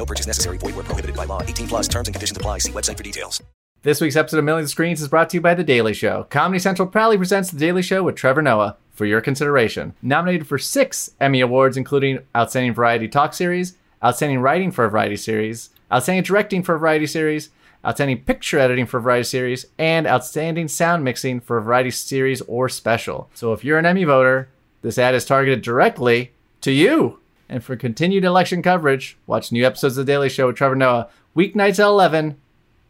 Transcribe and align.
No 0.00 0.06
purchase 0.06 0.26
necessary. 0.26 0.56
Void 0.56 0.76
where 0.76 0.84
prohibited 0.84 1.14
by 1.14 1.26
law. 1.26 1.42
18 1.42 1.68
plus 1.68 1.86
terms 1.86 2.08
and 2.08 2.14
conditions 2.14 2.34
apply. 2.34 2.56
See 2.60 2.72
website 2.72 2.96
for 2.96 3.02
details. 3.02 3.42
This 3.82 4.00
week's 4.00 4.16
episode 4.16 4.38
of 4.38 4.44
Millions 4.46 4.68
of 4.68 4.70
Screens 4.70 5.02
is 5.02 5.08
brought 5.08 5.28
to 5.28 5.36
you 5.36 5.42
by 5.42 5.52
The 5.52 5.62
Daily 5.62 5.92
Show. 5.92 6.26
Comedy 6.30 6.58
Central 6.58 6.88
proudly 6.88 7.18
presents 7.18 7.50
The 7.50 7.58
Daily 7.58 7.82
Show 7.82 8.02
with 8.02 8.14
Trevor 8.14 8.40
Noah 8.40 8.78
for 8.94 9.04
your 9.04 9.20
consideration. 9.20 9.92
Nominated 10.00 10.46
for 10.46 10.56
six 10.56 11.10
Emmy 11.20 11.42
Awards, 11.42 11.76
including 11.76 12.20
Outstanding 12.34 12.72
Variety 12.72 13.08
Talk 13.08 13.34
Series, 13.34 13.76
Outstanding 14.02 14.40
Writing 14.40 14.70
for 14.70 14.86
a 14.86 14.90
Variety 14.90 15.16
Series, 15.16 15.68
Outstanding 15.92 16.24
Directing 16.24 16.62
for 16.62 16.76
a 16.76 16.78
Variety 16.78 17.06
Series, 17.06 17.50
Outstanding 17.84 18.24
Picture 18.24 18.58
Editing 18.58 18.86
for 18.86 18.96
a 18.96 19.02
Variety 19.02 19.24
Series, 19.24 19.66
and 19.78 20.06
Outstanding 20.06 20.68
Sound 20.68 21.04
Mixing 21.04 21.40
for 21.40 21.58
a 21.58 21.62
Variety 21.62 21.90
Series 21.90 22.40
or 22.42 22.70
Special. 22.70 23.28
So 23.34 23.52
if 23.52 23.64
you're 23.64 23.78
an 23.78 23.84
Emmy 23.84 24.04
voter, 24.04 24.48
this 24.80 24.96
ad 24.96 25.14
is 25.14 25.26
targeted 25.26 25.60
directly 25.60 26.32
to 26.62 26.72
you. 26.72 27.18
And 27.52 27.64
for 27.64 27.74
continued 27.74 28.24
election 28.24 28.62
coverage, 28.62 29.18
watch 29.26 29.50
new 29.50 29.66
episodes 29.66 29.98
of 29.98 30.06
The 30.06 30.12
Daily 30.12 30.28
Show 30.28 30.46
with 30.46 30.54
Trevor 30.54 30.76
Noah, 30.76 31.08
weeknights 31.36 31.80
at 31.80 31.86
11, 31.86 32.36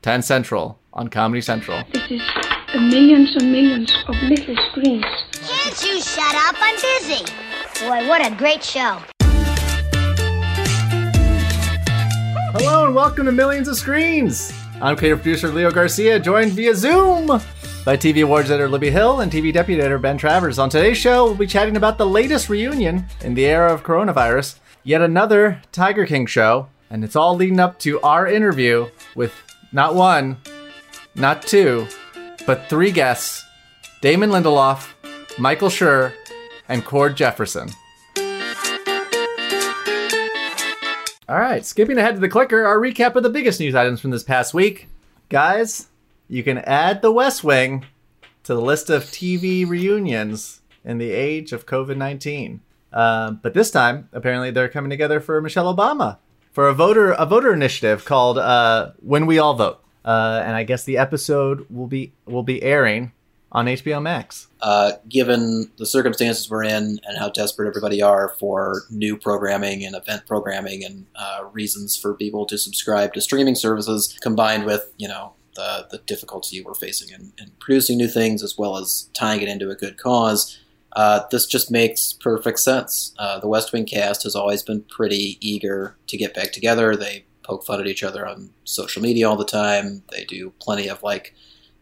10 0.03 0.21
Central 0.21 0.79
on 0.93 1.09
Comedy 1.09 1.41
Central. 1.41 1.83
It 1.95 2.11
is 2.11 2.21
a 2.75 2.79
millions 2.79 3.35
and 3.37 3.51
millions 3.51 3.91
of 4.07 4.15
little 4.17 4.55
screens. 4.71 5.07
Can't 5.33 5.83
you 5.83 6.03
shut 6.03 6.35
up? 6.35 6.57
I'm 6.59 6.75
busy. 6.75 7.25
Boy, 7.81 8.07
what 8.07 8.21
a 8.21 8.37
great 8.37 8.63
show. 8.63 8.99
Hello 12.53 12.85
and 12.85 12.95
welcome 12.95 13.25
to 13.25 13.33
Millions 13.33 13.67
of 13.67 13.79
Screens. 13.79 14.53
I'm 14.83 14.95
creative 14.95 15.23
producer 15.23 15.49
Leo 15.49 15.71
Garcia, 15.71 16.21
joined 16.21 16.53
via 16.53 16.75
Zoom 16.75 17.41
by 17.85 17.97
TV 17.97 18.23
awards 18.23 18.51
editor 18.51 18.69
Libby 18.69 18.91
Hill 18.91 19.21
and 19.21 19.33
TV 19.33 19.53
deputy 19.53 19.81
editor 19.81 19.99
Ben 19.99 20.19
Travers. 20.19 20.59
On 20.59 20.69
today's 20.69 20.99
show, 20.99 21.25
we'll 21.25 21.35
be 21.35 21.47
chatting 21.47 21.77
about 21.77 21.97
the 21.97 22.07
latest 22.07 22.51
reunion 22.51 23.07
in 23.23 23.35
the 23.35 23.47
era 23.47 23.73
of 23.73 23.83
coronavirus, 23.83 24.59
yet 24.85 25.01
another 25.01 25.63
Tiger 25.73 26.05
King 26.05 26.27
show, 26.27 26.69
and 26.91 27.03
it's 27.03 27.17
all 27.17 27.35
leading 27.35 27.59
up 27.59 27.79
to 27.81 27.99
our 28.03 28.27
interview 28.27 28.89
with 29.15 29.33
not 29.73 29.95
one, 29.95 30.37
not 31.15 31.43
two, 31.43 31.87
but 32.47 32.69
three 32.69 32.91
guests 32.91 33.45
Damon 34.03 34.31
Lindelof, 34.31 34.89
Michael 35.39 35.69
Schur, 35.69 36.13
and 36.69 36.85
Cord 36.85 37.17
Jefferson. 37.17 37.71
All 41.29 41.39
right, 41.39 41.65
skipping 41.65 41.97
ahead 41.97 42.15
to 42.15 42.21
the 42.21 42.29
clicker, 42.29 42.67
our 42.67 42.79
recap 42.79 43.15
of 43.15 43.23
the 43.23 43.31
biggest 43.31 43.61
news 43.61 43.75
items 43.75 44.01
from 44.01 44.11
this 44.11 44.25
past 44.25 44.53
week. 44.53 44.89
Guys, 45.29 45.87
you 46.31 46.43
can 46.45 46.59
add 46.59 47.03
The 47.03 47.11
West 47.11 47.43
Wing 47.43 47.85
to 48.45 48.55
the 48.55 48.61
list 48.61 48.89
of 48.89 49.05
TV 49.05 49.69
reunions 49.69 50.63
in 50.85 50.99
the 50.99 51.11
age 51.11 51.53
of 51.53 51.67
COVID 51.67 51.97
19. 51.97 52.61
Um, 52.93 53.41
but 53.43 53.53
this 53.53 53.71
time, 53.71 54.09
apparently, 54.13 54.51
they're 54.51 54.69
coming 54.69 54.91
together 54.91 55.21
for 55.21 55.41
Michelle 55.41 55.75
Obama 55.75 56.19
for 56.53 56.69
a 56.69 56.75
voter 56.75 57.13
a 57.13 57.27
voter 57.27 57.53
initiative 57.53 58.05
called 58.05 58.39
uh, 58.39 58.93
"When 59.01 59.27
We 59.27 59.39
All 59.39 59.55
Vote," 59.55 59.83
uh, 60.05 60.43
and 60.45 60.57
I 60.57 60.65
guess 60.65 60.85
the 60.85 60.99
episode 60.99 61.67
will 61.69 61.87
be 61.87 62.13
will 62.27 62.43
be 62.43 62.63
airing 62.63 63.13
on 63.53 63.67
HBO 63.67 64.01
Max. 64.01 64.47
uh, 64.63 64.93
given 65.09 65.71
the 65.79 65.87
circumstances 65.87 66.49
we're 66.49 66.63
in 66.63 67.01
and 67.05 67.19
how 67.19 67.29
desperate 67.31 67.67
everybody 67.67 68.01
are 68.01 68.35
for 68.39 68.83
new 68.91 69.17
programming 69.17 69.85
and 69.85 69.97
event 69.97 70.25
programming 70.27 70.85
and 70.85 71.07
uh, 71.17 71.41
reasons 71.53 71.97
for 71.97 72.15
people 72.15 72.47
to 72.47 72.57
subscribe 72.57 73.13
to 73.15 73.21
streaming 73.21 73.55
services, 73.57 74.17
combined 74.21 74.65
with 74.67 74.93
you 74.99 75.09
know 75.09 75.33
the 75.55 75.87
the 75.91 75.99
difficulty 75.99 76.63
we're 76.63 76.75
facing 76.75 77.09
in, 77.15 77.33
in 77.39 77.53
producing 77.59 77.99
new 77.99 78.09
things 78.09 78.43
as 78.43 78.57
well 78.57 78.77
as 78.77 79.09
tying 79.15 79.41
it 79.41 79.49
into 79.49 79.71
a 79.71 79.75
good 79.75 79.99
cause. 79.99 80.59
Uh, 80.93 81.21
this 81.31 81.47
just 81.47 81.71
makes 81.71 82.13
perfect 82.13 82.59
sense. 82.59 83.15
Uh, 83.19 83.39
the 83.39 83.47
West 83.47 83.73
Wing 83.73 83.87
cast 83.87 84.25
has 84.25 84.35
always 84.35 84.63
been 84.63 84.83
pretty 84.83 85.39
eager 85.41 85.97
to 86.09 86.17
get 86.17 86.35
back 86.35 86.53
together. 86.53 86.97
They 86.97 87.25
poke 87.45 87.65
fun 87.65 87.81
at 87.81 87.87
each 87.87 88.03
other 88.03 88.27
on 88.27 88.51
social 88.65 89.01
media 89.03 89.29
all 89.29 89.37
the 89.37 89.45
time. 89.45 90.03
They 90.11 90.25
do 90.25 90.53
plenty 90.61 90.89
of 90.89 91.03
like 91.03 91.35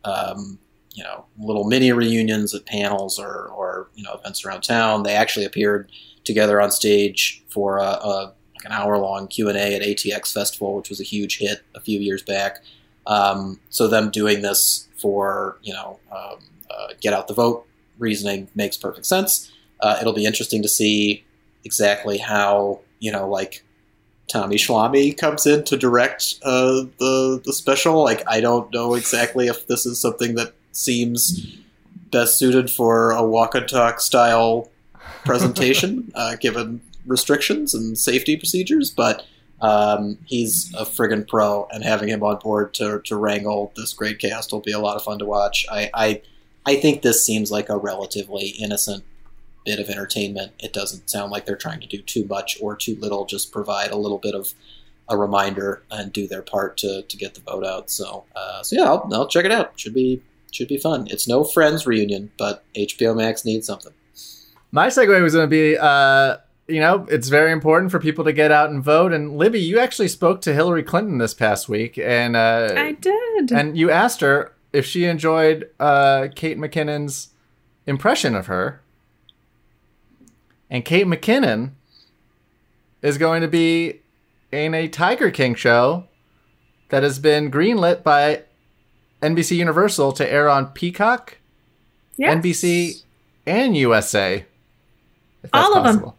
um, 0.04 0.58
you 0.92 1.04
know 1.04 1.24
little 1.38 1.64
mini 1.64 1.92
reunions 1.92 2.54
at 2.54 2.66
panels 2.66 3.18
or, 3.18 3.46
or 3.48 3.88
you 3.94 4.02
know 4.02 4.14
events 4.14 4.44
around 4.44 4.62
town. 4.62 5.04
They 5.04 5.14
actually 5.14 5.46
appeared 5.46 5.90
together 6.24 6.60
on 6.60 6.70
stage 6.70 7.42
for 7.48 7.78
a, 7.78 7.82
a 7.82 8.34
like 8.54 8.64
an 8.64 8.72
hour 8.72 8.98
long 8.98 9.28
Q 9.28 9.48
and 9.48 9.56
A 9.56 9.74
at 9.74 9.82
ATX 9.82 10.32
Festival, 10.32 10.74
which 10.74 10.90
was 10.90 11.00
a 11.00 11.04
huge 11.04 11.38
hit 11.38 11.62
a 11.74 11.80
few 11.80 12.00
years 12.00 12.22
back. 12.22 12.58
Um, 13.06 13.60
so 13.70 13.88
them 13.88 14.10
doing 14.10 14.42
this 14.42 14.88
for 14.96 15.58
you 15.62 15.72
know 15.72 15.98
um, 16.10 16.38
uh, 16.70 16.88
get 17.00 17.12
out 17.12 17.28
the 17.28 17.34
vote 17.34 17.66
reasoning 17.98 18.48
makes 18.54 18.76
perfect 18.76 19.06
sense. 19.06 19.50
Uh, 19.80 19.96
it'll 20.00 20.12
be 20.12 20.26
interesting 20.26 20.62
to 20.62 20.68
see 20.68 21.24
exactly 21.64 22.18
how 22.18 22.80
you 22.98 23.12
know 23.12 23.28
like 23.28 23.64
Tommy 24.28 24.56
Schlamme 24.56 25.16
comes 25.16 25.46
in 25.46 25.64
to 25.64 25.76
direct 25.76 26.36
uh, 26.42 26.84
the 26.98 27.40
the 27.44 27.52
special. 27.52 28.02
Like 28.04 28.22
I 28.26 28.40
don't 28.40 28.72
know 28.72 28.94
exactly 28.94 29.48
if 29.48 29.66
this 29.66 29.86
is 29.86 30.00
something 30.00 30.34
that 30.34 30.54
seems 30.72 31.58
best 32.10 32.38
suited 32.38 32.70
for 32.70 33.10
a 33.10 33.22
walk 33.22 33.54
and 33.54 33.68
talk 33.68 34.00
style 34.00 34.70
presentation, 35.24 36.12
uh, 36.14 36.36
given 36.36 36.80
restrictions 37.06 37.74
and 37.74 37.98
safety 37.98 38.36
procedures. 38.36 38.90
But 38.90 39.24
um, 39.60 40.18
he's 40.26 40.72
a 40.74 40.84
friggin' 40.84 41.26
pro, 41.26 41.66
and 41.72 41.82
having 41.84 42.08
him 42.08 42.22
on 42.22 42.38
board 42.38 42.74
to, 42.74 43.00
to 43.04 43.16
wrangle 43.16 43.72
this 43.76 43.92
great 43.92 44.18
cast 44.18 44.52
will 44.52 44.60
be 44.60 44.72
a 44.72 44.78
lot 44.78 44.96
of 44.96 45.02
fun 45.02 45.18
to 45.18 45.24
watch. 45.24 45.66
I, 45.70 45.90
I 45.94 46.22
I 46.66 46.76
think 46.76 47.00
this 47.00 47.24
seems 47.24 47.50
like 47.50 47.70
a 47.70 47.78
relatively 47.78 48.48
innocent 48.48 49.02
bit 49.64 49.78
of 49.78 49.88
entertainment. 49.88 50.52
It 50.58 50.72
doesn't 50.72 51.08
sound 51.08 51.32
like 51.32 51.46
they're 51.46 51.56
trying 51.56 51.80
to 51.80 51.86
do 51.86 52.02
too 52.02 52.26
much 52.26 52.58
or 52.60 52.76
too 52.76 52.96
little. 53.00 53.24
Just 53.24 53.52
provide 53.52 53.90
a 53.90 53.96
little 53.96 54.18
bit 54.18 54.34
of 54.34 54.52
a 55.08 55.16
reminder 55.16 55.82
and 55.90 56.12
do 56.12 56.28
their 56.28 56.42
part 56.42 56.76
to, 56.78 57.02
to 57.02 57.16
get 57.16 57.34
the 57.34 57.40
vote 57.40 57.64
out. 57.64 57.90
So 57.90 58.24
uh, 58.36 58.62
so 58.62 58.76
yeah, 58.76 58.84
I'll, 58.84 59.08
I'll 59.12 59.28
check 59.28 59.46
it 59.46 59.52
out. 59.52 59.80
Should 59.80 59.94
be 59.94 60.22
should 60.50 60.68
be 60.68 60.78
fun. 60.78 61.06
It's 61.10 61.26
no 61.26 61.44
Friends 61.44 61.86
reunion, 61.86 62.30
but 62.38 62.64
HBO 62.74 63.16
Max 63.16 63.44
needs 63.44 63.66
something. 63.66 63.92
My 64.70 64.88
segue 64.88 65.22
was 65.22 65.34
going 65.34 65.46
to 65.46 65.50
be, 65.50 65.78
uh, 65.78 66.36
you 66.68 66.80
know, 66.80 67.06
it's 67.10 67.28
very 67.28 67.50
important 67.50 67.90
for 67.90 67.98
people 67.98 68.24
to 68.24 68.32
get 68.32 68.50
out 68.50 68.70
and 68.70 68.82
vote. 68.84 69.12
And 69.12 69.36
Libby, 69.38 69.60
you 69.60 69.78
actually 69.78 70.08
spoke 70.08 70.40
to 70.42 70.52
Hillary 70.54 70.82
Clinton 70.82 71.18
this 71.18 71.32
past 71.34 71.68
week, 71.68 71.98
and 71.98 72.36
uh, 72.36 72.74
I 72.76 72.92
did. 72.92 73.50
and 73.52 73.76
you 73.76 73.90
asked 73.90 74.20
her 74.20 74.52
if 74.72 74.84
she 74.84 75.04
enjoyed 75.06 75.70
uh, 75.80 76.28
Kate 76.34 76.58
McKinnon's 76.58 77.28
impression 77.86 78.34
of 78.34 78.46
her. 78.46 78.82
And 80.70 80.84
Kate 80.84 81.06
McKinnon 81.06 81.70
is 83.00 83.16
going 83.16 83.40
to 83.40 83.48
be 83.48 84.00
in 84.52 84.74
a 84.74 84.88
Tiger 84.88 85.30
King 85.30 85.54
show 85.54 86.04
that 86.90 87.02
has 87.02 87.18
been 87.18 87.50
greenlit 87.50 88.02
by 88.02 88.42
NBC 89.22 89.56
Universal 89.56 90.12
to 90.12 90.30
air 90.30 90.48
on 90.48 90.66
Peacock, 90.66 91.38
Yes. 92.18 92.36
NBC, 92.36 93.04
and 93.46 93.76
USA. 93.76 94.44
All 95.52 95.74
of 95.76 95.84
possible. 95.84 96.17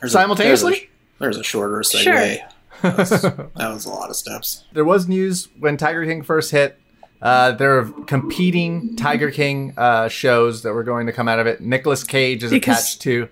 There's 0.00 0.12
a- 0.14 0.18
Simultaneously? 0.18 0.70
there's, 0.70 0.82
a, 0.82 0.88
there's 1.18 1.36
a 1.38 1.42
shorter 1.44 1.78
segue. 1.80 2.02
Sure. 2.02 2.36
That, 2.82 2.96
was, 2.98 3.10
that 3.22 3.50
was 3.74 3.84
a 3.86 3.90
lot 3.90 4.10
of 4.10 4.16
steps. 4.16 4.64
there 4.72 4.84
was 4.84 5.08
news 5.08 5.48
when 5.58 5.76
Tiger 5.76 6.04
King 6.04 6.22
first 6.22 6.50
hit. 6.50 6.78
Uh, 7.20 7.50
there 7.52 7.78
are 7.80 7.84
competing 8.04 8.94
Tiger 8.94 9.30
King 9.32 9.74
uh, 9.76 10.06
shows 10.08 10.62
that 10.62 10.72
were 10.72 10.84
going 10.84 11.06
to 11.06 11.12
come 11.12 11.26
out 11.26 11.40
of 11.40 11.48
it. 11.48 11.60
Nicolas 11.60 12.04
Cage 12.04 12.44
is 12.44 12.50
Because- 12.50 12.78
attached 12.78 13.00
to. 13.02 13.28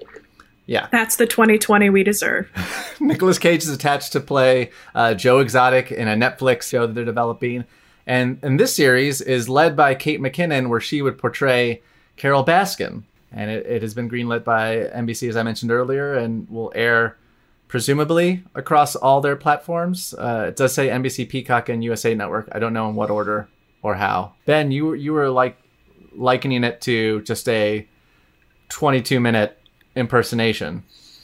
Yeah, 0.69 0.89
That's 0.91 1.15
the 1.15 1.27
2020 1.27 1.91
we 1.91 2.03
deserve. 2.03 2.51
Nicolas 3.01 3.39
Cage 3.39 3.63
is 3.63 3.69
attached 3.69 4.11
to 4.15 4.21
play 4.21 4.73
uh, 4.97 5.15
Joe 5.15 5.39
Exotic 5.39 5.93
in 5.93 6.09
a 6.09 6.17
Netflix 6.17 6.65
show 6.69 6.89
that 6.89 6.95
they're 6.95 7.05
developing, 7.05 7.65
and 8.05 8.41
and 8.43 8.59
this 8.59 8.75
series 8.75 9.21
is 9.21 9.49
led 9.49 9.77
by 9.77 9.95
Kate 9.95 10.21
McKinnon, 10.21 10.69
where 10.69 10.81
she 10.81 11.03
would 11.03 11.19
portray 11.19 11.83
Carole 12.17 12.45
Baskin, 12.45 13.05
and 13.33 13.51
it, 13.51 13.67
it 13.67 13.83
has 13.83 13.95
been 13.95 14.11
greenlit 14.11 14.45
by 14.45 14.77
NBC 14.95 15.29
as 15.29 15.37
I 15.37 15.43
mentioned 15.43 15.71
earlier, 15.71 16.15
and 16.15 16.49
will 16.49 16.73
air 16.75 17.17
presumably 17.69 18.45
across 18.55 18.97
all 18.97 19.21
their 19.21 19.37
platforms. 19.37 20.15
Uh, 20.15 20.47
it 20.49 20.57
does 20.57 20.73
say 20.73 20.89
NBC, 20.89 21.29
Peacock, 21.29 21.69
and 21.69 21.83
USA 21.83 22.15
Network. 22.15 22.49
I 22.53 22.59
don't 22.59 22.73
know 22.73 22.89
in 22.89 22.95
what 22.95 23.11
order 23.11 23.49
or 23.83 23.95
how. 23.95 24.35
Ben, 24.45 24.71
you 24.71 24.95
you 24.95 25.13
were 25.13 25.31
like 25.31 25.57
likening 26.15 26.65
it 26.65 26.81
to 26.83 27.21
just 27.23 27.49
a 27.49 27.87
22 28.69 29.21
minute 29.21 29.59
impersonation 29.95 30.83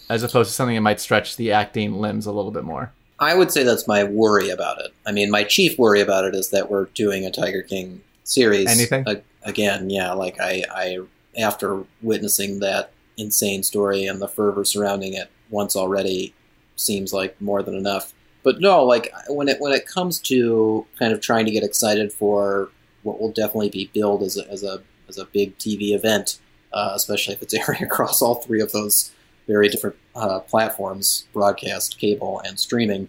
as 0.08 0.22
opposed 0.22 0.50
to 0.50 0.54
something 0.54 0.74
that 0.74 0.82
might 0.82 1.00
stretch 1.00 1.36
the 1.36 1.52
acting 1.52 1.94
limbs 1.94 2.26
a 2.26 2.32
little 2.32 2.50
bit 2.50 2.64
more. 2.64 2.92
I 3.18 3.34
would 3.34 3.52
say 3.52 3.62
that's 3.62 3.86
my 3.86 4.04
worry 4.04 4.50
about 4.50 4.80
it. 4.80 4.92
I 5.06 5.12
mean, 5.12 5.30
my 5.30 5.44
chief 5.44 5.78
worry 5.78 6.00
about 6.00 6.24
it 6.24 6.34
is 6.34 6.50
that 6.50 6.70
we're 6.70 6.86
doing 6.86 7.24
a 7.24 7.30
Tiger 7.30 7.62
King 7.62 8.02
series. 8.24 8.68
Anything? 8.68 9.04
A- 9.06 9.22
again, 9.44 9.90
yeah. 9.90 10.12
Like 10.12 10.40
I, 10.40 10.64
I, 10.70 10.98
after 11.38 11.84
witnessing 12.00 12.60
that 12.60 12.92
insane 13.16 13.62
story 13.62 14.04
and 14.04 14.20
the 14.20 14.28
fervor 14.28 14.64
surrounding 14.64 15.14
it 15.14 15.30
once 15.50 15.76
already, 15.76 16.34
seems 16.76 17.12
like 17.12 17.40
more 17.40 17.62
than 17.62 17.74
enough. 17.74 18.12
But 18.42 18.60
no, 18.60 18.84
like 18.84 19.12
when 19.28 19.48
it 19.48 19.60
when 19.60 19.72
it 19.72 19.86
comes 19.86 20.18
to 20.20 20.86
kind 20.98 21.12
of 21.12 21.20
trying 21.20 21.46
to 21.46 21.52
get 21.52 21.62
excited 21.62 22.12
for 22.12 22.70
what 23.02 23.20
will 23.20 23.32
definitely 23.32 23.70
be 23.70 23.90
billed 23.92 24.22
as 24.22 24.36
a 24.36 24.48
as 24.50 24.62
a 24.62 24.82
as 25.08 25.18
a 25.18 25.26
big 25.26 25.56
TV 25.58 25.94
event, 25.94 26.38
uh, 26.72 26.92
especially 26.94 27.34
if 27.34 27.42
it's 27.42 27.54
airing 27.68 27.82
across 27.82 28.20
all 28.20 28.36
three 28.36 28.60
of 28.60 28.72
those 28.72 29.12
very 29.46 29.68
different 29.68 29.96
uh, 30.14 30.40
platforms 30.40 31.26
broadcast, 31.32 31.98
cable, 31.98 32.40
and 32.44 32.58
streaming. 32.58 33.08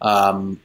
Um, 0.00 0.60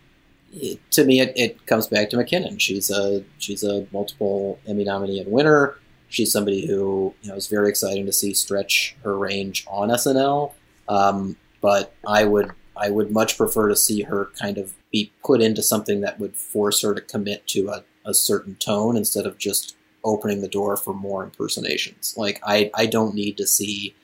it, 0.51 0.79
to 0.91 1.05
me, 1.05 1.21
it, 1.21 1.33
it 1.35 1.65
comes 1.65 1.87
back 1.87 2.09
to 2.09 2.17
McKinnon. 2.17 2.59
She's 2.59 2.89
a 2.89 3.23
she's 3.37 3.63
a 3.63 3.87
multiple 3.91 4.59
Emmy 4.67 4.83
nominee 4.83 5.19
and 5.19 5.31
winner. 5.31 5.75
She's 6.09 6.31
somebody 6.31 6.67
who 6.67 7.13
you 7.21 7.29
know 7.29 7.35
is 7.35 7.47
very 7.47 7.69
exciting 7.69 8.05
to 8.05 8.13
see 8.13 8.33
stretch 8.33 8.95
her 9.03 9.17
range 9.17 9.65
on 9.67 9.89
SNL. 9.89 10.53
Um, 10.87 11.37
but 11.61 11.95
I 12.07 12.25
would 12.25 12.51
I 12.75 12.89
would 12.89 13.11
much 13.11 13.37
prefer 13.37 13.69
to 13.69 13.75
see 13.75 14.03
her 14.03 14.31
kind 14.39 14.57
of 14.57 14.73
be 14.91 15.11
put 15.23 15.41
into 15.41 15.61
something 15.61 16.01
that 16.01 16.19
would 16.19 16.35
force 16.35 16.81
her 16.81 16.95
to 16.95 17.01
commit 17.01 17.45
to 17.47 17.69
a, 17.69 17.83
a 18.05 18.13
certain 18.13 18.55
tone 18.55 18.97
instead 18.97 19.25
of 19.25 19.37
just 19.37 19.75
opening 20.03 20.41
the 20.41 20.47
door 20.47 20.77
for 20.77 20.93
more 20.93 21.23
impersonations. 21.23 22.15
Like 22.17 22.41
I 22.45 22.71
I 22.73 22.85
don't 22.85 23.15
need 23.15 23.37
to 23.37 23.47
see 23.47 23.95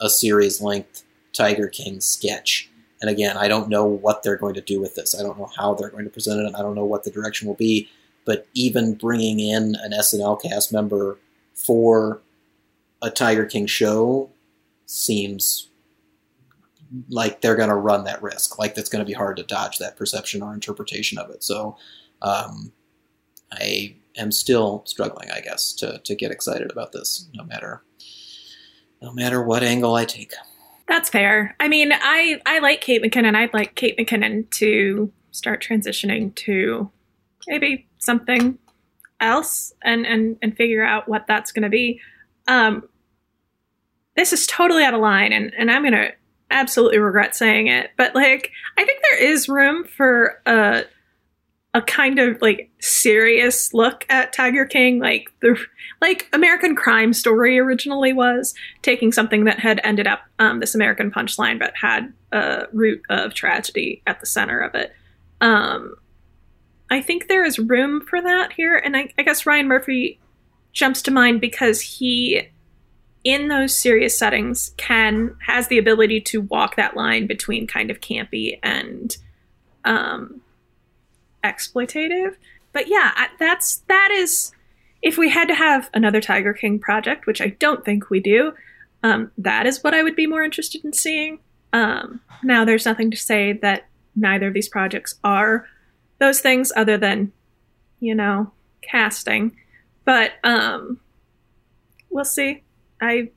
a 0.00 0.08
series 0.08 0.60
length 0.60 1.04
Tiger 1.32 1.68
King 1.68 2.00
sketch. 2.00 2.70
And 3.00 3.10
again, 3.10 3.36
I 3.36 3.48
don't 3.48 3.68
know 3.68 3.84
what 3.84 4.22
they're 4.22 4.36
going 4.36 4.54
to 4.54 4.60
do 4.60 4.80
with 4.80 4.94
this. 4.94 5.18
I 5.18 5.22
don't 5.22 5.38
know 5.38 5.50
how 5.56 5.74
they're 5.74 5.90
going 5.90 6.04
to 6.04 6.10
present 6.10 6.40
it. 6.40 6.46
And 6.46 6.56
I 6.56 6.62
don't 6.62 6.74
know 6.74 6.84
what 6.84 7.04
the 7.04 7.10
direction 7.10 7.46
will 7.46 7.54
be. 7.54 7.90
But 8.24 8.46
even 8.54 8.94
bringing 8.94 9.40
in 9.40 9.76
an 9.82 9.92
SNL 9.92 10.40
cast 10.40 10.72
member 10.72 11.18
for 11.54 12.22
a 13.02 13.10
Tiger 13.10 13.46
King 13.46 13.66
show 13.66 14.30
seems 14.86 15.68
like 17.08 17.40
they're 17.40 17.56
going 17.56 17.68
to 17.68 17.74
run 17.74 18.04
that 18.04 18.22
risk. 18.22 18.58
Like 18.58 18.74
that's 18.74 18.88
going 18.88 19.04
to 19.04 19.08
be 19.08 19.12
hard 19.14 19.36
to 19.36 19.42
dodge 19.42 19.78
that 19.78 19.96
perception 19.96 20.42
or 20.42 20.54
interpretation 20.54 21.18
of 21.18 21.30
it. 21.30 21.42
So 21.42 21.76
um, 22.22 22.72
I 23.52 23.96
am 24.16 24.30
still 24.30 24.82
struggling, 24.86 25.30
I 25.30 25.40
guess, 25.40 25.72
to, 25.74 25.98
to 25.98 26.14
get 26.14 26.30
excited 26.30 26.70
about 26.70 26.92
this, 26.92 27.28
no 27.34 27.44
matter 27.44 27.82
no 29.02 29.12
matter 29.12 29.42
what 29.42 29.62
angle 29.62 29.94
I 29.94 30.06
take. 30.06 30.32
That's 30.88 31.10
fair. 31.10 31.54
I 31.60 31.68
mean, 31.68 31.92
I 31.92 32.40
I 32.46 32.58
like 32.60 32.80
Kate 32.80 33.02
McKinnon. 33.02 33.34
I'd 33.34 33.52
like 33.52 33.74
Kate 33.74 33.98
McKinnon 33.98 34.48
to 34.52 35.12
start 35.30 35.62
transitioning 35.62 36.34
to 36.36 36.90
maybe 37.46 37.86
something 37.98 38.58
else 39.20 39.72
and 39.82 40.06
and 40.06 40.36
and 40.42 40.56
figure 40.56 40.84
out 40.84 41.08
what 41.08 41.26
that's 41.26 41.52
going 41.52 41.62
to 41.62 41.68
be. 41.68 42.00
Um, 42.46 42.88
this 44.16 44.32
is 44.32 44.46
totally 44.46 44.84
out 44.84 44.94
of 44.94 45.00
line, 45.00 45.32
and 45.32 45.52
and 45.56 45.70
I'm 45.70 45.82
gonna 45.82 46.10
absolutely 46.50 46.98
regret 46.98 47.34
saying 47.34 47.66
it, 47.66 47.90
but 47.96 48.14
like 48.14 48.50
I 48.78 48.84
think 48.84 49.02
there 49.02 49.22
is 49.22 49.48
room 49.48 49.84
for 49.84 50.40
a 50.46 50.84
a 51.74 51.82
kind 51.82 52.20
of 52.20 52.40
like 52.40 52.70
serious 52.78 53.74
look 53.74 54.06
at 54.08 54.32
Tiger 54.32 54.64
King, 54.64 55.00
like 55.00 55.28
the 55.40 55.58
like 56.00 56.28
American 56.32 56.76
Crime 56.76 57.12
Story 57.12 57.58
originally 57.58 58.12
was, 58.12 58.54
taking 58.82 59.10
something 59.10 59.44
that 59.44 59.58
had 59.58 59.80
ended 59.82 60.06
up 60.06 60.20
um, 60.38 60.60
this 60.60 60.74
American 60.74 61.10
punchline, 61.10 61.58
but 61.58 61.74
had 61.74 62.12
a 62.30 62.66
root 62.72 63.02
of 63.10 63.34
tragedy 63.34 64.02
at 64.06 64.20
the 64.20 64.26
center 64.26 64.60
of 64.60 64.74
it. 64.76 64.94
Um, 65.40 65.96
I 66.94 67.02
think 67.02 67.26
there 67.26 67.44
is 67.44 67.58
room 67.58 68.00
for 68.02 68.22
that 68.22 68.52
here, 68.52 68.76
and 68.76 68.96
I, 68.96 69.12
I 69.18 69.22
guess 69.22 69.46
Ryan 69.46 69.66
Murphy 69.66 70.20
jumps 70.72 71.02
to 71.02 71.10
mind 71.10 71.40
because 71.40 71.80
he, 71.80 72.48
in 73.24 73.48
those 73.48 73.74
serious 73.74 74.16
settings, 74.16 74.72
can 74.76 75.36
has 75.44 75.66
the 75.66 75.78
ability 75.78 76.20
to 76.20 76.42
walk 76.42 76.76
that 76.76 76.96
line 76.96 77.26
between 77.26 77.66
kind 77.66 77.90
of 77.90 78.00
campy 78.00 78.60
and 78.62 79.16
um, 79.84 80.40
exploitative. 81.42 82.36
But 82.72 82.86
yeah, 82.86 83.26
that's 83.40 83.78
that 83.88 84.10
is 84.12 84.52
if 85.02 85.18
we 85.18 85.28
had 85.28 85.48
to 85.48 85.54
have 85.56 85.90
another 85.94 86.20
Tiger 86.20 86.52
King 86.52 86.78
project, 86.78 87.26
which 87.26 87.40
I 87.40 87.48
don't 87.58 87.84
think 87.84 88.08
we 88.08 88.20
do, 88.20 88.52
um, 89.02 89.32
that 89.36 89.66
is 89.66 89.82
what 89.82 89.94
I 89.94 90.04
would 90.04 90.14
be 90.14 90.28
more 90.28 90.44
interested 90.44 90.84
in 90.84 90.92
seeing. 90.92 91.40
Um, 91.72 92.20
now, 92.44 92.64
there's 92.64 92.86
nothing 92.86 93.10
to 93.10 93.16
say 93.16 93.52
that 93.52 93.88
neither 94.14 94.46
of 94.46 94.54
these 94.54 94.68
projects 94.68 95.16
are 95.24 95.66
those 96.18 96.40
things, 96.40 96.72
other 96.76 96.96
than 96.96 97.32
you 98.00 98.14
know 98.14 98.52
casting. 98.82 99.56
But 100.04 100.32
um, 100.42 101.00
we'll 102.10 102.24
see. 102.24 102.62
I 103.00 103.30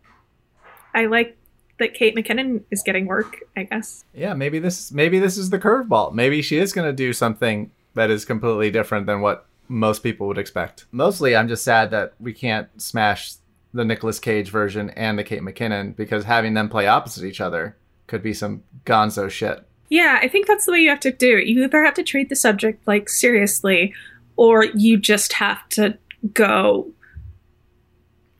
I 0.93 1.05
like 1.05 1.37
that 1.79 1.93
Kate 1.93 2.15
McKinnon 2.15 2.63
is 2.71 2.83
getting 2.83 3.05
work. 3.05 3.37
I 3.55 3.63
guess. 3.63 4.05
Yeah, 4.13 4.33
maybe 4.33 4.59
this 4.59 4.91
maybe 4.91 5.19
this 5.19 5.37
is 5.37 5.49
the 5.49 5.59
curveball. 5.59 6.13
Maybe 6.13 6.41
she 6.41 6.57
is 6.57 6.73
going 6.73 6.87
to 6.87 6.93
do 6.93 7.13
something 7.13 7.71
that 7.93 8.09
is 8.09 8.25
completely 8.25 8.71
different 8.71 9.07
than 9.07 9.21
what 9.21 9.47
most 9.67 10.03
people 10.03 10.27
would 10.27 10.37
expect. 10.37 10.85
Mostly, 10.91 11.35
I'm 11.35 11.47
just 11.47 11.63
sad 11.63 11.91
that 11.91 12.13
we 12.19 12.33
can't 12.33 12.69
smash 12.81 13.33
the 13.73 13.83
Nicolas 13.83 14.19
Cage 14.19 14.49
version 14.49 14.89
and 14.91 15.19
the 15.19 15.23
Kate 15.23 15.41
McKinnon 15.41 15.95
because 15.95 16.23
having 16.23 16.53
them 16.53 16.69
play 16.69 16.87
opposite 16.87 17.25
each 17.25 17.41
other 17.41 17.75
could 18.07 18.23
be 18.23 18.33
some 18.33 18.63
gonzo 18.85 19.29
shit. 19.29 19.66
Yeah, 19.89 20.19
I 20.21 20.27
think 20.27 20.47
that's 20.47 20.65
the 20.65 20.71
way 20.73 20.79
you 20.79 20.89
have 20.89 20.99
to 21.01 21.11
do 21.11 21.37
it. 21.37 21.47
You 21.47 21.63
either 21.63 21.83
have 21.83 21.93
to 21.95 22.03
treat 22.03 22.29
the 22.29 22.35
subject 22.35 22.85
like 22.87 23.07
seriously, 23.09 23.93
or 24.35 24.65
you 24.65 24.97
just 24.97 25.33
have 25.33 25.67
to 25.69 25.97
go 26.33 26.91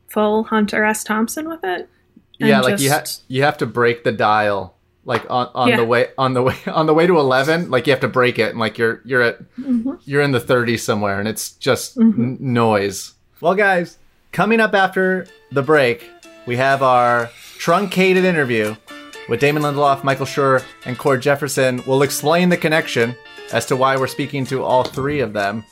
full 0.08 0.44
Hunter 0.46 0.84
S. 0.84 1.04
Thompson 1.04 1.48
with 1.48 1.64
it. 1.64 1.90
yeah, 2.40 2.62
like 2.62 2.80
you 2.80 2.90
have 2.90 3.08
you 3.28 3.44
have 3.44 3.58
to 3.58 3.66
break 3.66 4.04
the 4.04 4.12
dial 4.12 4.76
like 5.06 5.24
on, 5.30 5.50
on 5.56 5.70
Yeah. 5.70 5.78
the 5.78 5.86
way 5.86 6.08
on 6.18 6.34
the 6.34 6.44
way 6.44 6.56
on 6.68 6.86
the 6.86 6.94
way 6.94 7.08
to 7.08 7.18
11 7.18 7.70
like 7.72 7.88
you 7.88 7.92
have 7.94 8.02
to 8.02 8.08
break 8.08 8.38
it 8.40 8.52
and 8.52 8.60
like 8.60 8.78
you're 8.78 9.02
you're 9.06 9.22
at 9.24 9.40
Mhm. 9.60 10.00
you're 10.06 10.22
in 10.22 10.34
the 10.34 10.40
30s 10.40 10.82
somewhere 10.84 11.18
and 11.20 11.28
it's 11.28 11.52
just 11.52 11.98
Mhm. 11.98 12.20
n- 12.20 12.38
noise 12.40 13.14
well 13.42 13.56
guys 13.56 13.98
coming 14.34 14.60
up 14.60 14.76
after 14.76 15.26
the 15.52 15.64
break 15.64 16.10
we 16.46 16.58
have 16.58 16.84
our 16.84 17.30
truncated 17.58 18.24
interview 18.24 18.76
with 19.30 19.40
damon 19.40 19.64
lindelof 19.64 20.04
michael 20.04 20.26
schur 20.26 20.64
and 20.86 20.98
cord 20.98 21.22
jefferson 21.22 21.82
we'll 21.86 22.04
explain 22.04 22.50
the 22.50 22.58
connection 22.58 23.16
as 23.54 23.66
to 23.66 23.76
why 23.76 23.96
we're 23.98 24.08
speaking 24.08 24.46
to 24.46 24.64
all 24.64 24.84
three 24.84 25.20
of 25.20 25.34
them 25.34 25.64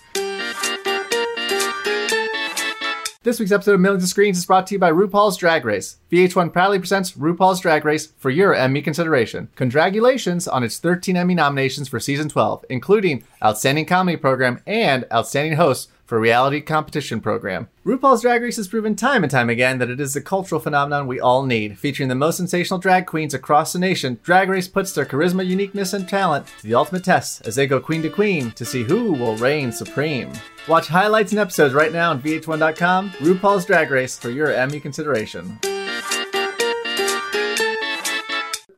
This 3.26 3.40
week's 3.40 3.52
episode 3.52 3.74
of 3.74 3.80
Millions 3.80 4.04
of 4.04 4.10
Screens 4.12 4.38
is 4.38 4.46
brought 4.46 4.68
to 4.68 4.76
you 4.76 4.80
by 4.80 4.92
RuPaul's 4.92 5.36
Drag 5.36 5.66
Race. 5.66 5.98
VH1 6.12 6.54
proudly 6.54 6.78
presents 6.78 7.14
RuPaul's 7.14 7.60
Drag 7.60 7.84
Race 7.84 8.14
for 8.18 8.30
your 8.30 8.54
Emmy 8.54 8.84
consideration. 8.84 9.50
Congratulations 9.56 10.48
on 10.48 10.64
its 10.64 10.78
13 10.78 11.18
Emmy 11.18 11.34
nominations 11.34 11.90
for 11.90 12.00
season 12.00 12.30
12, 12.30 12.66
including 12.70 13.24
Outstanding 13.44 13.88
Comedy 13.88 14.16
Program 14.16 14.62
and 14.68 15.08
Outstanding 15.12 15.56
Host 15.58 15.90
for 16.06 16.20
Reality 16.20 16.62
Competition 16.62 17.20
Program. 17.20 17.68
RuPaul's 17.86 18.22
Drag 18.22 18.42
Race 18.42 18.58
has 18.58 18.68
proven 18.68 18.96
time 18.96 19.24
and 19.24 19.32
time 19.32 19.50
again 19.50 19.80
that 19.80 19.90
it 19.90 20.00
is 20.00 20.14
the 20.14 20.22
cultural 20.22 20.62
phenomenon 20.62 21.08
we 21.08 21.20
all 21.20 21.44
need. 21.44 21.78
Featuring 21.78 22.10
the 22.10 22.16
most 22.16 22.38
sensational 22.38 22.80
drag 22.80 23.06
queens 23.06 23.34
across 23.34 23.74
the 23.74 23.80
nation, 23.80 24.20
Drag 24.24 24.50
Race 24.50 24.68
puts 24.68 24.92
their 24.94 25.06
charisma, 25.06 25.46
uniqueness, 25.46 25.94
and 25.94 26.08
talent 26.08 26.48
to 26.60 26.64
the 26.64 26.76
ultimate 26.76 27.04
test 27.04 27.46
as 27.48 27.56
they 27.56 27.68
go 27.68 27.80
queen 27.80 28.02
to 28.02 28.10
queen 28.10 28.52
to 28.52 28.66
see 28.66 28.84
who 28.84 29.14
will 29.14 29.36
reign 29.38 29.72
supreme. 29.72 30.32
Watch 30.68 30.88
highlights 30.88 31.32
and 31.32 31.40
episodes 31.40 31.74
right 31.74 31.94
now 31.94 32.12
on 32.12 32.22
VH1.com. 32.22 33.12
RuPaul's 33.12 33.66
Drag 33.66 33.92
Race 33.92 34.18
for 34.18 34.30
your 34.30 34.52
Emmy 34.52 34.80
consideration. 34.80 35.60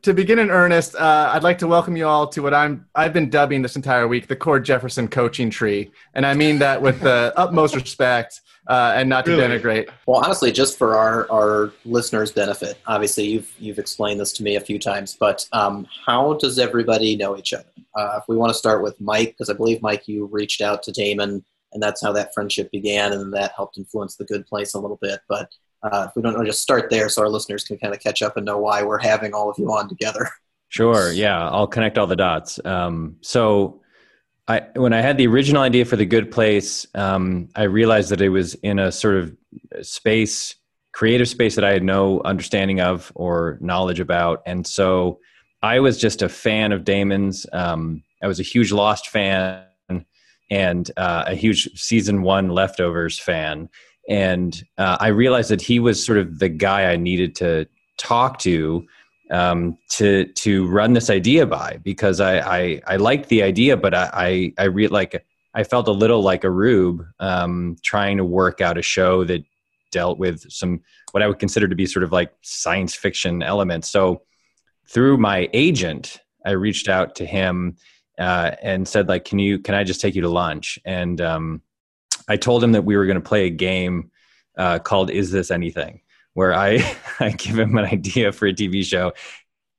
To 0.08 0.14
begin 0.14 0.38
in 0.38 0.50
earnest, 0.50 0.94
uh, 0.94 1.32
I'd 1.34 1.42
like 1.42 1.58
to 1.58 1.66
welcome 1.66 1.94
you 1.94 2.06
all 2.06 2.26
to 2.28 2.40
what 2.40 2.54
I'm 2.54 2.86
I've 2.94 3.12
been 3.12 3.28
dubbing 3.28 3.60
this 3.60 3.76
entire 3.76 4.08
week 4.08 4.26
the 4.26 4.36
Cord 4.36 4.64
Jefferson 4.64 5.06
coaching 5.06 5.50
tree, 5.50 5.90
and 6.14 6.24
I 6.24 6.32
mean 6.32 6.58
that 6.60 6.80
with 6.80 6.98
the 7.02 7.30
utmost 7.36 7.74
respect 7.74 8.40
uh, 8.68 8.94
and 8.96 9.10
not 9.10 9.26
to 9.26 9.32
Really? 9.32 9.58
denigrate. 9.58 9.90
Well, 10.06 10.24
honestly, 10.24 10.50
just 10.50 10.78
for 10.78 10.96
our, 10.96 11.30
our 11.30 11.74
listeners' 11.84 12.32
benefit, 12.32 12.78
obviously 12.86 13.26
you've 13.26 13.54
you've 13.58 13.78
explained 13.78 14.18
this 14.18 14.32
to 14.32 14.42
me 14.42 14.56
a 14.56 14.62
few 14.62 14.78
times, 14.78 15.14
but 15.20 15.46
um, 15.52 15.86
how 16.06 16.32
does 16.40 16.58
everybody 16.58 17.14
know 17.14 17.36
each 17.36 17.52
other? 17.52 17.68
Uh, 17.94 18.16
if 18.16 18.24
we 18.28 18.36
want 18.38 18.48
to 18.48 18.58
start 18.58 18.82
with 18.82 18.98
Mike, 19.02 19.34
because 19.36 19.50
I 19.50 19.52
believe 19.52 19.82
Mike, 19.82 20.08
you 20.08 20.24
reached 20.32 20.62
out 20.62 20.82
to 20.84 20.90
Damon, 20.90 21.44
and 21.74 21.82
that's 21.82 22.02
how 22.02 22.12
that 22.12 22.32
friendship 22.32 22.70
began, 22.70 23.12
and 23.12 23.30
that 23.34 23.52
helped 23.54 23.76
influence 23.76 24.16
the 24.16 24.24
Good 24.24 24.46
Place 24.46 24.72
a 24.72 24.80
little 24.80 24.98
bit. 25.02 25.20
But 25.28 25.50
uh, 25.82 26.06
if 26.08 26.16
we 26.16 26.22
don't 26.22 26.34
know, 26.34 26.44
just 26.44 26.62
start 26.62 26.90
there, 26.90 27.08
so 27.08 27.22
our 27.22 27.28
listeners 27.28 27.64
can 27.64 27.78
kind 27.78 27.94
of 27.94 28.00
catch 28.00 28.22
up 28.22 28.36
and 28.36 28.44
know 28.44 28.58
why 28.58 28.82
we're 28.82 28.98
having 28.98 29.32
all 29.34 29.48
of 29.50 29.56
you 29.58 29.66
on 29.72 29.88
together. 29.88 30.28
Sure. 30.70 31.10
Yeah, 31.12 31.48
I'll 31.48 31.66
connect 31.66 31.96
all 31.96 32.06
the 32.06 32.16
dots. 32.16 32.60
Um, 32.64 33.16
so, 33.22 33.80
I 34.46 34.66
when 34.74 34.92
I 34.92 35.00
had 35.00 35.16
the 35.16 35.26
original 35.26 35.62
idea 35.62 35.84
for 35.84 35.96
the 35.96 36.04
Good 36.04 36.30
Place, 36.30 36.86
um, 36.94 37.48
I 37.54 37.62
realized 37.62 38.10
that 38.10 38.20
it 38.20 38.28
was 38.28 38.54
in 38.56 38.78
a 38.78 38.92
sort 38.92 39.16
of 39.16 39.36
space, 39.80 40.54
creative 40.92 41.28
space 41.28 41.54
that 41.54 41.64
I 41.64 41.72
had 41.72 41.82
no 41.82 42.20
understanding 42.22 42.80
of 42.80 43.12
or 43.14 43.58
knowledge 43.60 44.00
about, 44.00 44.42
and 44.46 44.66
so 44.66 45.20
I 45.62 45.80
was 45.80 45.98
just 45.98 46.22
a 46.22 46.28
fan 46.28 46.72
of 46.72 46.84
Damon's. 46.84 47.46
Um, 47.52 48.02
I 48.22 48.26
was 48.26 48.40
a 48.40 48.42
huge 48.42 48.72
Lost 48.72 49.08
fan 49.08 49.64
and 50.50 50.90
uh, 50.96 51.24
a 51.26 51.34
huge 51.34 51.68
season 51.78 52.22
one 52.22 52.48
Leftovers 52.48 53.18
fan. 53.18 53.68
And 54.08 54.64
uh, 54.78 54.96
I 55.00 55.08
realized 55.08 55.50
that 55.50 55.60
he 55.60 55.78
was 55.78 56.04
sort 56.04 56.18
of 56.18 56.38
the 56.38 56.48
guy 56.48 56.90
I 56.90 56.96
needed 56.96 57.34
to 57.36 57.66
talk 57.98 58.38
to 58.40 58.86
um, 59.30 59.76
to 59.90 60.24
to 60.24 60.66
run 60.68 60.94
this 60.94 61.10
idea 61.10 61.46
by 61.46 61.78
because 61.82 62.20
I 62.20 62.38
I, 62.38 62.82
I 62.86 62.96
liked 62.96 63.28
the 63.28 63.42
idea, 63.42 63.76
but 63.76 63.94
I 63.94 64.10
I, 64.12 64.52
I 64.58 64.64
re- 64.64 64.88
like 64.88 65.24
I 65.54 65.64
felt 65.64 65.88
a 65.88 65.92
little 65.92 66.22
like 66.22 66.44
a 66.44 66.50
rube 66.50 67.04
um, 67.20 67.76
trying 67.82 68.16
to 68.16 68.24
work 68.24 68.60
out 68.60 68.78
a 68.78 68.82
show 68.82 69.24
that 69.24 69.44
dealt 69.90 70.18
with 70.18 70.50
some 70.50 70.80
what 71.12 71.22
I 71.22 71.26
would 71.26 71.38
consider 71.38 71.68
to 71.68 71.74
be 71.74 71.86
sort 71.86 72.04
of 72.04 72.12
like 72.12 72.32
science 72.42 72.94
fiction 72.94 73.42
elements. 73.42 73.90
So 73.90 74.22
through 74.88 75.18
my 75.18 75.48
agent, 75.52 76.20
I 76.44 76.52
reached 76.52 76.88
out 76.88 77.14
to 77.16 77.26
him 77.26 77.76
uh, 78.18 78.52
and 78.62 78.86
said 78.86 79.08
like, 79.08 79.24
"Can 79.24 79.38
you 79.38 79.58
can 79.58 79.74
I 79.74 79.84
just 79.84 80.00
take 80.00 80.14
you 80.14 80.22
to 80.22 80.28
lunch?" 80.28 80.78
And 80.84 81.20
um, 81.20 81.62
I 82.28 82.36
told 82.36 82.62
him 82.62 82.72
that 82.72 82.84
we 82.84 82.96
were 82.96 83.06
going 83.06 83.20
to 83.20 83.28
play 83.28 83.46
a 83.46 83.50
game 83.50 84.10
uh, 84.56 84.78
called 84.78 85.10
"Is 85.10 85.30
This 85.30 85.50
Anything," 85.50 86.00
where 86.34 86.54
I 86.54 86.96
I 87.20 87.30
give 87.30 87.58
him 87.58 87.76
an 87.76 87.84
idea 87.84 88.32
for 88.32 88.46
a 88.46 88.52
TV 88.52 88.84
show, 88.84 89.12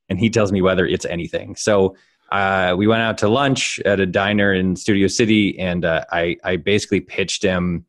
and 0.08 0.18
he 0.18 0.30
tells 0.30 0.52
me 0.52 0.62
whether 0.62 0.86
it's 0.86 1.04
anything. 1.04 1.56
So. 1.56 1.96
Uh, 2.32 2.76
we 2.78 2.86
went 2.86 3.02
out 3.02 3.18
to 3.18 3.28
lunch 3.28 3.80
at 3.80 3.98
a 3.98 4.06
diner 4.06 4.54
in 4.54 4.76
Studio 4.76 5.08
City, 5.08 5.58
and 5.58 5.84
uh, 5.84 6.04
I, 6.12 6.36
I 6.44 6.58
basically 6.58 7.00
pitched 7.00 7.42
him 7.42 7.86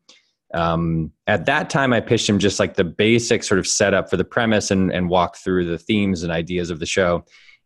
um, 0.54 1.12
at 1.26 1.46
that 1.46 1.70
time, 1.70 1.92
I 1.92 2.00
pitched 2.00 2.28
him 2.28 2.38
just 2.38 2.60
like 2.60 2.74
the 2.74 2.84
basic 2.84 3.42
sort 3.42 3.58
of 3.58 3.66
setup 3.66 4.10
for 4.10 4.16
the 4.16 4.24
premise 4.24 4.70
and, 4.70 4.92
and 4.92 5.08
walk 5.08 5.36
through 5.36 5.66
the 5.66 5.78
themes 5.78 6.22
and 6.22 6.32
ideas 6.32 6.70
of 6.70 6.78
the 6.78 6.86
show. 6.86 7.24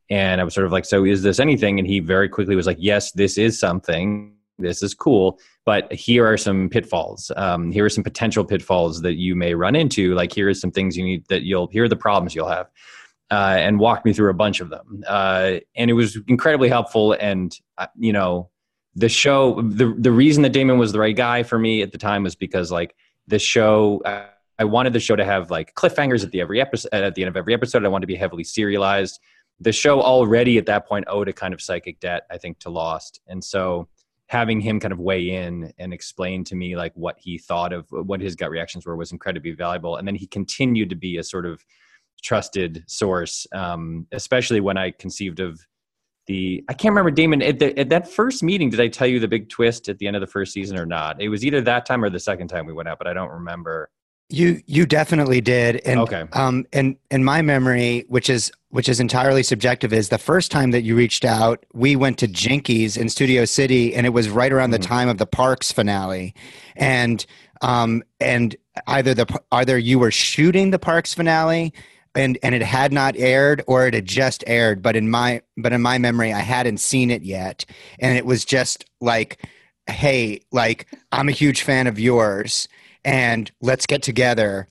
And 0.09 0.41
I 0.41 0.45
was 0.45 0.55
sort 0.55 0.67
of 0.67 0.73
like, 0.73 0.85
so 0.85 1.05
is 1.05 1.23
this 1.23 1.41
anything? 1.41 1.79
And 1.81 1.89
he 1.89 1.99
very 1.99 2.29
quickly 2.29 2.55
was 2.55 2.67
like, 2.67 2.79
yes, 2.79 3.11
this 3.13 3.39
is 3.39 3.59
something. 3.59 4.36
This 4.59 4.83
is 4.83 4.95
cool. 4.95 5.39
But 5.65 5.93
here 5.93 6.27
are 6.27 6.37
some 6.37 6.69
pitfalls. 6.69 7.31
Um, 7.37 7.71
here 7.71 7.85
are 7.85 7.91
some 7.91 8.05
potential 8.05 8.45
pitfalls 8.45 9.03
that 9.03 9.15
you 9.15 9.35
may 9.35 9.55
run 9.55 9.77
into. 9.77 10.15
Like, 10.15 10.33
here 10.33 10.49
are 10.49 10.55
some 10.55 10.71
things 10.71 10.97
you 10.97 11.05
need 11.05 11.27
that 11.29 11.43
you'll, 11.43 11.67
here 11.69 11.85
are 11.85 11.89
the 11.89 11.97
problems 11.97 12.35
you'll 12.35 12.49
have. 12.49 12.69
Uh, 13.29 13.57
and 13.59 13.81
walk 13.81 14.05
me 14.05 14.13
through 14.13 14.31
a 14.31 14.35
bunch 14.35 14.61
of 14.61 14.71
them. 14.71 15.03
Uh, 15.07 15.55
and 15.75 15.91
it 15.91 15.95
was 15.95 16.17
incredibly 16.29 16.69
helpful. 16.69 17.13
And, 17.19 17.59
uh, 17.77 17.89
you 17.97 18.13
know, 18.13 18.51
the 18.97 19.11
show 19.11 19.61
the 19.61 19.95
the 19.99 20.11
reason 20.11 20.43
that 20.43 20.53
Damon 20.53 20.79
was 20.79 20.91
the 20.91 20.99
right 20.99 21.15
guy 21.15 21.43
for 21.43 21.59
me 21.59 21.83
at 21.83 21.93
the 21.93 21.99
time 21.99 22.23
was 22.23 22.35
because 22.35 22.73
like 22.73 22.97
the 23.29 23.39
show 23.39 24.01
I, 24.59 24.65
wanted 24.65 24.95
the 24.95 25.01
show 25.01 25.17
to 25.17 25.25
have 25.25 25.51
like 25.51 25.75
cliffhangers 25.75 26.25
at 26.25 26.31
the 26.31 26.41
every 26.41 26.63
episode 26.63 26.95
at 26.95 27.15
the 27.15 27.23
end 27.23 27.29
of 27.29 27.37
every 27.37 27.53
episode. 27.53 27.85
I 27.85 27.89
wanted 27.89 28.05
to 28.05 28.07
be 28.07 28.17
heavily 28.17 28.43
serialized. 28.43 29.21
The 29.61 29.73
show 29.73 30.01
already 30.01 30.57
at 30.57 30.65
that 30.67 30.89
point 30.89 31.05
owed 31.09 31.29
a 31.29 31.33
kind 31.35 31.53
of 31.53 31.61
psychic 31.61 32.01
debt, 32.01 32.23
I 32.31 32.39
think, 32.39 32.59
to 32.61 32.71
Lost, 32.71 33.21
and 33.29 33.45
so 33.45 33.89
having 34.29 34.61
him 34.61 34.81
kind 34.81 34.93
of 34.93 34.99
weigh 34.99 35.31
in 35.31 35.73
and 35.79 35.93
explain 35.93 36.43
to 36.45 36.57
me 36.57 36.77
like 36.77 36.93
what 36.95 37.17
he 37.19 37.39
thought 37.39 37.73
of 37.73 37.87
what 37.91 38.21
his 38.21 38.35
gut 38.35 38.51
reactions 38.51 38.85
were 38.85 38.97
was 38.97 39.13
incredibly 39.13 39.53
valuable. 39.53 39.97
And 39.97 40.07
then 40.07 40.17
he 40.17 40.27
continued 40.27 40.91
to 40.91 40.97
be 40.97 41.19
a 41.19 41.23
sort 41.23 41.47
of 41.47 41.65
trusted 42.23 42.83
source, 42.89 43.47
um, 43.53 44.07
especially 44.13 44.61
when 44.61 44.77
I 44.77 44.91
conceived 44.91 45.39
of 45.39 45.65
the 46.27 46.65
I 46.69 46.75
can't 46.75 46.91
remember 46.91 47.13
Damon 47.13 47.41
at, 47.41 47.61
the, 47.61 47.79
at, 47.79 47.89
that 47.91 48.09
first 48.09 48.43
meeting. 48.43 48.69
Did 48.69 48.81
I 48.81 48.89
tell 48.89 49.07
you 49.07 49.21
the 49.21 49.29
big 49.29 49.49
twist 49.49 49.89
at 49.89 49.99
the 49.99 50.09
end 50.09 50.17
of 50.17 50.21
the 50.21 50.27
first 50.27 50.53
season 50.53 50.77
or 50.77 50.87
not? 50.87 51.23
It 51.23 51.29
was 51.29 51.45
either 51.45 51.61
that 51.61 51.87
time 51.87 52.03
or 52.03 52.11
the 52.11 52.19
second 52.19 52.49
time 52.49 52.67
we 52.67 52.73
went 52.73 52.89
out, 52.89 52.99
but 52.99 53.07
I 53.07 53.13
don't 53.13 53.31
remember. 53.31 53.91
You 54.29 54.61
you 54.67 54.87
definitely 54.87 55.41
did, 55.41 55.77
and 55.85 56.01
okay. 56.01 56.25
um, 56.33 56.67
and 56.73 56.97
in 57.13 57.23
my 57.23 57.43
memory, 57.43 58.05
which 58.09 58.29
is 58.29 58.51
which 58.71 58.89
is 58.89 58.99
entirely 58.99 59.45
subjective, 59.45 59.93
is 59.93 60.09
the 60.09 60.19
first 60.19 60.51
time 60.51 60.73
that 60.73 60.83
you 60.83 60.97
reached 60.97 61.25
out, 61.25 61.65
we 61.73 61.95
went 61.95 62.19
to 62.19 62.27
Jinky's 62.27 62.97
in 62.97 63.09
Studio 63.09 63.45
City, 63.45 63.95
and 63.95 64.05
it 64.05 64.11
was 64.11 64.29
right 64.29 64.53
around 64.53 64.71
mm-hmm. 64.71 64.83
the 64.83 64.89
time 64.89 65.09
of 65.09 65.19
the 65.19 65.27
Parks 65.27 65.71
finale, 65.71 66.35
and 66.75 67.25
um, 67.63 68.03
and 68.19 68.57
either 68.89 69.15
the 69.15 69.27
either 69.53 69.79
you 69.79 70.01
were 70.01 70.11
shooting 70.11 70.71
the 70.71 70.79
Parks 70.79 71.15
finale 71.15 71.73
and 72.17 72.39
and 72.43 72.55
it 72.55 72.63
had 72.63 72.93
not 72.93 73.15
aired 73.17 73.63
or 73.67 73.87
it 73.87 73.95
had 73.95 74.07
just 74.07 74.43
aired 74.47 74.83
but 74.83 74.97
in 74.97 75.09
my 75.09 75.41
but 75.57 75.73
in 75.73 75.83
my 75.83 75.99
memory 75.99 76.33
i 76.33 76.41
hadn't 76.41 76.79
seen 76.79 77.11
it 77.11 77.23
yet 77.23 77.65
and 77.99 78.17
it 78.17 78.27
was 78.27 78.45
just 78.45 78.85
like 79.01 79.47
hey 79.87 80.41
like 80.51 80.87
i'm 81.13 81.29
a 81.29 81.33
huge 81.33 81.63
fan 81.63 81.87
of 81.87 81.99
yours 81.99 82.67
and 83.07 83.51
let's 83.63 83.87
get 83.87 84.03
together. 84.03 84.69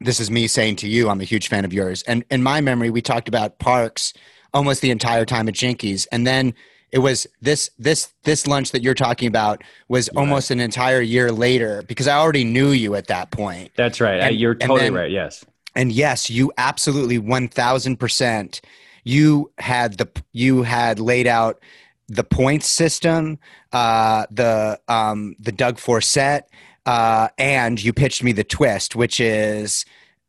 This 0.00 0.18
is 0.18 0.30
me 0.30 0.46
saying 0.46 0.76
to 0.76 0.88
you 0.88 1.08
i'm 1.08 1.20
a 1.20 1.24
huge 1.24 1.48
fan 1.48 1.64
of 1.64 1.72
yours. 1.72 2.02
And 2.04 2.24
in 2.30 2.42
my 2.42 2.60
memory 2.60 2.90
we 2.90 3.02
talked 3.02 3.28
about 3.28 3.58
parks 3.58 4.12
almost 4.54 4.80
the 4.80 4.90
entire 4.90 5.24
time 5.24 5.48
at 5.48 5.54
Jinky's. 5.54 6.06
And 6.06 6.26
then 6.26 6.54
it 6.90 7.00
was 7.00 7.26
this 7.42 7.70
this 7.78 8.12
this 8.24 8.46
lunch 8.46 8.70
that 8.72 8.82
you're 8.82 8.94
talking 8.94 9.28
about 9.28 9.62
was 9.88 10.08
yeah. 10.12 10.18
almost 10.18 10.50
an 10.50 10.58
entire 10.58 11.02
year 11.02 11.30
later 11.30 11.82
because 11.86 12.08
i 12.08 12.16
already 12.16 12.44
knew 12.44 12.70
you 12.70 12.94
at 12.94 13.08
that 13.08 13.30
point. 13.30 13.70
That's 13.76 14.00
right. 14.00 14.20
And, 14.20 14.36
you're 14.36 14.54
totally 14.54 14.80
then, 14.80 14.94
right. 14.94 15.10
Yes. 15.10 15.44
And 15.74 15.92
yes, 15.92 16.30
you 16.30 16.50
absolutely 16.56 17.20
1000% 17.20 18.60
you 19.04 19.50
had 19.58 19.98
the 19.98 20.08
you 20.32 20.62
had 20.62 20.98
laid 20.98 21.26
out 21.26 21.60
the 22.08 22.24
points 22.24 22.66
system, 22.66 23.38
uh, 23.72 24.26
the 24.30 24.80
um, 24.88 25.36
the 25.38 25.52
Doug 25.52 25.78
Forcett, 25.78 26.48
uh, 26.88 27.28
and 27.36 27.82
you 27.82 27.92
pitched 27.92 28.22
me 28.22 28.32
the 28.32 28.44
twist, 28.44 28.96
which 28.96 29.20
is 29.20 29.84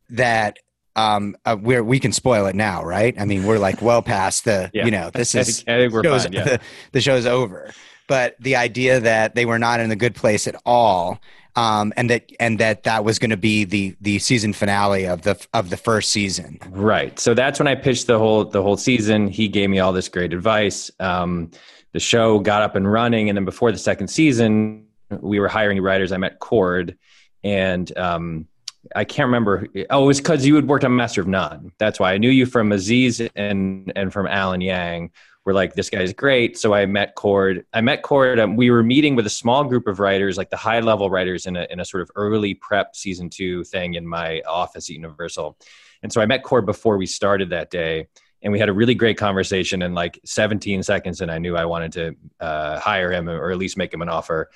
that 0.10 0.60
um, 0.98 1.38
uh, 1.46 1.56
where 1.56 1.86
we 1.86 2.02
can 2.02 2.12
spoil 2.12 2.48
it 2.48 2.56
now, 2.56 2.84
right? 2.84 3.16
I 3.18 3.24
mean, 3.24 3.46
we're 3.46 3.60
like 3.60 3.82
well 3.82 4.02
past 4.02 4.44
the 4.44 4.70
yeah. 4.74 4.84
you 4.84 4.92
know 4.92 5.10
this 5.10 5.34
is 5.36 5.62
I 5.62 5.64
think, 5.64 5.70
I 5.70 5.90
think 5.90 6.06
show's, 6.06 6.24
fine, 6.24 6.34
yeah. 6.34 6.44
the, 6.44 6.60
the 6.92 7.02
show's 7.02 7.26
over, 7.26 7.74
but 8.08 8.36
the 8.42 8.58
idea 8.58 9.00
that 9.00 9.36
they 9.36 9.46
were 9.46 9.58
not 9.58 9.80
in 9.80 9.90
a 9.90 9.96
good 9.96 10.16
place 10.16 10.48
at 10.48 10.56
all 10.66 11.22
um, 11.56 11.94
and 11.96 12.10
that 12.10 12.30
and 12.42 12.60
that 12.60 12.84
that 12.84 13.06
was 13.06 13.20
going 13.20 13.30
to 13.30 13.38
be 13.38 13.64
the 13.64 13.96
the 14.02 14.20
season 14.20 14.52
finale 14.52 15.06
of 15.06 15.22
the 15.22 15.42
of 15.54 15.70
the 15.70 15.78
first 15.78 16.10
season. 16.10 16.60
Right. 16.70 17.18
So 17.20 17.34
that's 17.34 17.58
when 17.58 17.68
I 17.68 17.76
pitched 17.76 18.08
the 18.08 18.20
whole 18.20 18.44
the 18.44 18.62
whole 18.62 18.78
season. 18.78 19.30
He 19.30 19.48
gave 19.48 19.70
me 19.70 19.80
all 19.80 19.94
this 19.94 20.10
great 20.10 20.34
advice. 20.34 20.92
Um, 21.00 21.52
the 21.94 22.02
show 22.02 22.40
got 22.40 22.64
up 22.64 22.76
and 22.76 22.92
running, 22.92 23.30
and 23.30 23.38
then 23.38 23.46
before 23.46 23.72
the 23.72 23.78
second 23.78 24.10
season, 24.10 24.89
we 25.10 25.40
were 25.40 25.48
hiring 25.48 25.82
writers. 25.82 26.12
I 26.12 26.18
met 26.18 26.40
Cord, 26.40 26.98
and 27.44 27.96
um, 27.98 28.48
I 28.96 29.04
can't 29.04 29.28
remember. 29.28 29.68
Oh, 29.90 30.04
it 30.04 30.08
was 30.08 30.20
because 30.20 30.46
you 30.46 30.56
had 30.56 30.68
worked 30.68 30.86
on 30.86 30.96
Master 30.96 31.22
of 31.22 31.28
None. 31.28 31.72
That's 31.78 32.00
why 32.00 32.14
I 32.14 32.18
knew 32.18 32.30
you 32.30 32.46
from 32.46 32.72
Aziz 32.72 33.22
and 33.36 33.92
and 33.96 34.12
from 34.12 34.28
Alan 34.28 34.62
Yang 34.62 35.12
were 35.50 35.54
like, 35.54 35.74
this 35.74 35.90
guy's 35.90 36.14
great. 36.14 36.58
So 36.60 36.74
I 36.76 36.86
met 36.86 37.16
Cord. 37.16 37.66
I 37.74 37.82
met 37.82 38.04
Cord. 38.04 38.40
Um, 38.40 38.56
we 38.56 38.70
were 38.70 38.84
meeting 38.84 39.16
with 39.16 39.26
a 39.26 39.32
small 39.32 39.64
group 39.64 39.88
of 39.88 40.00
writers, 40.00 40.38
like 40.38 40.52
the 40.52 40.58
high 40.58 40.80
level 40.80 41.10
writers 41.10 41.48
in 41.48 41.56
a, 41.56 41.66
in 41.72 41.80
a 41.80 41.86
sort 41.86 42.02
of 42.02 42.12
early 42.16 42.54
prep 42.54 42.96
season 42.96 43.32
two 43.32 43.64
thing 43.64 43.96
in 43.96 44.06
my 44.08 44.42
office 44.42 44.90
at 44.90 44.96
Universal. 44.96 45.58
And 46.04 46.14
so 46.14 46.22
I 46.22 46.28
met 46.28 46.44
Cord 46.44 46.68
before 46.68 46.98
we 46.98 47.08
started 47.08 47.50
that 47.50 47.72
day. 47.72 48.08
And 48.42 48.54
we 48.54 48.60
had 48.60 48.70
a 48.70 48.74
really 48.74 48.96
great 48.96 49.18
conversation 49.18 49.82
in 49.82 49.94
like 49.94 50.20
17 50.24 50.84
seconds. 50.84 51.20
And 51.20 51.32
I 51.32 51.40
knew 51.40 51.58
I 51.58 51.66
wanted 51.66 51.92
to 51.94 52.16
uh, 52.40 52.80
hire 52.80 53.12
him 53.12 53.28
or 53.28 53.52
at 53.52 53.58
least 53.58 53.76
make 53.76 53.94
him 53.94 54.02
an 54.02 54.08
offer. 54.08 54.52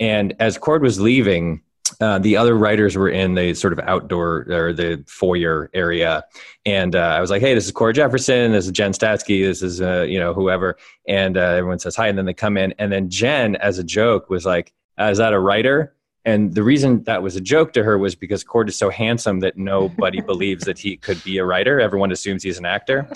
And 0.00 0.34
as 0.40 0.58
Cord 0.58 0.82
was 0.82 1.00
leaving, 1.00 1.62
uh, 2.00 2.18
the 2.18 2.36
other 2.36 2.54
writers 2.54 2.96
were 2.96 3.08
in 3.08 3.34
the 3.34 3.54
sort 3.54 3.72
of 3.72 3.78
outdoor 3.80 4.46
or 4.50 4.72
the 4.72 5.04
foyer 5.06 5.70
area, 5.74 6.24
and 6.66 6.96
uh, 6.96 6.98
I 6.98 7.20
was 7.20 7.30
like, 7.30 7.40
"Hey, 7.40 7.54
this 7.54 7.66
is 7.66 7.72
Cord 7.72 7.94
Jefferson. 7.94 8.52
This 8.52 8.66
is 8.66 8.72
Jen 8.72 8.92
Statsky. 8.92 9.44
This 9.44 9.62
is 9.62 9.80
uh, 9.80 10.02
you 10.02 10.18
know 10.18 10.32
whoever." 10.32 10.76
And 11.06 11.36
uh, 11.36 11.40
everyone 11.40 11.78
says 11.78 11.94
hi, 11.94 12.08
and 12.08 12.16
then 12.16 12.24
they 12.24 12.34
come 12.34 12.56
in, 12.56 12.74
and 12.78 12.90
then 12.90 13.10
Jen, 13.10 13.56
as 13.56 13.78
a 13.78 13.84
joke, 13.84 14.30
was 14.30 14.46
like, 14.46 14.72
uh, 14.98 15.04
"Is 15.04 15.18
that 15.18 15.32
a 15.32 15.38
writer?" 15.38 15.94
And 16.24 16.54
the 16.54 16.62
reason 16.62 17.04
that 17.04 17.22
was 17.22 17.36
a 17.36 17.40
joke 17.40 17.74
to 17.74 17.84
her 17.84 17.98
was 17.98 18.14
because 18.14 18.42
Cord 18.42 18.70
is 18.70 18.76
so 18.76 18.88
handsome 18.88 19.40
that 19.40 19.58
nobody 19.58 20.20
believes 20.32 20.64
that 20.64 20.78
he 20.78 20.96
could 20.96 21.22
be 21.22 21.36
a 21.36 21.44
writer. 21.44 21.80
Everyone 21.80 22.10
assumes 22.12 22.42
he's 22.42 22.58
an 22.58 22.64
actor. 22.64 23.06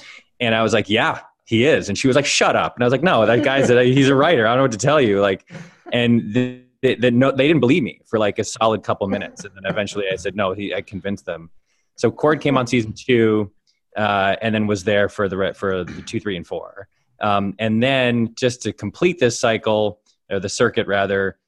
And 0.40 0.54
I 0.54 0.62
was 0.62 0.72
like, 0.72 0.90
"Yeah, 0.90 1.20
he 1.46 1.64
is." 1.64 1.88
And 1.88 1.96
she 1.96 2.06
was 2.06 2.16
like, 2.16 2.26
"Shut 2.26 2.54
up!" 2.54 2.76
And 2.76 2.84
I 2.84 2.86
was 2.86 2.92
like, 2.92 3.02
"No, 3.02 3.24
that 3.26 3.42
guy's 3.42 3.70
a, 3.70 3.82
he's 3.82 4.08
a 4.08 4.14
writer. 4.14 4.46
I 4.46 4.50
don't 4.50 4.58
know 4.58 4.64
what 4.64 4.72
to 4.72 4.78
tell 4.78 5.00
you." 5.00 5.20
Like, 5.20 5.50
and. 5.90 6.64
They, 6.82 6.94
they, 6.94 7.10
no, 7.10 7.30
they 7.32 7.46
didn't 7.46 7.60
believe 7.60 7.82
me 7.82 8.00
for 8.06 8.18
like 8.18 8.38
a 8.38 8.44
solid 8.44 8.82
couple 8.82 9.06
minutes, 9.16 9.44
and 9.44 9.54
then 9.54 9.70
eventually 9.70 10.06
I 10.12 10.16
said 10.16 10.36
no. 10.36 10.52
He, 10.52 10.74
I 10.74 10.80
convinced 10.80 11.26
them. 11.26 11.50
So 11.96 12.10
Cord 12.10 12.40
came 12.40 12.56
on 12.56 12.66
season 12.66 12.92
two, 12.92 13.50
uh, 13.96 14.36
and 14.40 14.54
then 14.54 14.66
was 14.66 14.84
there 14.84 15.08
for 15.08 15.28
the 15.28 15.54
for 15.56 15.84
the 15.84 16.02
two, 16.02 16.20
three, 16.20 16.36
and 16.36 16.46
four. 16.46 16.88
Um, 17.20 17.54
and 17.58 17.82
then 17.82 18.34
just 18.36 18.62
to 18.62 18.72
complete 18.72 19.18
this 19.18 19.38
cycle, 19.38 20.00
or 20.30 20.38
the 20.38 20.48
circuit 20.48 20.86
rather, 20.86 21.38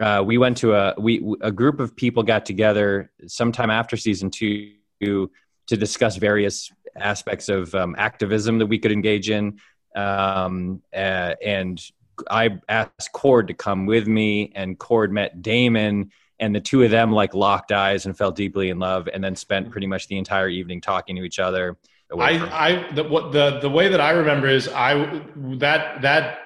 uh, 0.00 0.22
we 0.24 0.38
went 0.38 0.56
to 0.58 0.74
a 0.74 0.94
we 0.98 1.22
a 1.40 1.52
group 1.52 1.80
of 1.80 1.94
people 1.94 2.22
got 2.22 2.46
together 2.46 3.10
sometime 3.26 3.70
after 3.70 3.96
season 3.96 4.30
two 4.30 4.72
to 5.00 5.30
discuss 5.76 6.16
various 6.16 6.72
aspects 6.96 7.48
of 7.48 7.74
um, 7.74 7.94
activism 7.98 8.58
that 8.58 8.66
we 8.66 8.78
could 8.78 8.92
engage 8.92 9.30
in 9.30 9.58
um, 9.94 10.82
uh, 10.94 11.34
and 11.44 11.82
I 12.30 12.58
asked 12.68 13.12
Cord 13.12 13.48
to 13.48 13.54
come 13.54 13.86
with 13.86 14.06
me, 14.06 14.52
and 14.54 14.78
Cord 14.78 15.12
met 15.12 15.42
Damon, 15.42 16.10
and 16.38 16.54
the 16.54 16.60
two 16.60 16.82
of 16.82 16.90
them 16.90 17.12
like 17.12 17.34
locked 17.34 17.72
eyes 17.72 18.06
and 18.06 18.16
fell 18.16 18.30
deeply 18.30 18.70
in 18.70 18.78
love, 18.78 19.08
and 19.12 19.22
then 19.22 19.36
spent 19.36 19.70
pretty 19.70 19.86
much 19.86 20.08
the 20.08 20.18
entire 20.18 20.48
evening 20.48 20.80
talking 20.80 21.16
to 21.16 21.22
each 21.22 21.38
other. 21.38 21.76
I, 22.16 22.38
I, 22.38 22.92
the, 22.92 23.04
what 23.04 23.32
the 23.32 23.58
the 23.60 23.68
way 23.68 23.88
that 23.88 24.00
I 24.00 24.12
remember 24.12 24.48
is 24.48 24.68
I 24.68 25.22
that 25.58 26.00
that 26.02 26.38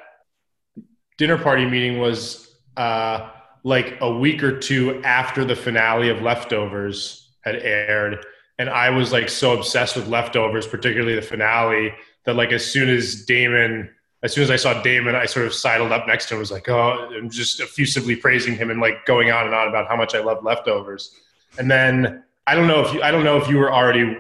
dinner 1.19 1.39
party 1.39 1.65
meeting 1.65 1.99
was 1.99 2.53
uh, 2.77 3.31
like 3.63 3.99
a 4.01 4.13
week 4.13 4.43
or 4.43 4.59
two 4.59 5.01
after 5.05 5.45
the 5.45 5.55
finale 5.55 6.09
of 6.09 6.21
Leftovers 6.21 7.31
had 7.43 7.57
aired, 7.57 8.25
and 8.59 8.69
I 8.69 8.91
was 8.91 9.13
like 9.13 9.29
so 9.29 9.57
obsessed 9.57 9.95
with 9.95 10.09
Leftovers, 10.09 10.67
particularly 10.67 11.15
the 11.15 11.23
finale, 11.23 11.95
that 12.25 12.35
like 12.35 12.51
as 12.51 12.65
soon 12.65 12.89
as 12.89 13.25
Damon, 13.25 13.91
as 14.23 14.33
soon 14.33 14.45
as 14.45 14.51
I 14.51 14.57
saw 14.57 14.81
Damon, 14.83 15.15
I 15.15 15.27
sort 15.27 15.47
of 15.47 15.55
sidled 15.55 15.93
up 15.93 16.07
next 16.07 16.29
to 16.29 16.35
him, 16.35 16.41
was 16.41 16.53
like, 16.53 16.69
oh, 16.69 17.11
and 17.13 17.31
just 17.31 17.61
effusively 17.61 18.15
praising 18.17 18.55
him 18.55 18.71
and 18.71 18.81
like 18.81 19.05
going 19.05 19.31
on 19.31 19.47
and 19.47 19.55
on 19.55 19.69
about 19.69 19.89
how 19.89 19.97
much 19.97 20.15
I 20.15 20.21
love 20.21 20.45
Leftovers, 20.45 21.17
and 21.59 21.71
then 21.71 22.23
I 22.47 22.55
don't 22.55 22.67
know 22.67 22.81
if 22.81 22.93
you, 22.93 23.03
I 23.03 23.11
don't 23.11 23.25
know 23.25 23.37
if 23.37 23.49
you 23.49 23.59
were 23.59 23.73
already 23.73 24.17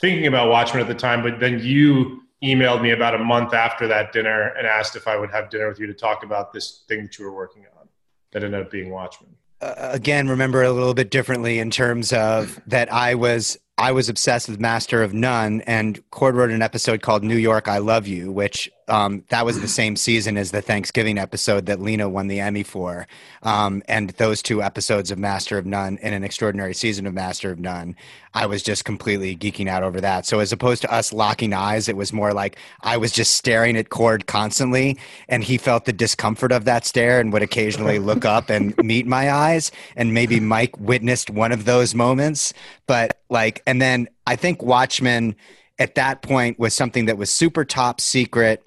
thinking 0.00 0.26
about 0.26 0.48
Watchmen 0.48 0.82
at 0.82 0.88
the 0.88 0.94
time, 0.94 1.22
but 1.22 1.38
then 1.38 1.60
you 1.60 2.22
emailed 2.42 2.82
me 2.82 2.90
about 2.90 3.14
a 3.14 3.18
month 3.18 3.54
after 3.54 3.86
that 3.86 4.12
dinner 4.12 4.48
and 4.58 4.66
asked 4.66 4.96
if 4.96 5.06
I 5.06 5.16
would 5.16 5.30
have 5.30 5.48
dinner 5.48 5.68
with 5.68 5.78
you 5.78 5.86
to 5.86 5.94
talk 5.94 6.24
about 6.24 6.52
this 6.52 6.82
thing 6.88 7.02
that 7.02 7.18
you 7.18 7.24
were 7.24 7.32
working 7.32 7.64
on 7.78 7.88
that 8.32 8.42
ended 8.42 8.60
up 8.60 8.70
being 8.70 8.90
Watchmen. 8.90 9.30
Uh, 9.60 9.90
again, 9.92 10.28
remember 10.28 10.62
a 10.64 10.72
little 10.72 10.94
bit 10.94 11.10
differently 11.10 11.60
in 11.60 11.70
terms 11.70 12.12
of 12.12 12.60
that 12.66 12.92
I 12.92 13.14
was 13.14 13.56
I 13.78 13.92
was 13.92 14.08
obsessed 14.08 14.48
with 14.48 14.60
Master 14.60 15.02
of 15.02 15.14
None, 15.14 15.60
and 15.62 16.02
Cord 16.10 16.34
wrote 16.34 16.50
an 16.50 16.62
episode 16.62 17.00
called 17.00 17.24
New 17.24 17.36
York, 17.36 17.68
I 17.68 17.78
Love 17.78 18.06
You, 18.06 18.30
which 18.30 18.70
um, 18.88 19.24
that 19.28 19.44
was 19.44 19.60
the 19.60 19.68
same 19.68 19.96
season 19.96 20.36
as 20.36 20.50
the 20.50 20.62
Thanksgiving 20.62 21.18
episode 21.18 21.66
that 21.66 21.80
Lena 21.80 22.08
won 22.08 22.26
the 22.26 22.40
Emmy 22.40 22.62
for. 22.62 23.06
Um, 23.42 23.82
and 23.86 24.10
those 24.10 24.42
two 24.42 24.62
episodes 24.62 25.10
of 25.10 25.18
Master 25.18 25.58
of 25.58 25.66
None 25.66 25.98
and 26.02 26.14
an 26.14 26.24
extraordinary 26.24 26.74
season 26.74 27.06
of 27.06 27.14
Master 27.14 27.50
of 27.50 27.58
None, 27.58 27.96
I 28.34 28.46
was 28.46 28.62
just 28.62 28.84
completely 28.84 29.36
geeking 29.36 29.68
out 29.68 29.82
over 29.82 30.00
that. 30.00 30.26
So 30.26 30.40
as 30.40 30.52
opposed 30.52 30.82
to 30.82 30.92
us 30.92 31.12
locking 31.12 31.52
eyes, 31.52 31.88
it 31.88 31.96
was 31.96 32.12
more 32.12 32.32
like 32.32 32.56
I 32.82 32.96
was 32.96 33.12
just 33.12 33.34
staring 33.34 33.76
at 33.76 33.90
Cord 33.90 34.26
constantly, 34.26 34.98
and 35.28 35.44
he 35.44 35.58
felt 35.58 35.84
the 35.84 35.92
discomfort 35.92 36.52
of 36.52 36.64
that 36.64 36.84
stare 36.84 37.20
and 37.20 37.32
would 37.32 37.42
occasionally 37.42 37.98
look 38.00 38.24
up 38.24 38.50
and 38.50 38.76
meet 38.78 39.06
my 39.06 39.30
eyes. 39.30 39.70
And 39.96 40.14
maybe 40.14 40.40
Mike 40.40 40.78
witnessed 40.78 41.30
one 41.30 41.52
of 41.52 41.64
those 41.64 41.94
moments, 41.94 42.52
but 42.86 43.20
like, 43.28 43.62
and 43.66 43.80
then 43.80 44.08
I 44.26 44.36
think 44.36 44.62
Watchmen 44.62 45.36
at 45.78 45.94
that 45.94 46.22
point 46.22 46.58
was 46.58 46.74
something 46.74 47.06
that 47.06 47.18
was 47.18 47.30
super 47.30 47.64
top 47.64 48.00
secret 48.00 48.66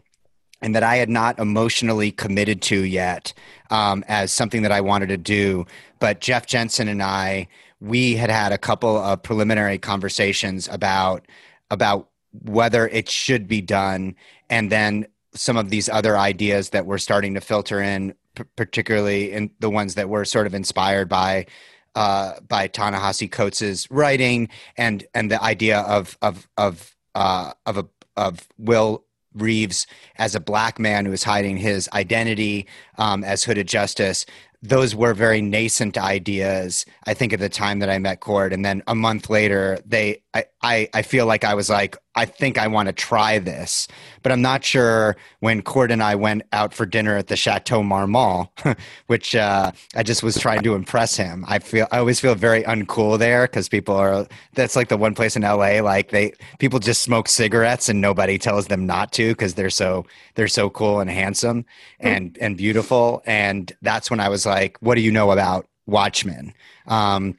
and 0.66 0.74
that 0.74 0.82
I 0.82 0.96
had 0.96 1.10
not 1.10 1.38
emotionally 1.38 2.12
committed 2.12 2.60
to 2.64 2.84
yet 2.84 3.34
um, 3.70 4.04
as 4.08 4.34
something 4.34 4.64
that 4.64 4.72
I 4.72 4.82
wanted 4.82 5.10
to 5.10 5.18
do. 5.18 5.68
But 6.00 6.22
Jeff 6.22 6.48
Jensen 6.48 6.88
and 6.88 7.04
I, 7.04 7.48
we 7.80 8.16
had 8.16 8.32
had 8.32 8.52
a 8.52 8.58
couple 8.58 8.98
of 8.98 9.22
preliminary 9.22 9.78
conversations 9.78 10.68
about 10.68 11.28
about 11.70 12.10
whether 12.42 12.88
it 12.88 13.10
should 13.10 13.48
be 13.48 13.62
done, 13.62 14.16
and 14.50 14.72
then 14.72 15.06
some 15.36 15.56
of 15.56 15.70
these 15.70 15.88
other 15.88 16.18
ideas 16.18 16.72
that 16.72 16.88
were 16.88 16.98
starting 16.98 17.36
to 17.36 17.42
filter 17.42 17.80
in, 17.80 18.16
p- 18.34 18.44
particularly 18.56 19.32
in 19.32 19.52
the 19.60 19.70
ones 19.70 19.96
that 19.96 20.10
were 20.10 20.26
sort 20.26 20.48
of 20.48 20.56
inspired 20.56 21.08
by 21.08 21.46
uh, 21.94 22.40
by 22.48 22.68
Ta-Nehisi 22.68 23.32
Coates' 23.32 23.90
writing 23.92 24.50
and 24.78 25.06
and 25.14 25.30
the 25.30 25.42
idea 25.44 25.82
of 25.82 26.18
of 26.24 26.48
of 26.58 26.96
uh, 27.14 27.54
of 27.68 27.78
a 27.78 27.86
of 28.18 28.48
Will 28.58 29.05
Reeves 29.36 29.88
as 30.18 30.36
a 30.36 30.40
black 30.40 30.80
man 30.80 31.06
who 31.06 31.12
is 31.12 31.24
hiding 31.24 31.58
his 31.58 31.90
identity 31.94 32.68
um, 32.98 33.24
as 33.24 33.44
Hooded 33.44 33.68
Justice. 33.68 34.26
Those 34.62 34.96
were 34.96 35.14
very 35.14 35.42
nascent 35.42 35.96
ideas 35.96 36.86
i 37.06 37.14
think 37.14 37.34
at 37.34 37.40
the 37.40 37.50
time 37.50 37.80
that 37.80 37.90
i 37.90 38.00
met 38.00 38.20
cord. 38.20 38.52
And 38.52 38.66
then 38.66 38.82
a 38.88 38.96
month 38.96 39.30
later 39.30 39.78
they 39.86 40.24
i 40.36 40.46
i, 40.62 40.90
I 40.94 41.02
feel 41.02 41.26
like 41.26 41.44
i 41.44 41.54
was 41.56 41.70
like 41.70 41.98
i 42.16 42.26
think 42.26 42.58
i 42.58 42.68
want 42.68 42.88
to 42.88 42.94
try 42.94 43.40
this 43.40 43.88
but 44.24 44.32
i'm 44.32 44.42
not 44.42 44.64
sure 44.64 45.16
when 45.40 45.62
cord 45.62 45.92
and 45.92 46.04
i 46.04 46.16
went 46.16 46.44
out 46.54 46.74
for 46.74 46.86
dinner 46.86 47.18
at 47.18 47.28
the 47.28 47.36
chateau 47.36 47.84
marmont 47.84 48.50
which 49.08 49.36
uh, 49.36 49.72
i 49.96 50.04
just 50.04 50.24
was 50.24 50.38
trying 50.38 50.62
to 50.64 50.76
impress 50.76 51.16
him. 51.16 51.46
I 51.48 51.60
feel 51.60 51.88
i 51.92 52.00
always 52.00 52.20
feel 52.20 52.36
very 52.36 52.64
uncool 52.64 53.18
there 53.18 53.48
because 53.48 53.70
people 53.70 53.96
are 53.96 54.28
that's 54.54 54.76
like 54.76 54.90
the 54.90 54.98
one 54.98 55.16
place 55.16 55.36
in 55.36 55.44
la 55.44 55.56
like 55.56 56.12
they 56.12 56.34
people 56.60 56.80
just 56.80 57.02
smoke 57.02 57.28
cigarettes 57.28 57.90
and 57.90 58.02
nobody 58.02 58.38
tells 58.38 58.68
them 58.68 58.86
not 58.86 59.12
to 59.14 59.30
because 59.30 59.54
they're 59.56 59.70
so 59.70 60.06
they're 60.36 60.48
so 60.48 60.70
cool 60.70 61.00
and 61.00 61.10
handsome 61.10 61.66
and 62.00 62.38
and 62.42 62.58
beautiful. 62.58 63.22
And 63.26 63.72
that's 63.82 64.10
when 64.12 64.20
i 64.20 64.30
was 64.30 64.46
like 64.46 64.78
what 64.82 64.96
do 64.96 65.02
you 65.02 65.12
know 65.12 65.32
about 65.32 65.68
watchmen? 65.86 66.54
Um 66.88 67.38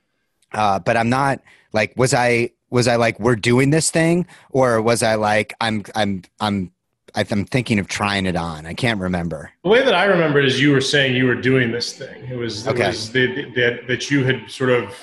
uh 0.53 0.79
but 0.79 0.97
i'm 0.97 1.09
not 1.11 1.41
like 1.73 1.93
was 1.97 2.15
i 2.15 2.51
was 2.71 2.89
i 2.89 2.97
like 2.97 3.19
we're 3.21 3.37
doing 3.37 3.71
this 3.71 3.91
thing 3.91 4.27
or 4.51 4.81
was 4.81 5.03
i 5.03 5.15
like 5.15 5.55
i'm 5.61 5.85
i'm 5.95 6.23
i'm 6.41 6.71
I'm 7.15 7.47
thinking 7.47 7.79
of 7.79 7.89
trying 7.89 8.27
it 8.27 8.37
on. 8.37 8.67
I 8.67 8.75
can't 8.75 9.01
remember. 9.01 9.51
The 9.63 9.71
way 9.71 9.83
that 9.83 9.95
I 9.95 10.05
remember 10.05 10.39
it 10.39 10.45
is 10.45 10.61
you 10.61 10.73
were 10.73 10.83
saying 10.83 11.17
you 11.17 11.25
were 11.25 11.35
doing 11.35 11.73
this 11.73 11.95
thing. 11.95 12.27
It 12.27 12.37
was, 12.37 12.69
okay. 12.69 12.83
it 12.83 12.87
was 12.89 13.11
the, 13.11 13.27
the, 13.35 13.43
that, 13.55 13.87
that 13.87 14.11
you 14.11 14.23
had 14.23 14.51
sort 14.51 14.69
of, 14.69 14.95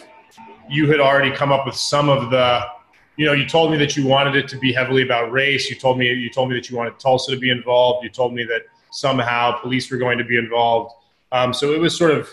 you 0.70 0.88
had 0.92 1.00
already 1.00 1.32
come 1.32 1.52
up 1.52 1.66
with 1.66 1.76
some 1.76 2.10
of 2.10 2.30
the 2.30 2.68
you 3.16 3.26
know, 3.26 3.34
you 3.34 3.48
told 3.48 3.72
me 3.72 3.78
that 3.78 3.96
you 3.96 4.08
wanted 4.08 4.36
it 4.36 4.48
to 4.50 4.58
be 4.58 4.74
heavily 4.74 5.04
about 5.04 5.32
race. 5.32 5.70
You 5.70 5.76
told 5.76 5.98
me 5.98 6.12
you 6.12 6.30
told 6.30 6.50
me 6.50 6.56
that 6.56 6.70
you 6.70 6.78
wanted 6.78 7.00
Tulsa 7.00 7.32
to 7.32 7.38
be 7.38 7.50
involved. 7.50 8.04
You 8.04 8.10
told 8.10 8.34
me 8.34 8.44
that 8.46 8.64
somehow 8.92 9.60
police 9.60 9.92
were 9.92 9.98
going 9.98 10.18
to 10.18 10.24
be 10.24 10.38
involved. 10.38 10.94
Um, 11.32 11.54
so 11.54 11.74
it 11.74 11.80
was 11.80 11.96
sort 11.96 12.12
of 12.12 12.30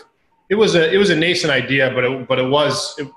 it 0.49 0.55
was 0.55 0.75
a 0.75 0.91
it 0.91 0.97
was 0.97 1.11
a 1.11 1.15
nascent 1.15 1.51
idea, 1.51 1.91
but 1.93 2.03
it, 2.03 2.27
but 2.27 2.39
it 2.39 2.49
was 2.49 2.95
it, 2.97 3.07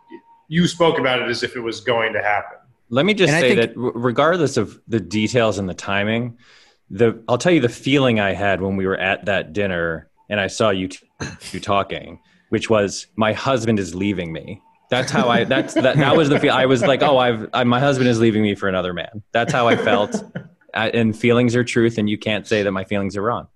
you 0.55 0.69
spoke 0.69 0.99
about 0.99 1.21
it 1.21 1.29
as 1.29 1.43
if 1.43 1.57
it 1.57 1.61
was 1.61 1.81
going 1.81 2.13
to 2.13 2.23
happen. 2.23 2.59
Let 2.91 3.07
me 3.07 3.15
just 3.15 3.33
and 3.33 3.41
say 3.41 3.57
think, 3.57 3.75
that 3.75 3.77
regardless 3.77 4.57
of 4.57 4.81
the 4.87 5.01
details 5.01 5.59
and 5.59 5.69
the 5.69 5.75
timing, 5.75 6.39
the 6.91 7.23
I'll 7.29 7.39
tell 7.39 7.53
you 7.53 7.61
the 7.61 7.69
feeling 7.69 8.21
I 8.21 8.35
had 8.35 8.63
when 8.63 8.77
we 8.77 8.87
were 8.87 8.97
at 8.97 9.25
that 9.25 9.53
dinner 9.53 10.09
and 10.31 10.39
I 10.39 10.47
saw 10.47 10.71
you 10.71 10.89
t- 10.89 11.07
you 11.53 11.61
talking, 11.61 12.21
which 12.51 12.71
was 12.71 13.09
my 13.17 13.33
husband 13.33 13.79
is 13.79 13.95
leaving 13.95 14.33
me 14.33 14.63
that's 14.91 15.11
how 15.11 15.29
I. 15.29 15.45
That's 15.45 15.75
that. 15.75 15.97
That 15.97 16.17
was 16.17 16.29
the 16.29 16.39
feel. 16.39 16.53
I 16.53 16.67
was 16.67 16.83
like, 16.83 17.03
oh, 17.03 17.19
I've 17.19 17.49
I, 17.53 17.65
my 17.65 17.81
husband 17.81 18.09
is 18.09 18.21
leaving 18.21 18.43
me 18.43 18.55
for 18.55 18.69
another 18.69 18.93
man. 18.93 19.23
That's 19.33 19.53
how 19.53 19.67
I 19.67 19.77
felt. 19.77 20.23
and 20.75 21.19
feelings 21.19 21.57
are 21.57 21.65
truth, 21.65 21.99
and 21.99 22.09
you 22.09 22.19
can't 22.19 22.47
say 22.47 22.63
that 22.63 22.71
my 22.71 22.85
feelings 22.85 23.17
are 23.17 23.23
wrong. 23.23 23.49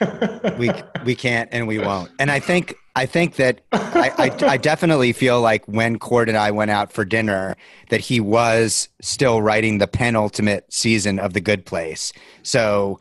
we 0.58 0.70
we 1.04 1.14
can't, 1.14 1.48
and 1.52 1.66
we 1.66 1.78
won't. 1.78 2.10
And 2.18 2.30
I 2.30 2.38
think 2.38 2.76
I 2.96 3.06
think 3.06 3.36
that 3.36 3.60
I, 3.72 4.12
I, 4.18 4.46
I 4.46 4.56
definitely 4.56 5.12
feel 5.12 5.40
like 5.40 5.64
when 5.66 5.98
Cord 5.98 6.28
and 6.28 6.36
I 6.36 6.50
went 6.50 6.70
out 6.70 6.92
for 6.92 7.04
dinner, 7.04 7.56
that 7.88 8.00
he 8.00 8.20
was 8.20 8.88
still 9.00 9.42
writing 9.42 9.78
the 9.78 9.86
penultimate 9.86 10.72
season 10.72 11.18
of 11.18 11.32
The 11.32 11.40
Good 11.40 11.64
Place. 11.64 12.12
So, 12.42 12.98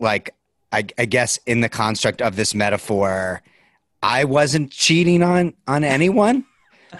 like, 0.00 0.34
I, 0.72 0.86
I 0.96 1.04
guess 1.04 1.38
in 1.46 1.60
the 1.60 1.68
construct 1.68 2.22
of 2.22 2.36
this 2.36 2.54
metaphor, 2.54 3.42
I 4.02 4.24
wasn't 4.24 4.70
cheating 4.70 5.22
on 5.22 5.54
on 5.66 5.84
anyone 5.84 6.44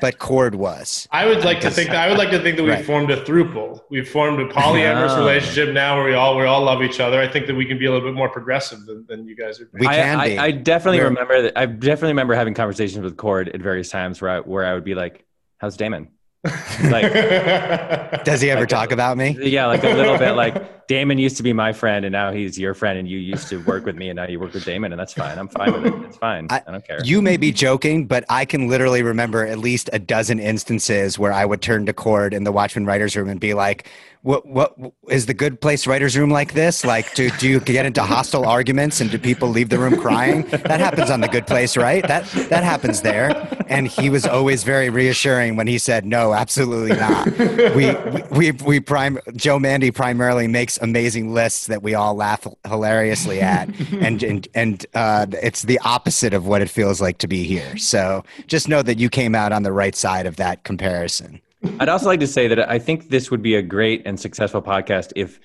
but 0.00 0.18
Cord 0.18 0.54
was. 0.54 1.08
I 1.10 1.26
would 1.26 1.44
like 1.44 1.60
to 1.60 1.70
think 1.70 1.90
that 1.90 2.04
I 2.04 2.08
would 2.08 2.18
like 2.18 2.30
to 2.30 2.40
think 2.40 2.56
that 2.56 2.62
we 2.62 2.70
right. 2.70 2.84
formed 2.84 3.10
a 3.10 3.24
throuple. 3.24 3.82
We 3.90 4.04
formed 4.04 4.40
a 4.40 4.46
polyamorous 4.48 5.10
oh. 5.10 5.18
relationship 5.18 5.74
now 5.74 5.96
where 5.96 6.04
we 6.04 6.14
all 6.14 6.36
we 6.36 6.44
all 6.44 6.62
love 6.62 6.82
each 6.82 7.00
other. 7.00 7.20
I 7.20 7.28
think 7.28 7.46
that 7.46 7.54
we 7.54 7.64
can 7.64 7.78
be 7.78 7.86
a 7.86 7.92
little 7.92 8.06
bit 8.06 8.14
more 8.14 8.28
progressive 8.28 8.86
than, 8.86 9.06
than 9.06 9.26
you 9.26 9.36
guys 9.36 9.60
are. 9.60 9.68
We 9.72 9.86
can 9.86 10.20
I, 10.20 10.28
be. 10.28 10.38
I, 10.38 10.44
I 10.46 10.50
definitely 10.50 10.98
We're, 10.98 11.08
remember 11.08 11.42
that. 11.42 11.58
I 11.58 11.66
definitely 11.66 12.10
remember 12.10 12.34
having 12.34 12.54
conversations 12.54 13.02
with 13.02 13.16
Cord 13.16 13.48
at 13.48 13.60
various 13.60 13.88
times 13.88 14.20
where 14.20 14.30
I 14.30 14.40
where 14.40 14.64
I 14.64 14.74
would 14.74 14.84
be 14.84 14.94
like, 14.94 15.24
"How's 15.58 15.76
Damon?" 15.76 16.08
Like 16.44 17.12
does 18.24 18.40
he 18.40 18.50
ever 18.50 18.60
like 18.60 18.68
talk 18.68 18.90
a, 18.90 18.94
about 18.94 19.16
me? 19.16 19.36
yeah 19.40 19.66
like 19.66 19.82
a 19.82 19.88
little 19.88 20.16
bit 20.16 20.32
like 20.32 20.86
damon 20.86 21.18
used 21.18 21.36
to 21.36 21.42
be 21.42 21.52
my 21.52 21.72
friend 21.72 22.04
and 22.04 22.12
now 22.12 22.30
he's 22.30 22.58
your 22.58 22.74
friend 22.74 22.98
and 22.98 23.08
you 23.08 23.18
used 23.18 23.48
to 23.48 23.62
work 23.64 23.84
with 23.84 23.96
me 23.96 24.08
and 24.08 24.16
now 24.16 24.26
you 24.26 24.38
work 24.38 24.54
with 24.54 24.64
damon 24.64 24.92
and 24.92 24.98
that's 25.00 25.12
fine. 25.12 25.36
I'm 25.38 25.48
fine 25.48 25.72
with 25.72 25.92
it. 25.92 25.94
It's 26.04 26.16
fine. 26.16 26.46
I, 26.48 26.62
I 26.66 26.70
don't 26.70 26.86
care. 26.86 27.00
you 27.04 27.20
may 27.20 27.36
be 27.36 27.50
joking 27.52 28.06
but 28.06 28.24
i 28.30 28.44
can 28.44 28.68
literally 28.68 29.02
remember 29.02 29.44
at 29.44 29.58
least 29.58 29.90
a 29.92 29.98
dozen 29.98 30.38
instances 30.38 31.18
where 31.18 31.32
i 31.32 31.44
would 31.44 31.60
turn 31.60 31.86
to 31.86 31.92
cord 31.92 32.32
in 32.32 32.44
the 32.44 32.52
watchmen 32.52 32.86
writers 32.86 33.16
room 33.16 33.28
and 33.28 33.40
be 33.40 33.54
like 33.54 33.88
what 34.28 34.46
what 34.46 34.76
is 35.08 35.24
the 35.24 35.32
good 35.32 35.58
place 35.58 35.86
writers 35.86 36.14
room 36.14 36.28
like 36.28 36.52
this? 36.52 36.84
Like 36.84 37.14
do, 37.14 37.30
do 37.30 37.48
you 37.48 37.60
get 37.60 37.86
into 37.86 38.02
hostile 38.02 38.44
arguments 38.44 39.00
and 39.00 39.10
do 39.10 39.18
people 39.18 39.48
leave 39.48 39.70
the 39.70 39.78
room 39.78 39.98
crying? 39.98 40.42
That 40.50 40.80
happens 40.80 41.08
on 41.08 41.22
the 41.22 41.28
good 41.28 41.46
place 41.46 41.78
right? 41.78 42.06
That 42.06 42.26
that 42.50 42.62
happens 42.62 43.00
there. 43.00 43.30
And 43.68 43.88
he 43.88 44.10
was 44.10 44.26
always 44.26 44.64
very 44.64 44.90
reassuring 44.90 45.56
when 45.56 45.66
he 45.66 45.78
said 45.78 46.04
no 46.04 46.34
absolutely 46.34 46.94
not. 46.94 47.26
We 47.74 47.94
we 48.30 48.52
we 48.52 48.80
prime 48.80 49.18
Joe 49.34 49.58
Mande 49.58 49.94
primarily 49.94 50.46
makes 50.46 50.76
amazing 50.82 51.32
lists 51.32 51.66
that 51.68 51.82
we 51.82 51.94
all 51.94 52.14
laugh 52.14 52.46
hilariously 52.66 53.40
at. 53.40 53.70
And 53.92 54.22
and 54.22 54.46
and 54.54 54.86
uh, 54.92 55.26
it's 55.42 55.62
the 55.62 55.78
opposite 55.84 56.34
of 56.34 56.46
what 56.46 56.60
it 56.60 56.68
feels 56.68 57.00
like 57.00 57.16
to 57.18 57.28
be 57.28 57.44
here. 57.44 57.78
So 57.78 58.24
just 58.46 58.68
know 58.68 58.82
that 58.82 58.98
you 58.98 59.08
came 59.08 59.34
out 59.34 59.52
on 59.52 59.62
the 59.62 59.72
right 59.72 59.94
side 59.94 60.26
of 60.26 60.36
that 60.36 60.64
comparison 60.64 61.40
I'd 61.80 61.88
also 61.88 62.06
like 62.06 62.20
to 62.20 62.26
say 62.26 62.48
that 62.48 62.70
I 62.70 62.78
think 62.78 63.08
this 63.08 63.30
would 63.30 63.42
be 63.42 63.54
a 63.56 63.62
great 63.62 64.02
and 64.06 64.18
successful 64.18 64.62
podcast 64.62 65.12
if 65.16 65.40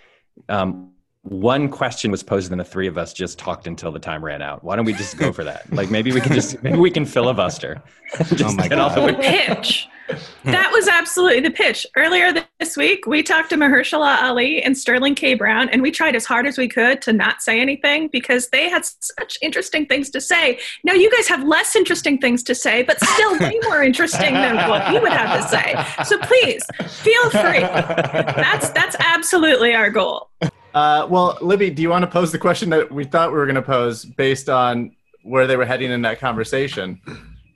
um, 0.49 0.92
one 1.23 1.69
question 1.69 2.11
was 2.11 2.21
posed 2.21 2.51
and 2.51 2.59
the 2.59 2.65
three 2.65 2.87
of 2.87 2.97
us 2.97 3.13
just 3.13 3.39
talked 3.39 3.65
until 3.65 3.91
the 3.91 3.99
time 3.99 4.23
ran 4.23 4.41
out. 4.41 4.61
Why 4.63 4.75
don't 4.75 4.83
we 4.85 4.93
just 4.93 5.17
go 5.17 5.31
for 5.31 5.43
that? 5.45 5.71
Like 5.73 5.89
maybe 5.89 6.11
we 6.11 6.19
can 6.19 6.33
just 6.33 6.61
maybe 6.63 6.77
we 6.77 6.91
can 6.91 7.05
filibuster. 7.05 7.81
just 8.17 8.43
Oh 8.43 8.53
my 8.53 8.67
get 8.67 8.77
off 8.77 8.95
God. 8.95 9.09
the- 9.11 9.13
pitch. 9.21 9.87
That 10.43 10.69
was 10.73 10.89
absolutely 10.89 11.39
the 11.39 11.49
pitch. 11.49 11.87
Earlier 11.95 12.33
this 12.59 12.75
week, 12.75 13.07
we 13.07 13.23
talked 13.23 13.49
to 13.51 13.55
Mahershala 13.55 14.21
Ali 14.21 14.61
and 14.61 14.77
Sterling 14.77 15.15
K. 15.15 15.33
Brown, 15.33 15.69
and 15.69 15.81
we 15.81 15.91
tried 15.91 16.13
as 16.13 16.25
hard 16.25 16.45
as 16.45 16.57
we 16.57 16.67
could 16.67 17.01
to 17.03 17.13
not 17.13 17.41
say 17.41 17.61
anything 17.61 18.09
because 18.11 18.49
they 18.49 18.69
had 18.69 18.83
such 18.83 19.37
interesting 19.41 19.85
things 19.85 20.09
to 20.09 20.19
say. 20.19 20.59
Now, 20.83 20.91
you 20.91 21.09
guys 21.09 21.29
have 21.29 21.45
less 21.45 21.73
interesting 21.77 22.17
things 22.17 22.43
to 22.43 22.53
say, 22.53 22.83
but 22.83 22.99
still 22.99 23.39
way 23.39 23.57
more 23.63 23.81
interesting 23.81 24.33
than 24.33 24.57
what 24.69 24.91
we 24.91 24.99
would 24.99 25.13
have 25.13 25.41
to 25.41 25.47
say. 25.47 26.03
So 26.03 26.17
please 26.19 26.65
feel 27.01 27.29
free. 27.29 27.61
That's 27.61 28.71
that's 28.71 28.97
absolutely 28.99 29.73
our 29.73 29.89
goal. 29.89 30.29
Uh, 30.73 31.07
well, 31.09 31.37
Libby, 31.41 31.69
do 31.69 31.81
you 31.81 31.89
want 31.89 32.03
to 32.03 32.07
pose 32.07 32.31
the 32.31 32.39
question 32.39 32.69
that 32.71 32.91
we 32.91 33.03
thought 33.03 33.31
we 33.31 33.37
were 33.37 33.45
going 33.45 33.55
to 33.55 33.61
pose 33.61 34.05
based 34.05 34.49
on 34.49 34.95
where 35.23 35.47
they 35.47 35.55
were 35.55 35.65
heading 35.65 35.91
in 35.91 36.01
that 36.01 36.19
conversation? 36.19 36.99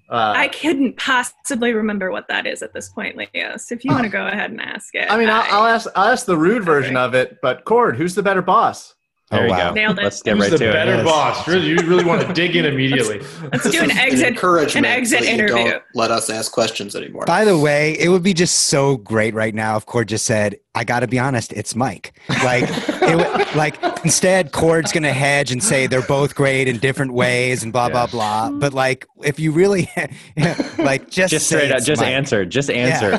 Uh, 0.09 0.33
I 0.35 0.47
couldn't 0.47 0.97
possibly 0.97 1.73
remember 1.73 2.11
what 2.11 2.27
that 2.29 2.47
is 2.47 2.61
at 2.61 2.73
this 2.73 2.89
point, 2.89 3.17
Leo. 3.17 3.57
So 3.57 3.75
if 3.75 3.83
you 3.83 3.91
want 3.91 4.03
to 4.03 4.09
go 4.09 4.25
ahead 4.25 4.51
and 4.51 4.61
ask 4.61 4.95
it, 4.95 5.11
I 5.11 5.17
mean, 5.17 5.29
I'll, 5.29 5.43
I'll 5.49 5.65
ask. 5.65 5.87
I'll 5.95 6.09
ask 6.09 6.25
the 6.25 6.37
rude 6.37 6.63
version 6.63 6.95
of 6.95 7.13
it. 7.13 7.39
But 7.41 7.65
Cord, 7.65 7.97
who's 7.97 8.15
the 8.15 8.23
better 8.23 8.41
boss? 8.41 8.95
Oh, 9.29 9.35
there 9.37 9.45
you 9.47 9.51
wow. 9.51 9.69
go. 9.69 9.73
Nailed 9.73 9.99
it. 9.99 10.03
Let's 10.03 10.21
get 10.21 10.35
Who's 10.35 10.41
right 10.43 10.51
the 10.51 10.57
to 10.57 10.71
better 10.71 10.93
it. 11.01 11.03
boss? 11.03 11.45
Really, 11.49 11.67
you 11.67 11.75
really 11.85 12.05
want 12.05 12.25
to 12.25 12.31
dig 12.33 12.55
in 12.55 12.63
immediately. 12.65 13.19
let's 13.51 13.65
This 13.65 13.73
do 13.73 13.83
an 13.83 13.91
is 13.91 13.97
exit, 13.97 14.27
encouragement 14.29 14.85
an 14.85 14.91
exit 14.93 15.19
that 15.21 15.27
interview. 15.29 15.55
Don't 15.71 15.83
let 15.95 16.11
us 16.11 16.29
ask 16.29 16.49
questions 16.51 16.95
anymore. 16.95 17.25
By 17.25 17.43
the 17.43 17.57
way, 17.57 17.97
it 17.99 18.07
would 18.07 18.23
be 18.23 18.33
just 18.33 18.55
so 18.67 18.95
great 18.95 19.33
right 19.33 19.53
now 19.53 19.75
if 19.75 19.85
Cord 19.85 20.07
just 20.07 20.25
said, 20.25 20.57
"I 20.75 20.85
got 20.85 21.01
to 21.01 21.07
be 21.07 21.19
honest, 21.19 21.51
it's 21.51 21.75
Mike." 21.75 22.17
Like, 22.41 22.63
it 22.69 23.55
like 23.57 23.77
instead, 24.05 24.53
Cord's 24.53 24.93
gonna 24.93 25.11
hedge 25.11 25.51
and 25.51 25.61
say 25.61 25.87
they're 25.87 26.01
both 26.03 26.33
great 26.33 26.69
in 26.69 26.77
different 26.77 27.11
ways 27.13 27.63
and 27.63 27.73
blah 27.73 27.89
blah 27.89 28.07
blah. 28.07 28.49
Mm. 28.49 28.61
But 28.61 28.73
like, 28.73 29.05
if 29.25 29.39
you 29.41 29.51
really, 29.51 29.89
like, 30.77 31.09
just 31.09 31.31
Just 31.31 31.47
say 31.47 31.57
straight 31.67 31.71
up, 31.73 31.83
just 31.83 32.01
Mike. 32.01 32.11
answer. 32.13 32.45
Just 32.45 32.69
answer. 32.69 33.17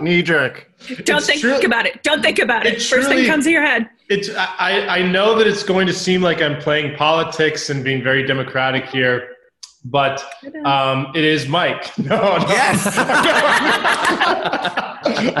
Knee 0.00 0.22
jerk. 0.22 0.68
Don't 1.04 1.18
It's 1.18 1.26
think 1.26 1.40
true- 1.42 1.60
about 1.60 1.86
it. 1.86 2.02
Don't 2.02 2.22
think 2.22 2.38
about 2.40 2.66
it. 2.66 2.74
It's 2.74 2.88
First 2.88 3.08
thing 3.08 3.24
comes 3.26 3.44
to 3.44 3.50
your 3.52 3.64
head. 3.64 3.88
It's 4.12 4.28
I, 4.36 4.98
I 4.98 5.02
know 5.02 5.34
that 5.38 5.46
it's 5.46 5.62
going 5.62 5.86
to 5.86 5.92
seem 5.94 6.20
like 6.20 6.42
I'm 6.42 6.60
playing 6.60 6.96
politics 6.96 7.70
and 7.70 7.82
being 7.82 8.02
very 8.02 8.26
democratic 8.26 8.84
here, 8.90 9.36
but 9.86 10.22
um, 10.66 11.06
it 11.14 11.24
is 11.24 11.48
Mike. 11.48 11.90
No, 11.98 12.36
no. 12.36 12.46
Yes. 12.46 12.86
I, 15.34 15.38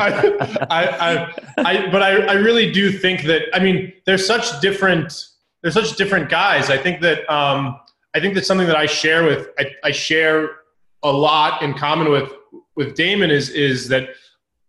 I, 0.70 0.80
I, 0.80 1.32
I, 1.58 1.90
but 1.90 2.02
I, 2.02 2.12
I 2.22 2.32
really 2.32 2.72
do 2.72 2.90
think 2.90 3.24
that 3.24 3.42
I 3.52 3.58
mean 3.58 3.92
they're 4.06 4.16
such 4.16 4.58
different 4.62 5.28
they're 5.60 5.70
such 5.70 5.96
different 5.96 6.30
guys. 6.30 6.70
I 6.70 6.78
think 6.78 7.02
that 7.02 7.30
um, 7.30 7.78
I 8.14 8.20
think 8.20 8.34
that 8.36 8.46
something 8.46 8.66
that 8.68 8.76
I 8.76 8.86
share 8.86 9.24
with 9.24 9.48
I, 9.58 9.66
I 9.84 9.90
share 9.90 10.48
a 11.02 11.12
lot 11.12 11.60
in 11.60 11.74
common 11.74 12.10
with 12.10 12.32
with 12.74 12.96
Damon 12.96 13.30
is 13.30 13.50
is 13.50 13.88
that 13.88 14.08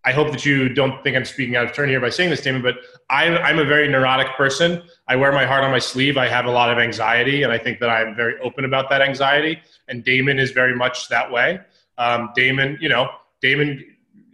I 0.06 0.12
hope 0.12 0.32
that 0.32 0.46
you 0.46 0.70
don't 0.70 1.02
think 1.04 1.16
I'm 1.16 1.26
speaking 1.26 1.56
out 1.56 1.66
of 1.66 1.74
turn 1.74 1.88
here 1.88 2.02
by 2.02 2.10
saying 2.10 2.30
this, 2.30 2.42
Damon, 2.42 2.62
but 2.62 2.76
I'm, 3.10 3.36
I'm 3.38 3.60
a 3.60 3.66
very 3.66 3.88
neurotic 3.88 4.28
person. 4.36 4.84
I 5.08 5.16
wear 5.16 5.32
my 5.32 5.46
heart 5.46 5.64
on 5.64 5.72
my 5.72 5.80
sleeve. 5.80 6.18
I 6.18 6.28
have 6.28 6.46
a 6.46 6.52
lot 6.52 6.70
of 6.70 6.78
anxiety, 6.78 7.44
and 7.44 7.54
I 7.54 7.58
think 7.58 7.80
that 7.80 7.90
I'm 7.90 8.14
very 8.16 8.38
open 8.40 8.66
about 8.66 8.90
that 8.90 9.02
anxiety. 9.02 9.62
And 9.88 10.04
Damon 10.04 10.40
is 10.40 10.52
very 10.52 10.76
much 10.76 11.08
that 11.08 11.32
way. 11.32 11.60
Um, 11.98 12.32
Damon, 12.36 12.78
you 12.82 12.90
know, 12.90 13.10
Damon. 13.42 13.84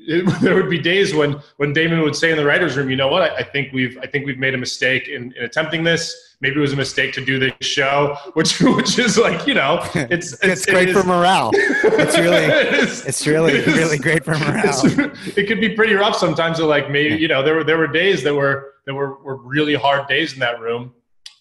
there 0.42 0.56
would 0.56 0.70
be 0.70 0.80
days 0.80 1.14
when 1.14 1.34
when 1.58 1.74
Damon 1.74 2.02
would 2.02 2.16
say 2.16 2.32
in 2.32 2.38
the 2.38 2.46
writers' 2.46 2.78
room, 2.78 2.90
"You 2.90 2.96
know 2.96 3.10
what? 3.10 3.22
I, 3.24 3.36
I 3.38 3.44
think 3.44 3.74
we've 3.74 3.98
I 4.02 4.08
think 4.08 4.26
we've 4.26 4.38
made 4.40 4.54
a 4.54 4.58
mistake 4.58 5.08
in, 5.08 5.34
in 5.38 5.44
attempting 5.44 5.84
this. 5.84 6.36
Maybe 6.42 6.56
it 6.56 6.60
was 6.60 6.72
a 6.72 6.78
mistake 6.78 7.12
to 7.16 7.26
do 7.26 7.38
this 7.38 7.54
show, 7.60 8.16
which 8.34 8.60
which 8.62 8.98
is 8.98 9.18
like 9.18 9.46
you 9.46 9.54
know, 9.56 9.82
it's 9.96 10.34
it's, 10.34 10.44
It's 10.44 10.66
great 10.66 10.90
it 10.90 10.94
for 10.94 11.04
morale. 11.04 11.52
It's 11.54 12.18
really, 12.18 12.38
It 12.38 12.74
is- 12.76 13.06
it's 13.06 13.28
really, 13.28 13.54
it 13.54 13.68
is- 13.68 13.76
really 13.78 13.98
great 13.98 14.24
for 14.24 14.36
morale. 14.38 15.12
it 15.36 15.48
could 15.48 15.60
be 15.60 15.76
pretty 15.76 15.94
rough 15.96 16.16
sometimes. 16.16 16.58
So 16.58 16.68
like 16.68 16.90
maybe 16.90 17.16
you 17.16 17.28
know 17.28 17.44
there 17.44 17.56
were 17.56 17.64
there 17.66 17.78
were 17.78 17.88
days 17.88 18.24
that 18.24 18.34
were 18.34 18.76
that 18.86 18.94
were, 18.94 19.22
were 19.22 19.36
really 19.38 19.76
hard 19.76 20.08
days 20.08 20.34
in 20.34 20.40
that 20.40 20.62
room 20.62 20.94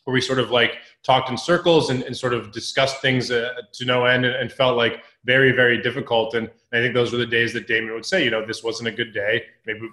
where 0.05 0.13
we 0.15 0.21
sort 0.21 0.39
of 0.41 0.51
like 0.51 0.79
talked 1.05 1.31
in 1.31 1.37
circles 1.39 1.91
and, 1.91 2.03
and 2.03 2.17
sort 2.17 2.33
of 2.35 2.51
discussed 2.51 3.01
things 3.01 3.31
uh, 3.31 3.53
to 3.73 3.85
no 3.85 4.05
end 4.07 4.25
and, 4.25 4.35
and 4.35 4.51
felt 4.51 4.77
like 4.77 5.03
very 5.25 5.53
very 5.53 5.81
difficult. 5.83 6.35
And 6.35 6.51
I 6.73 6.77
think 6.77 6.95
those 6.95 7.13
were 7.13 7.19
the 7.19 7.27
days 7.27 7.53
that 7.55 7.67
Damon 7.67 7.95
would 7.95 8.07
say, 8.07 8.25
you 8.25 8.31
know, 8.31 8.45
this 8.45 8.63
wasn't 8.63 8.89
a 8.89 8.93
good 8.93 9.13
day. 9.13 9.45
Maybe 9.67 9.89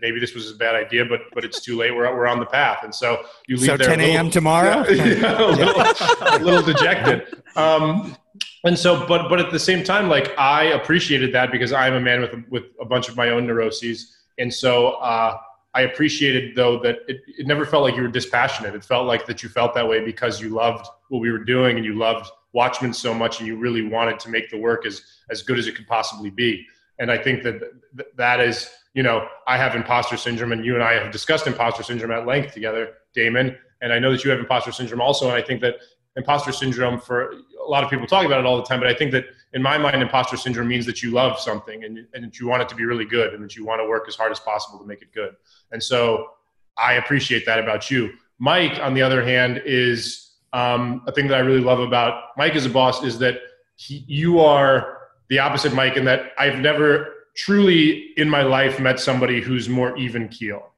maybe 0.00 0.20
this 0.20 0.34
was 0.34 0.50
a 0.50 0.54
bad 0.54 0.74
idea, 0.74 1.04
but 1.04 1.20
but 1.34 1.44
it's 1.44 1.60
too 1.60 1.76
late. 1.76 1.94
We're 1.94 2.14
we're 2.14 2.26
on 2.26 2.40
the 2.40 2.46
path. 2.46 2.78
And 2.84 2.94
so 2.94 3.24
you 3.46 3.56
leave 3.56 3.66
So 3.66 3.76
there 3.76 3.92
a 3.92 3.96
10 3.96 4.00
a.m. 4.00 4.30
tomorrow? 4.30 4.84
Yeah, 4.90 5.04
yeah, 5.04 5.40
a, 5.40 5.50
little, 5.50 5.82
a 5.82 6.38
little 6.38 6.62
dejected. 6.62 7.42
Um, 7.56 8.16
and 8.64 8.78
so, 8.78 9.06
but 9.06 9.28
but 9.28 9.40
at 9.40 9.50
the 9.50 9.58
same 9.58 9.82
time, 9.82 10.08
like 10.08 10.36
I 10.38 10.64
appreciated 10.64 11.32
that 11.34 11.50
because 11.50 11.72
I'm 11.72 11.94
a 11.94 12.00
man 12.00 12.20
with 12.20 12.34
with 12.48 12.64
a 12.80 12.84
bunch 12.84 13.08
of 13.08 13.16
my 13.16 13.30
own 13.30 13.46
neuroses, 13.46 14.16
and 14.38 14.52
so 14.52 14.92
uh, 14.94 15.36
I 15.74 15.82
appreciated 15.82 16.54
though 16.54 16.78
that 16.80 16.98
it, 17.08 17.22
it 17.26 17.46
never 17.46 17.64
felt 17.64 17.82
like 17.84 17.96
you 17.96 18.02
were 18.02 18.08
dispassionate. 18.08 18.74
It 18.74 18.84
felt 18.84 19.06
like 19.06 19.26
that 19.26 19.42
you 19.42 19.48
felt 19.48 19.74
that 19.74 19.88
way 19.88 20.04
because 20.04 20.40
you 20.40 20.50
loved 20.50 20.86
what 21.08 21.20
we 21.20 21.30
were 21.30 21.44
doing 21.44 21.76
and 21.76 21.84
you 21.84 21.94
loved 21.98 22.30
Watchmen 22.52 22.92
so 22.92 23.14
much, 23.14 23.38
and 23.38 23.46
you 23.46 23.56
really 23.56 23.88
wanted 23.88 24.18
to 24.20 24.28
make 24.28 24.50
the 24.50 24.58
work 24.58 24.86
as 24.86 25.02
as 25.30 25.42
good 25.42 25.58
as 25.58 25.66
it 25.66 25.76
could 25.76 25.86
possibly 25.86 26.30
be. 26.30 26.66
And 26.98 27.10
I 27.10 27.16
think 27.16 27.42
that 27.44 27.60
th- 27.96 28.08
that 28.16 28.40
is, 28.40 28.68
you 28.94 29.02
know, 29.02 29.26
I 29.46 29.56
have 29.56 29.74
imposter 29.74 30.16
syndrome, 30.16 30.52
and 30.52 30.64
you 30.64 30.74
and 30.74 30.82
I 30.82 30.94
have 30.94 31.12
discussed 31.12 31.46
imposter 31.46 31.82
syndrome 31.82 32.10
at 32.10 32.26
length 32.26 32.52
together, 32.52 32.94
Damon. 33.14 33.56
And 33.82 33.92
I 33.92 33.98
know 33.98 34.10
that 34.10 34.24
you 34.24 34.30
have 34.30 34.40
imposter 34.40 34.72
syndrome 34.72 35.00
also. 35.00 35.28
And 35.28 35.36
I 35.36 35.42
think 35.42 35.60
that 35.62 35.76
imposter 36.16 36.52
syndrome 36.52 37.00
for 37.00 37.32
a 37.32 37.68
lot 37.68 37.84
of 37.84 37.90
people 37.90 38.06
talk 38.06 38.26
about 38.26 38.40
it 38.40 38.46
all 38.46 38.56
the 38.56 38.64
time, 38.64 38.80
but 38.80 38.88
I 38.88 38.94
think 38.94 39.12
that 39.12 39.26
in 39.52 39.62
my 39.62 39.78
mind, 39.78 40.02
imposter 40.02 40.36
syndrome 40.36 40.68
means 40.68 40.86
that 40.86 41.02
you 41.02 41.10
love 41.10 41.38
something 41.38 41.84
and, 41.84 42.06
and 42.14 42.24
that 42.24 42.38
you 42.38 42.46
want 42.46 42.62
it 42.62 42.68
to 42.68 42.74
be 42.74 42.84
really 42.84 43.04
good 43.04 43.34
and 43.34 43.42
that 43.42 43.56
you 43.56 43.64
want 43.64 43.80
to 43.80 43.88
work 43.88 44.06
as 44.08 44.16
hard 44.16 44.30
as 44.30 44.38
possible 44.38 44.78
to 44.78 44.84
make 44.84 45.02
it 45.02 45.12
good. 45.12 45.34
And 45.72 45.82
so 45.82 46.32
I 46.76 46.94
appreciate 46.94 47.46
that 47.46 47.58
about 47.58 47.90
you. 47.90 48.10
Mike, 48.38 48.78
on 48.80 48.94
the 48.94 49.02
other 49.02 49.24
hand, 49.24 49.62
is 49.64 50.29
um, 50.52 51.02
a 51.06 51.12
thing 51.12 51.28
that 51.28 51.36
I 51.36 51.40
really 51.40 51.60
love 51.60 51.80
about 51.80 52.24
Mike 52.36 52.54
as 52.54 52.66
a 52.66 52.70
boss 52.70 53.02
is 53.02 53.18
that 53.20 53.40
he, 53.76 54.04
you 54.06 54.40
are 54.40 54.98
the 55.28 55.38
opposite 55.38 55.72
Mike 55.72 55.96
in 55.96 56.04
that 56.04 56.32
I've 56.38 56.58
never 56.58 57.14
truly 57.36 58.12
in 58.16 58.28
my 58.28 58.42
life 58.42 58.80
met 58.80 58.98
somebody 58.98 59.40
who's 59.40 59.68
more 59.68 59.96
even 59.96 60.28
keel. 60.28 60.72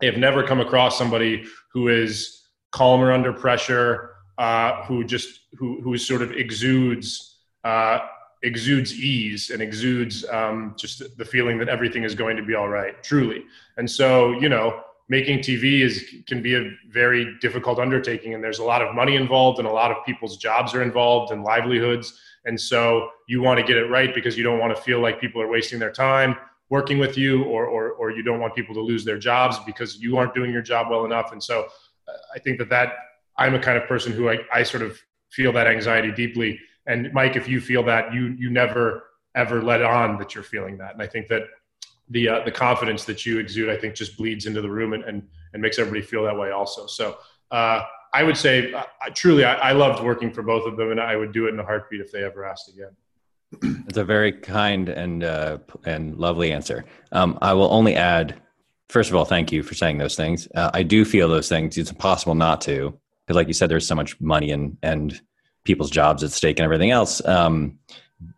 I 0.00 0.06
have 0.06 0.16
never 0.16 0.46
come 0.46 0.60
across 0.60 0.96
somebody 0.96 1.44
who 1.72 1.88
is 1.88 2.44
calmer 2.70 3.12
under 3.12 3.32
pressure, 3.32 4.14
uh, 4.38 4.84
who 4.84 5.04
just 5.04 5.40
who 5.54 5.80
who 5.82 5.98
sort 5.98 6.22
of 6.22 6.32
exudes 6.32 7.38
uh, 7.64 7.98
exudes 8.42 8.94
ease 8.94 9.50
and 9.50 9.60
exudes 9.60 10.24
um, 10.30 10.74
just 10.78 11.16
the 11.18 11.24
feeling 11.24 11.58
that 11.58 11.68
everything 11.68 12.04
is 12.04 12.14
going 12.14 12.36
to 12.36 12.42
be 12.42 12.54
all 12.54 12.68
right, 12.68 13.02
truly. 13.02 13.44
And 13.76 13.90
so, 13.90 14.32
you 14.32 14.48
know, 14.48 14.80
making 15.08 15.38
TV 15.38 15.80
is 15.82 16.04
can 16.26 16.42
be 16.42 16.54
a 16.54 16.70
very 16.90 17.36
difficult 17.40 17.78
undertaking, 17.78 18.34
and 18.34 18.42
there's 18.42 18.58
a 18.58 18.64
lot 18.64 18.82
of 18.82 18.94
money 18.94 19.16
involved, 19.16 19.58
and 19.58 19.66
a 19.66 19.72
lot 19.72 19.90
of 19.90 20.04
people's 20.04 20.36
jobs 20.36 20.74
are 20.74 20.82
involved 20.82 21.32
and 21.32 21.42
livelihoods. 21.42 22.20
And 22.44 22.58
so, 22.60 23.10
you 23.26 23.42
want 23.42 23.58
to 23.58 23.66
get 23.66 23.76
it 23.76 23.86
right 23.86 24.14
because 24.14 24.38
you 24.38 24.44
don't 24.44 24.58
want 24.58 24.74
to 24.74 24.82
feel 24.82 25.00
like 25.00 25.20
people 25.20 25.42
are 25.42 25.48
wasting 25.48 25.78
their 25.78 25.92
time 25.92 26.36
working 26.70 26.98
with 26.98 27.16
you, 27.16 27.44
or 27.44 27.66
or 27.66 27.92
or 27.92 28.10
you 28.10 28.22
don't 28.22 28.40
want 28.40 28.54
people 28.54 28.74
to 28.74 28.80
lose 28.80 29.04
their 29.04 29.18
jobs 29.18 29.58
because 29.66 29.98
you 30.00 30.16
aren't 30.18 30.34
doing 30.34 30.52
your 30.52 30.62
job 30.62 30.88
well 30.90 31.04
enough. 31.04 31.32
And 31.32 31.42
so, 31.42 31.66
uh, 32.06 32.12
I 32.34 32.38
think 32.38 32.58
that 32.58 32.68
that 32.70 32.94
I'm 33.36 33.54
a 33.54 33.58
kind 33.58 33.78
of 33.78 33.88
person 33.88 34.12
who 34.12 34.28
I, 34.28 34.38
I 34.52 34.62
sort 34.62 34.82
of 34.82 34.98
feel 35.30 35.52
that 35.52 35.66
anxiety 35.66 36.10
deeply. 36.12 36.58
And 36.86 37.12
Mike, 37.12 37.36
if 37.36 37.48
you 37.48 37.60
feel 37.60 37.82
that, 37.84 38.12
you 38.12 38.34
you 38.38 38.50
never 38.50 39.04
ever 39.34 39.62
let 39.62 39.82
on 39.82 40.18
that 40.18 40.34
you're 40.34 40.44
feeling 40.44 40.78
that. 40.78 40.94
And 40.94 41.02
I 41.02 41.06
think 41.06 41.28
that 41.28 41.42
the 42.10 42.28
uh, 42.28 42.44
the 42.44 42.50
confidence 42.50 43.04
that 43.04 43.26
you 43.26 43.38
exude, 43.38 43.70
I 43.70 43.76
think, 43.76 43.94
just 43.94 44.16
bleeds 44.16 44.46
into 44.46 44.60
the 44.60 44.70
room 44.70 44.92
and 44.92 45.04
and, 45.04 45.22
and 45.52 45.62
makes 45.62 45.78
everybody 45.78 46.02
feel 46.02 46.24
that 46.24 46.36
way 46.36 46.50
also. 46.50 46.86
So 46.86 47.18
uh, 47.50 47.82
I 48.12 48.22
would 48.22 48.36
say, 48.36 48.72
uh, 48.72 48.84
truly, 49.14 49.44
I, 49.44 49.54
I 49.54 49.72
loved 49.72 50.02
working 50.02 50.32
for 50.32 50.42
both 50.42 50.66
of 50.66 50.76
them, 50.76 50.90
and 50.90 51.00
I 51.00 51.16
would 51.16 51.32
do 51.32 51.46
it 51.46 51.54
in 51.54 51.60
a 51.60 51.64
heartbeat 51.64 52.00
if 52.00 52.10
they 52.10 52.24
ever 52.24 52.44
asked 52.44 52.70
again. 52.70 52.96
It's 53.88 53.96
a 53.96 54.04
very 54.04 54.32
kind 54.32 54.90
and 54.90 55.24
uh, 55.24 55.58
and 55.86 56.16
lovely 56.18 56.52
answer. 56.52 56.84
Um, 57.12 57.38
I 57.40 57.54
will 57.54 57.72
only 57.72 57.96
add, 57.96 58.38
first 58.90 59.08
of 59.08 59.16
all, 59.16 59.24
thank 59.24 59.50
you 59.50 59.62
for 59.62 59.74
saying 59.74 59.96
those 59.96 60.14
things. 60.14 60.46
Uh, 60.54 60.70
I 60.74 60.82
do 60.82 61.06
feel 61.06 61.26
those 61.28 61.48
things. 61.48 61.78
It's 61.78 61.90
impossible 61.90 62.34
not 62.34 62.60
to, 62.62 62.98
because, 63.26 63.36
like 63.36 63.46
you 63.46 63.54
said, 63.54 63.70
there's 63.70 63.86
so 63.86 63.94
much 63.94 64.20
money 64.20 64.50
and 64.50 64.76
and 64.82 65.18
people's 65.64 65.90
jobs 65.90 66.22
at 66.22 66.32
stake 66.32 66.58
and 66.58 66.64
everything 66.64 66.90
else. 66.90 67.24
Um, 67.26 67.78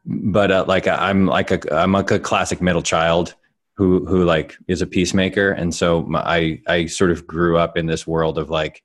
but 0.04 0.52
uh, 0.52 0.64
like 0.68 0.86
I'm 0.86 1.26
like 1.26 1.50
a 1.50 1.74
I'm 1.74 1.92
like 1.92 2.10
a 2.12 2.20
classic 2.20 2.60
middle 2.62 2.82
child 2.82 3.34
who 3.80 4.04
who 4.04 4.24
like 4.24 4.58
is 4.68 4.82
a 4.82 4.86
peacemaker, 4.86 5.52
and 5.52 5.74
so 5.74 6.02
my, 6.02 6.20
I 6.20 6.60
I 6.68 6.86
sort 6.86 7.10
of 7.10 7.26
grew 7.26 7.56
up 7.56 7.78
in 7.78 7.86
this 7.86 8.06
world 8.06 8.36
of 8.36 8.50
like 8.50 8.82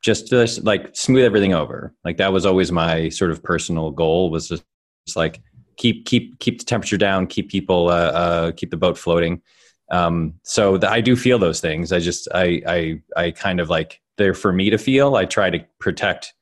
just 0.00 0.28
just 0.28 0.64
like 0.64 0.96
smooth 0.96 1.24
everything 1.24 1.52
over. 1.52 1.94
Like 2.06 2.16
that 2.16 2.32
was 2.32 2.46
always 2.46 2.72
my 2.72 3.10
sort 3.10 3.32
of 3.32 3.42
personal 3.42 3.90
goal 3.90 4.30
was 4.30 4.48
just, 4.48 4.64
just 5.06 5.16
like 5.18 5.42
keep 5.76 6.06
keep 6.06 6.38
keep 6.38 6.58
the 6.58 6.64
temperature 6.64 6.96
down, 6.96 7.26
keep 7.26 7.50
people 7.50 7.90
uh, 7.90 8.12
uh, 8.22 8.52
keep 8.52 8.70
the 8.70 8.78
boat 8.78 8.96
floating. 8.96 9.42
Um, 9.90 10.34
so 10.42 10.78
the, 10.78 10.90
I 10.90 11.02
do 11.02 11.16
feel 11.16 11.38
those 11.38 11.60
things. 11.60 11.92
I 11.92 11.98
just 11.98 12.26
I 12.34 12.62
I 12.66 13.02
I 13.16 13.30
kind 13.32 13.60
of 13.60 13.68
like 13.68 14.00
they're 14.16 14.32
for 14.32 14.54
me 14.54 14.70
to 14.70 14.78
feel. 14.78 15.16
I 15.16 15.26
try 15.26 15.50
to 15.50 15.62
protect 15.80 16.32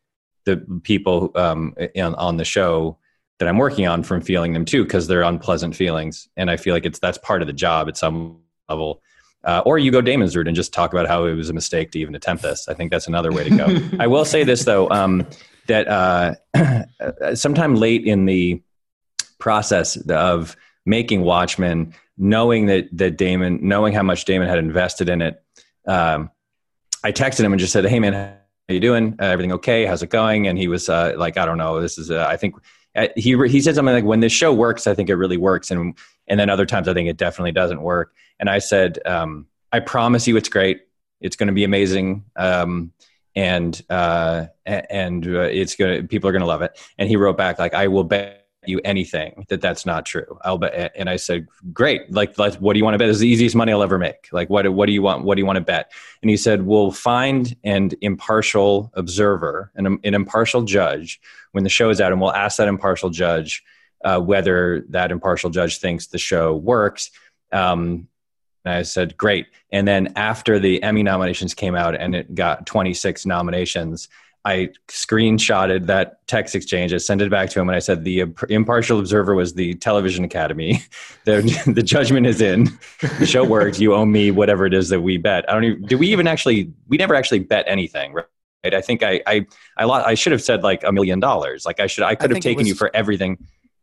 the 0.44 0.58
people 0.84 1.32
um, 1.34 1.74
on, 1.96 2.14
on 2.14 2.36
the 2.36 2.44
show 2.44 2.97
that 3.38 3.48
I'm 3.48 3.58
working 3.58 3.86
on 3.86 4.02
from 4.02 4.20
feeling 4.20 4.52
them 4.52 4.64
too, 4.64 4.84
because 4.84 5.06
they're 5.06 5.22
unpleasant 5.22 5.76
feelings, 5.76 6.28
and 6.36 6.50
I 6.50 6.56
feel 6.56 6.74
like 6.74 6.84
it's 6.84 6.98
that's 6.98 7.18
part 7.18 7.42
of 7.42 7.46
the 7.46 7.52
job 7.52 7.88
at 7.88 7.96
some 7.96 8.40
level. 8.68 9.02
Uh, 9.44 9.62
or 9.64 9.78
you 9.78 9.92
go 9.92 10.00
Damon's 10.00 10.36
route 10.36 10.48
and 10.48 10.56
just 10.56 10.72
talk 10.72 10.92
about 10.92 11.06
how 11.06 11.24
it 11.24 11.34
was 11.34 11.48
a 11.48 11.52
mistake 11.52 11.92
to 11.92 11.98
even 11.98 12.14
attempt 12.14 12.42
this. 12.42 12.68
I 12.68 12.74
think 12.74 12.90
that's 12.90 13.06
another 13.06 13.30
way 13.30 13.48
to 13.48 13.56
go. 13.56 13.78
I 14.00 14.08
will 14.08 14.24
say 14.24 14.42
this 14.42 14.64
though, 14.64 14.90
um, 14.90 15.26
that 15.68 15.86
uh, 15.88 17.34
sometime 17.34 17.76
late 17.76 18.04
in 18.04 18.24
the 18.24 18.60
process 19.38 19.96
of 20.10 20.56
making 20.84 21.22
Watchmen, 21.22 21.94
knowing 22.16 22.66
that 22.66 22.88
that 22.92 23.16
Damon, 23.16 23.60
knowing 23.62 23.92
how 23.92 24.02
much 24.02 24.24
Damon 24.24 24.48
had 24.48 24.58
invested 24.58 25.08
in 25.08 25.22
it, 25.22 25.42
um, 25.86 26.30
I 27.04 27.12
texted 27.12 27.40
him 27.40 27.52
and 27.52 27.60
just 27.60 27.72
said, 27.72 27.84
"Hey 27.86 28.00
man, 28.00 28.12
how 28.12 28.34
you 28.68 28.80
doing? 28.80 29.14
Uh, 29.20 29.26
everything 29.26 29.52
okay? 29.52 29.86
How's 29.86 30.02
it 30.02 30.10
going?" 30.10 30.48
And 30.48 30.58
he 30.58 30.66
was 30.66 30.88
uh, 30.88 31.14
like, 31.16 31.36
"I 31.36 31.46
don't 31.46 31.58
know. 31.58 31.80
This 31.80 31.96
is 31.98 32.10
uh, 32.10 32.26
I 32.28 32.36
think." 32.36 32.56
Uh, 32.98 33.08
he 33.16 33.36
he 33.48 33.60
said 33.60 33.74
something 33.74 33.94
like, 33.94 34.04
"When 34.04 34.20
this 34.20 34.32
show 34.32 34.52
works, 34.52 34.86
I 34.86 34.94
think 34.94 35.08
it 35.08 35.14
really 35.14 35.36
works," 35.36 35.70
and 35.70 35.96
and 36.26 36.40
then 36.40 36.50
other 36.50 36.66
times 36.66 36.88
I 36.88 36.94
think 36.94 37.08
it 37.08 37.16
definitely 37.16 37.52
doesn't 37.52 37.80
work. 37.80 38.12
And 38.40 38.50
I 38.50 38.58
said, 38.58 38.98
um, 39.06 39.46
I 39.72 39.80
promise 39.80 40.26
you 40.26 40.36
it's 40.36 40.48
great. 40.48 40.82
It's 41.20 41.36
going 41.36 41.46
to 41.48 41.52
be 41.52 41.64
amazing. 41.64 42.24
Um, 42.36 42.92
and 43.36 43.80
uh, 43.88 44.46
and 44.66 45.26
uh, 45.26 45.42
it's 45.42 45.76
gonna 45.76 46.02
people 46.02 46.28
are 46.28 46.32
gonna 46.32 46.46
love 46.46 46.62
it. 46.62 46.78
And 46.98 47.08
he 47.08 47.16
wrote 47.16 47.36
back 47.36 47.58
like, 47.58 47.74
I 47.74 47.86
will 47.86 48.04
bet 48.04 48.47
you 48.66 48.80
anything 48.84 49.46
that 49.48 49.60
that's 49.60 49.86
not 49.86 50.04
true. 50.04 50.38
I'll 50.42 50.58
bet. 50.58 50.92
And 50.96 51.08
I 51.08 51.16
said, 51.16 51.46
great. 51.72 52.12
Like, 52.12 52.38
like 52.38 52.54
what 52.56 52.72
do 52.72 52.78
you 52.78 52.84
want 52.84 52.94
to 52.94 52.98
bet? 52.98 53.08
This 53.08 53.16
is 53.16 53.20
the 53.20 53.28
easiest 53.28 53.54
money 53.54 53.72
I'll 53.72 53.82
ever 53.82 53.98
make. 53.98 54.28
Like, 54.32 54.50
what 54.50 54.68
what 54.72 54.86
do 54.86 54.92
you 54.92 55.02
want? 55.02 55.24
What 55.24 55.36
do 55.36 55.40
you 55.40 55.46
want 55.46 55.56
to 55.56 55.64
bet? 55.64 55.92
And 56.22 56.30
he 56.30 56.36
said, 56.36 56.62
we'll 56.62 56.90
find 56.90 57.54
an 57.64 57.90
impartial 58.00 58.90
observer, 58.94 59.70
an, 59.76 59.98
an 60.02 60.14
impartial 60.14 60.62
judge 60.62 61.20
when 61.52 61.64
the 61.64 61.70
show 61.70 61.90
is 61.90 62.00
out, 62.00 62.12
and 62.12 62.20
we'll 62.20 62.32
ask 62.32 62.58
that 62.58 62.68
impartial 62.68 63.10
judge 63.10 63.62
uh, 64.04 64.20
whether 64.20 64.84
that 64.90 65.10
impartial 65.10 65.50
judge 65.50 65.78
thinks 65.78 66.06
the 66.06 66.18
show 66.18 66.54
works. 66.54 67.10
Um, 67.52 68.08
and 68.64 68.74
I 68.74 68.82
said, 68.82 69.16
great. 69.16 69.46
And 69.72 69.86
then 69.86 70.12
after 70.16 70.58
the 70.58 70.82
Emmy 70.82 71.02
nominations 71.02 71.54
came 71.54 71.74
out 71.74 71.94
and 71.94 72.14
it 72.14 72.34
got 72.34 72.66
26 72.66 73.24
nominations, 73.24 74.08
I 74.44 74.70
screenshotted 74.88 75.86
that 75.86 76.26
text 76.26 76.54
exchange. 76.54 76.94
I 76.94 76.98
sent 76.98 77.20
it 77.20 77.30
back 77.30 77.50
to 77.50 77.60
him 77.60 77.68
and 77.68 77.76
I 77.76 77.80
said, 77.80 78.04
the 78.04 78.24
impartial 78.48 78.98
observer 78.98 79.34
was 79.34 79.54
the 79.54 79.74
television 79.74 80.24
academy. 80.24 80.82
the, 81.24 81.42
the 81.74 81.82
judgment 81.82 82.26
is 82.26 82.40
in. 82.40 82.68
The 83.18 83.26
show 83.26 83.44
worked. 83.44 83.78
You 83.78 83.94
owe 83.94 84.04
me 84.04 84.30
whatever 84.30 84.66
it 84.66 84.74
is 84.74 84.88
that 84.90 85.00
we 85.00 85.16
bet. 85.16 85.48
I 85.48 85.54
don't 85.54 85.64
even, 85.64 85.82
did 85.86 85.98
we 85.98 86.08
even 86.08 86.26
actually, 86.26 86.72
we 86.88 86.96
never 86.96 87.14
actually 87.14 87.40
bet 87.40 87.64
anything, 87.66 88.14
right? 88.14 88.26
I 88.64 88.80
think 88.80 89.02
I, 89.02 89.20
I, 89.26 89.46
I, 89.76 89.84
I 89.84 90.14
should 90.14 90.32
have 90.32 90.42
said 90.42 90.62
like 90.62 90.82
a 90.84 90.92
million 90.92 91.20
dollars. 91.20 91.64
Like 91.64 91.80
I 91.80 91.86
should, 91.86 92.04
I 92.04 92.14
could 92.14 92.30
I 92.32 92.34
have 92.34 92.42
taken 92.42 92.58
was, 92.58 92.68
you 92.68 92.74
for 92.74 92.94
everything. 92.94 93.38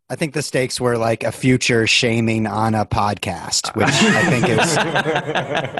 I 0.07 0.15
think 0.15 0.35
the 0.35 0.43
stakes 0.43 0.79
were 0.79 0.99
like 0.99 1.23
a 1.23 1.31
future 1.31 1.87
shaming 1.87 2.45
on 2.45 2.75
a 2.75 2.85
podcast, 2.85 3.75
which 3.75 3.87
I 3.87 4.29
think 4.29 4.47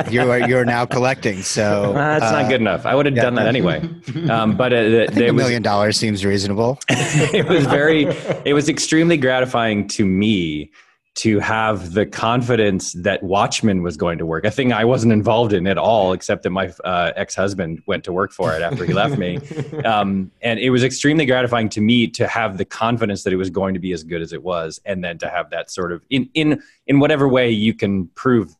is 0.07 0.11
you 0.13 0.31
are 0.31 0.39
you're 0.49 0.65
now 0.65 0.87
collecting. 0.87 1.43
So 1.43 1.91
uh, 1.91 2.17
that's 2.17 2.25
uh, 2.25 2.41
not 2.41 2.49
good 2.49 2.59
enough. 2.59 2.87
I 2.87 2.95
would 2.95 3.05
have 3.05 3.15
yeah. 3.15 3.21
done 3.21 3.35
that 3.35 3.45
anyway. 3.45 3.87
Um, 4.27 4.57
but 4.57 4.73
uh, 4.73 5.05
a 5.11 5.31
million 5.31 5.61
dollars 5.61 5.97
seems 5.97 6.25
reasonable. 6.25 6.79
it 6.89 7.47
was 7.47 7.67
very, 7.67 8.05
it 8.45 8.55
was 8.55 8.67
extremely 8.67 9.17
gratifying 9.17 9.87
to 9.89 10.03
me 10.03 10.71
to 11.15 11.39
have 11.39 11.93
the 11.93 12.05
confidence 12.05 12.91
that 12.91 13.23
Watchmen 13.23 13.81
was 13.81 13.95
going 13.95 14.17
to 14.17 14.25
work, 14.25 14.45
a 14.45 14.51
thing 14.51 14.73
I 14.73 14.83
wasn't 14.83 15.13
involved 15.13 15.53
in 15.53 15.65
at 15.65 15.77
all, 15.77 16.11
except 16.11 16.43
that 16.43 16.49
my 16.49 16.73
uh, 16.83 17.13
ex 17.15 17.33
husband 17.33 17.81
went 17.85 18.03
to 18.03 18.11
work 18.11 18.33
for 18.33 18.53
it 18.53 18.61
after 18.61 18.85
he 18.85 18.93
left 18.93 19.17
me. 19.17 19.39
Um, 19.85 20.31
and 20.41 20.59
it 20.59 20.69
was 20.71 20.83
extremely 20.83 21.25
gratifying 21.25 21.69
to 21.69 21.81
me 21.81 22.07
to 22.07 22.27
have 22.27 22.57
the 22.57 22.65
confidence 22.65 23.23
that 23.23 23.33
it 23.33 23.35
was 23.35 23.49
going 23.49 23.73
to 23.73 23.79
be 23.79 23.91
as 23.91 24.03
good 24.03 24.21
as 24.21 24.33
it 24.33 24.41
was, 24.41 24.79
and 24.85 25.03
then 25.03 25.17
to 25.19 25.29
have 25.29 25.49
that 25.51 25.69
sort 25.69 25.91
of 25.91 26.03
in 26.09 26.29
in 26.33 26.61
in 26.87 26.99
whatever 26.99 27.27
way 27.27 27.49
you 27.49 27.73
can 27.73 28.07
prove 28.09 28.55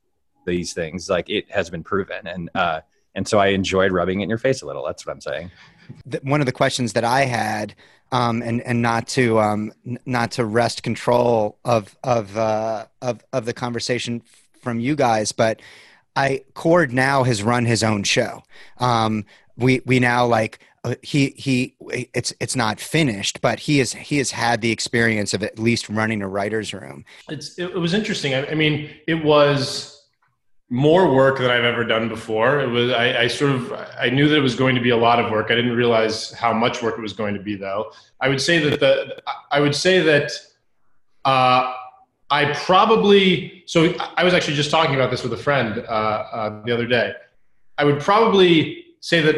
these 0.45 0.73
things, 0.73 1.09
like 1.09 1.29
it 1.29 1.49
has 1.51 1.69
been 1.69 1.83
proven, 1.83 2.27
and 2.27 2.49
uh, 2.53 2.81
and 3.15 3.27
so 3.27 3.39
I 3.39 3.47
enjoyed 3.47 3.91
rubbing 3.91 4.19
it 4.19 4.23
in 4.23 4.29
your 4.29 4.37
face 4.37 4.61
a 4.61 4.65
little. 4.65 4.85
That's 4.85 5.05
what 5.05 5.13
I'm 5.13 5.21
saying. 5.21 5.51
One 6.21 6.41
of 6.41 6.45
the 6.45 6.51
questions 6.51 6.93
that 6.93 7.03
I 7.03 7.25
had 7.25 7.75
um, 8.15 8.41
and 8.41 8.61
and 8.61 8.81
not 8.81 9.07
to 9.09 9.39
um, 9.39 9.73
not 10.05 10.31
to 10.31 10.45
wrest 10.45 10.83
control 10.83 11.57
of 11.65 11.97
of 12.03 12.37
uh, 12.37 12.85
of 13.01 13.23
of 13.33 13.45
the 13.45 13.53
conversation 13.53 14.21
from 14.61 14.79
you 14.79 14.95
guys, 14.95 15.33
but 15.33 15.61
I 16.15 16.45
Cord 16.53 16.93
now 16.93 17.23
has 17.23 17.43
run 17.43 17.65
his 17.65 17.83
own 17.83 18.03
show. 18.03 18.43
Um, 18.77 19.25
we 19.57 19.81
we 19.85 19.99
now 19.99 20.25
like 20.25 20.59
uh, 20.85 20.95
he 21.01 21.33
he 21.35 21.75
it's 21.81 22.33
it's 22.39 22.55
not 22.55 22.79
finished, 22.79 23.41
but 23.41 23.59
he 23.59 23.79
has 23.79 23.91
he 23.91 24.17
has 24.19 24.31
had 24.31 24.61
the 24.61 24.71
experience 24.71 25.33
of 25.33 25.43
at 25.43 25.59
least 25.59 25.89
running 25.89 26.21
a 26.21 26.27
writer's 26.27 26.73
room. 26.73 27.03
It's 27.29 27.57
it, 27.57 27.71
it 27.71 27.79
was 27.79 27.93
interesting. 27.93 28.33
I, 28.33 28.47
I 28.47 28.55
mean, 28.55 28.91
it 29.07 29.25
was 29.25 29.94
more 30.69 31.13
work 31.13 31.37
than 31.37 31.51
I've 31.51 31.63
ever 31.63 31.83
done 31.83 32.09
before. 32.09 32.59
It 32.59 32.67
was 32.67 32.91
I, 32.91 33.23
I, 33.23 33.27
sort 33.27 33.51
of 33.51 33.71
I 33.99 34.09
knew 34.09 34.27
that 34.27 34.35
it 34.35 34.41
was 34.41 34.55
going 34.55 34.75
to 34.75 34.81
be 34.81 34.89
a 34.89 34.97
lot 34.97 35.19
of 35.23 35.31
work. 35.31 35.51
I 35.51 35.55
didn't 35.55 35.75
realize 35.75 36.31
how 36.31 36.53
much 36.53 36.81
work 36.81 36.97
it 36.97 37.01
was 37.01 37.13
going 37.13 37.35
to 37.35 37.39
be, 37.39 37.55
though. 37.55 37.91
I 38.19 38.29
would 38.29 38.41
say 38.41 38.57
that 38.69 38.79
the 38.79 39.21
I 39.51 39.59
would 39.59 39.75
say 39.75 39.99
that 39.99 40.31
uh, 41.23 41.73
I 42.31 42.53
probably 42.53 43.63
so 43.67 43.93
I 44.17 44.23
was 44.23 44.33
actually 44.33 44.55
just 44.55 44.71
talking 44.71 44.95
about 44.95 45.11
this 45.11 45.23
with 45.23 45.33
a 45.33 45.37
friend 45.37 45.79
uh, 45.79 45.91
uh, 45.91 46.63
the 46.63 46.71
other 46.71 46.87
day. 46.87 47.13
I 47.77 47.83
would 47.83 47.99
probably 47.99 48.85
say 49.01 49.21
that 49.21 49.35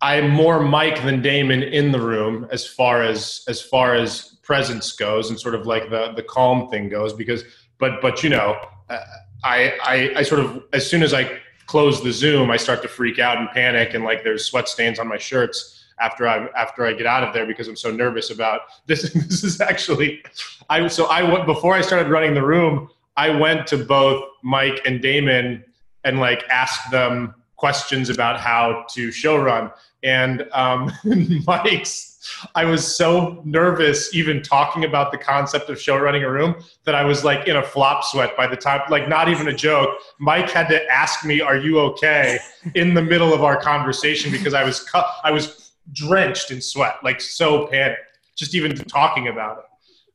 I'm 0.00 0.30
more 0.30 0.60
Mike 0.60 1.02
than 1.02 1.20
Damon 1.20 1.62
in 1.62 1.92
the 1.92 2.00
room 2.00 2.46
as 2.50 2.66
far 2.66 3.02
as 3.02 3.44
as 3.46 3.60
far 3.60 3.94
as 3.94 4.38
presence 4.42 4.92
goes 4.92 5.28
and 5.28 5.38
sort 5.38 5.54
of 5.54 5.66
like 5.66 5.90
the 5.90 6.12
the 6.16 6.22
calm 6.22 6.68
thing 6.70 6.88
goes 6.88 7.12
because 7.12 7.44
but 7.76 8.00
but 8.00 8.22
you 8.22 8.30
know. 8.30 8.56
Uh, 8.88 9.00
I, 9.44 9.74
I, 9.82 10.12
I 10.16 10.22
sort 10.22 10.40
of 10.40 10.64
as 10.72 10.88
soon 10.88 11.02
as 11.02 11.14
I 11.14 11.38
close 11.66 12.02
the 12.02 12.12
Zoom, 12.12 12.50
I 12.50 12.56
start 12.56 12.82
to 12.82 12.88
freak 12.88 13.18
out 13.18 13.38
and 13.38 13.48
panic, 13.50 13.94
and 13.94 14.02
like 14.02 14.24
there's 14.24 14.44
sweat 14.44 14.68
stains 14.68 14.98
on 14.98 15.06
my 15.06 15.18
shirts 15.18 15.84
after 16.00 16.26
I 16.26 16.48
after 16.56 16.86
I 16.86 16.92
get 16.94 17.06
out 17.06 17.22
of 17.22 17.32
there 17.32 17.46
because 17.46 17.68
I'm 17.68 17.76
so 17.76 17.90
nervous 17.90 18.30
about 18.30 18.62
this. 18.86 19.12
This 19.12 19.44
is 19.44 19.60
actually, 19.60 20.22
I 20.70 20.88
so 20.88 21.06
I 21.06 21.22
went 21.22 21.46
before 21.46 21.74
I 21.74 21.82
started 21.82 22.10
running 22.10 22.34
the 22.34 22.44
room. 22.44 22.88
I 23.16 23.30
went 23.30 23.66
to 23.68 23.76
both 23.76 24.24
Mike 24.42 24.80
and 24.84 25.00
Damon 25.00 25.62
and 26.02 26.18
like 26.18 26.44
asked 26.48 26.90
them 26.90 27.34
questions 27.56 28.10
about 28.10 28.40
how 28.40 28.84
to 28.90 29.12
show 29.12 29.36
run, 29.36 29.70
and 30.02 30.48
um, 30.52 30.90
Mike's 31.46 32.13
I 32.54 32.64
was 32.64 32.96
so 32.96 33.42
nervous 33.44 34.14
even 34.14 34.42
talking 34.42 34.84
about 34.84 35.12
the 35.12 35.18
concept 35.18 35.70
of 35.70 35.80
show 35.80 35.96
running 35.96 36.24
a 36.24 36.30
room 36.30 36.56
that 36.84 36.94
I 36.94 37.04
was 37.04 37.24
like 37.24 37.48
in 37.48 37.56
a 37.56 37.62
flop 37.62 38.04
sweat 38.04 38.36
by 38.36 38.46
the 38.46 38.56
time, 38.56 38.80
like 38.90 39.08
not 39.08 39.28
even 39.28 39.48
a 39.48 39.54
joke. 39.54 39.90
Mike 40.18 40.50
had 40.50 40.68
to 40.68 40.84
ask 40.90 41.24
me, 41.24 41.40
"Are 41.40 41.56
you 41.56 41.80
okay?" 41.80 42.38
in 42.74 42.94
the 42.94 43.02
middle 43.02 43.32
of 43.34 43.42
our 43.42 43.60
conversation 43.60 44.30
because 44.30 44.54
I 44.54 44.64
was 44.64 44.80
cu- 44.80 45.00
I 45.22 45.30
was 45.30 45.72
drenched 45.92 46.50
in 46.50 46.60
sweat, 46.60 46.96
like 47.02 47.20
so 47.20 47.66
panicked, 47.66 48.00
just 48.36 48.54
even 48.54 48.74
talking 48.74 49.28
about 49.28 49.58
it. 49.58 49.64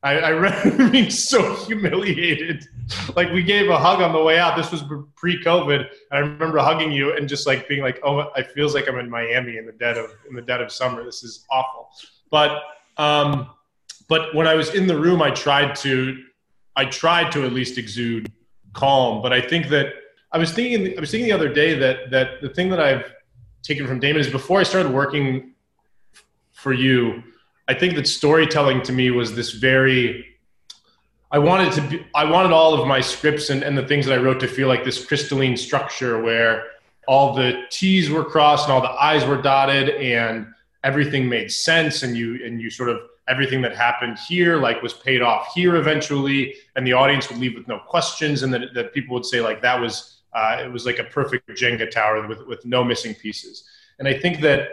I, 0.02 0.20
I 0.20 0.30
remember 0.30 0.90
being 0.92 1.10
so 1.10 1.56
humiliated. 1.66 2.66
Like 3.16 3.32
we 3.32 3.44
gave 3.44 3.70
a 3.70 3.78
hug 3.78 4.02
on 4.02 4.14
the 4.14 4.24
way 4.24 4.40
out. 4.40 4.56
This 4.56 4.72
was 4.72 4.84
pre-COVID. 5.16 5.80
and 5.80 5.90
I 6.12 6.20
remember 6.20 6.60
hugging 6.60 6.92
you 6.92 7.16
and 7.16 7.28
just 7.28 7.46
like 7.46 7.68
being 7.68 7.82
like, 7.82 8.00
"Oh, 8.04 8.20
it 8.36 8.52
feels 8.52 8.74
like 8.74 8.88
I'm 8.88 8.98
in 8.98 9.10
Miami 9.10 9.58
in 9.58 9.66
the 9.66 9.74
dead 9.74 9.98
of 9.98 10.12
in 10.30 10.36
the 10.36 10.42
dead 10.42 10.62
of 10.62 10.72
summer. 10.72 11.04
This 11.04 11.24
is 11.24 11.46
awful." 11.52 11.90
But 12.32 12.62
um, 12.98 13.50
but 14.08 14.34
when 14.34 14.48
I 14.48 14.56
was 14.56 14.74
in 14.74 14.88
the 14.88 14.98
room, 14.98 15.22
I 15.22 15.32
tried 15.32 15.76
to 15.78 16.24
I 16.76 16.86
tried 16.86 17.32
to 17.34 17.46
at 17.46 17.52
least 17.52 17.78
exude 17.78 18.32
calm. 18.74 19.22
But 19.22 19.34
I 19.34 19.42
think 19.42 19.68
that 19.70 19.94
I 20.32 20.38
was 20.38 20.54
thinking 20.54 20.98
I 20.98 21.02
was 21.02 21.12
thinking 21.12 21.28
the 21.28 21.36
other 21.36 21.54
day 21.54 21.78
that 21.78 22.10
that 22.12 22.42
the 22.42 22.50
thing 22.50 22.70
that 22.70 22.80
I've 22.80 23.12
taken 23.64 23.86
from 23.86 24.00
Damon 24.00 24.22
is 24.22 24.30
before 24.30 24.62
I 24.62 24.64
started 24.64 24.94
working 24.94 25.54
for 26.54 26.72
you 26.72 27.24
I 27.70 27.76
think 27.76 27.94
that 27.96 28.08
storytelling 28.08 28.82
to 28.82 28.92
me 28.92 29.12
was 29.12 29.36
this 29.36 29.52
very 29.52 30.26
I 31.32 31.38
wanted 31.38 31.72
to 31.74 31.82
be, 31.82 32.06
I 32.16 32.24
wanted 32.24 32.52
all 32.52 32.74
of 32.74 32.88
my 32.88 33.00
scripts 33.00 33.52
and, 33.52 33.62
and 33.62 33.78
the 33.78 33.86
things 33.86 34.08
that 34.08 34.18
I 34.18 34.22
wrote 34.22 34.40
to 34.40 34.48
feel 34.48 34.68
like 34.68 34.84
this 34.84 35.06
crystalline 35.06 35.56
structure 35.56 36.20
where 36.24 36.64
all 37.08 37.36
the 37.36 37.66
T's 37.70 38.10
were 38.10 38.26
crossed 38.26 38.66
and 38.66 38.74
all 38.74 38.82
the 38.82 38.90
I's 38.90 39.24
were 39.24 39.40
dotted 39.40 39.90
and 39.90 40.48
everything 40.84 41.30
made 41.30 41.52
sense 41.52 42.02
and 42.02 42.18
you 42.18 42.44
and 42.44 42.60
you 42.60 42.72
sort 42.72 42.90
of 42.90 43.02
everything 43.28 43.62
that 43.62 43.76
happened 43.76 44.18
here 44.18 44.58
like 44.58 44.82
was 44.82 44.94
paid 44.94 45.22
off 45.22 45.54
here 45.54 45.76
eventually 45.76 46.56
and 46.76 46.88
the 46.88 46.94
audience 46.94 47.30
would 47.30 47.38
leave 47.38 47.54
with 47.54 47.68
no 47.68 47.78
questions 47.78 48.42
and 48.42 48.52
that, 48.52 48.74
that 48.74 48.92
people 48.92 49.14
would 49.14 49.26
say 49.26 49.42
like 49.42 49.62
that 49.62 49.80
was 49.80 50.22
uh, 50.34 50.58
it 50.66 50.72
was 50.72 50.88
like 50.88 50.98
a 50.98 51.04
perfect 51.04 51.48
Jenga 51.50 51.90
tower 51.92 52.28
with, 52.28 52.46
with 52.48 52.66
no 52.66 52.84
missing 52.84 53.14
pieces. 53.14 53.66
And 54.00 54.08
I 54.08 54.14
think 54.14 54.42
that 54.42 54.70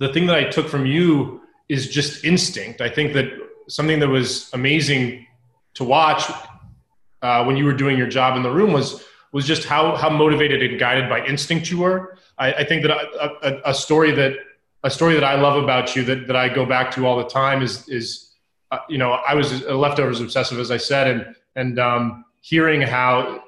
the 0.00 0.12
thing 0.12 0.26
that 0.26 0.36
I 0.36 0.44
took 0.44 0.68
from 0.68 0.86
you 0.86 1.42
is 1.68 1.88
just 1.88 2.24
instinct. 2.24 2.80
I 2.80 2.88
think 2.88 3.12
that 3.12 3.26
something 3.68 4.00
that 4.00 4.08
was 4.08 4.50
amazing 4.52 5.26
to 5.74 5.84
watch 5.84 6.30
uh, 7.22 7.44
when 7.44 7.56
you 7.56 7.64
were 7.64 7.72
doing 7.72 7.98
your 7.98 8.06
job 8.06 8.36
in 8.36 8.42
the 8.42 8.50
room 8.50 8.72
was 8.72 9.04
was 9.32 9.46
just 9.46 9.64
how 9.64 9.94
how 9.96 10.08
motivated 10.08 10.62
and 10.62 10.78
guided 10.80 11.08
by 11.08 11.24
instinct 11.26 11.70
you 11.70 11.78
were. 11.78 12.16
I, 12.38 12.52
I 12.54 12.64
think 12.64 12.82
that 12.82 12.90
a, 12.90 13.30
a, 13.42 13.70
a, 13.70 13.74
story 13.74 14.12
that 14.12 14.34
a 14.84 14.90
story 14.90 15.14
that 15.14 15.24
I 15.24 15.38
love 15.40 15.62
about 15.62 15.94
you 15.94 16.04
that, 16.04 16.26
that 16.28 16.36
I 16.36 16.48
go 16.48 16.64
back 16.64 16.90
to 16.92 17.06
all 17.06 17.18
the 17.18 17.28
time 17.28 17.62
is 17.62 17.88
is 17.88 18.34
uh, 18.70 18.78
you 18.88 18.98
know 18.98 19.12
I 19.12 19.34
was 19.34 19.62
a 19.64 19.74
leftovers 19.74 20.20
obsessive 20.20 20.58
as 20.58 20.70
I 20.70 20.76
said 20.76 21.08
and 21.08 21.36
and 21.56 21.78
um, 21.78 22.24
hearing 22.40 22.80
how 22.80 23.44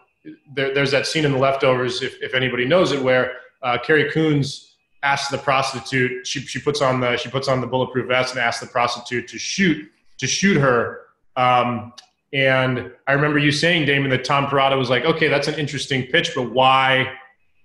there, 0.55 0.75
there's 0.75 0.91
that 0.91 1.07
scene 1.07 1.25
in 1.25 1.33
the 1.33 1.39
leftovers 1.39 2.03
if, 2.03 2.21
if 2.21 2.35
anybody 2.35 2.67
knows 2.67 2.93
it 2.93 3.03
where 3.03 3.37
uh, 3.63 3.79
Carrie 3.79 4.11
Coons 4.11 4.70
asks 5.03 5.31
the 5.31 5.39
prostitute 5.39 6.27
she, 6.27 6.41
she 6.41 6.61
puts 6.61 6.83
on 6.83 7.01
the 7.01 7.17
she 7.17 7.31
puts 7.31 7.49
on 7.49 7.61
the 7.61 7.67
bulletproof 7.67 8.07
vest 8.09 8.35
and 8.35 8.43
asks 8.43 8.61
the 8.61 8.67
prostitute 8.67 9.27
to 9.27 9.39
shoot 9.39 9.91
to 10.19 10.27
shoot 10.27 10.57
her 10.57 11.07
um, 11.37 11.93
and 12.33 12.93
I 13.07 13.13
remember 13.13 13.39
you 13.39 13.51
saying, 13.51 13.87
Damon, 13.87 14.11
that 14.11 14.25
Tom 14.25 14.47
Perrotta 14.47 14.79
was 14.79 14.89
like, 14.89 15.05
okay, 15.05 15.29
that's 15.29 15.49
an 15.49 15.59
interesting 15.59 16.05
pitch, 16.07 16.33
but 16.35 16.53
why, 16.53 17.13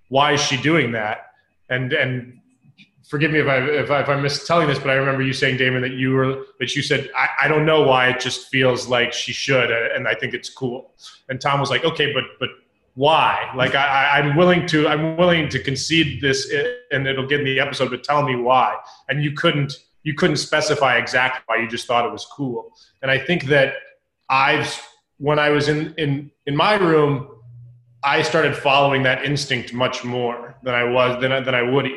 why 0.10 0.34
is 0.34 0.42
she 0.42 0.58
doing 0.58 0.92
that? 0.94 1.32
And, 1.70 1.94
and 1.94 2.40
forgive 3.08 3.32
me 3.32 3.40
if 3.40 3.48
I, 3.48 3.58
if, 3.58 3.92
I, 3.92 4.02
if 4.02 4.10
I'm 4.10 4.24
mistelling 4.24 4.68
this, 4.68 4.80
but 4.80 4.90
I 4.90 4.94
remember 4.94 5.22
you 5.22 5.34
saying, 5.34 5.58
Damon, 5.58 5.82
that 5.84 5.92
you 5.92 6.14
were, 6.14 6.46
that 6.60 6.76
you 6.76 6.82
said, 6.82 7.12
I, 7.16 7.28
I 7.44 7.48
don't 7.48 7.66
know 7.66 7.84
why 7.84 8.10
it 8.10 8.20
just 8.20 8.48
feels 8.50 8.88
like 8.88 9.14
she 9.14 9.34
should. 9.34 9.70
And 9.70 10.08
I 10.08 10.16
think 10.16 10.34
it's 10.34 10.50
cool. 10.50 10.94
And 11.30 11.40
Tom 11.40 11.60
was 11.60 11.70
like, 11.70 11.86
okay, 11.86 12.12
but, 12.12 12.24
but 12.40 12.50
why? 12.96 13.52
Like 13.56 13.76
I, 13.76 14.20
I'm 14.20 14.36
willing 14.36 14.66
to, 14.68 14.88
I'm 14.88 15.16
willing 15.18 15.48
to 15.50 15.60
concede 15.60 16.22
this 16.22 16.52
and 16.92 17.08
it'll 17.08 17.28
get 17.28 17.42
in 17.42 17.46
the 17.46 17.60
episode, 17.60 17.92
but 17.92 18.04
tell 18.04 18.24
me 18.24 18.36
why. 18.36 18.76
And 19.10 19.24
you 19.24 19.34
couldn't, 19.34 19.74
you 20.04 20.14
couldn't 20.14 20.38
specify 20.38 20.98
exactly 20.98 21.42
why 21.46 21.62
you 21.62 21.68
just 21.68 21.88
thought 21.88 22.06
it 22.06 22.12
was 22.12 22.26
cool. 22.26 22.74
And 23.02 23.12
I 23.12 23.18
think 23.18 23.46
that 23.46 23.74
I've 24.30 24.82
when 25.18 25.40
I 25.40 25.50
was 25.50 25.68
in 25.70 25.94
in 25.98 26.32
in 26.46 26.56
my 26.56 26.76
room, 26.76 27.28
I 28.04 28.22
started 28.22 28.56
following 28.56 29.04
that 29.04 29.26
instinct 29.26 29.74
much 29.74 30.04
more 30.04 30.56
than 30.64 30.74
I 30.74 30.84
was 30.84 31.22
than 31.22 31.32
than 31.44 31.56
I 31.56 31.62
would. 31.62 31.90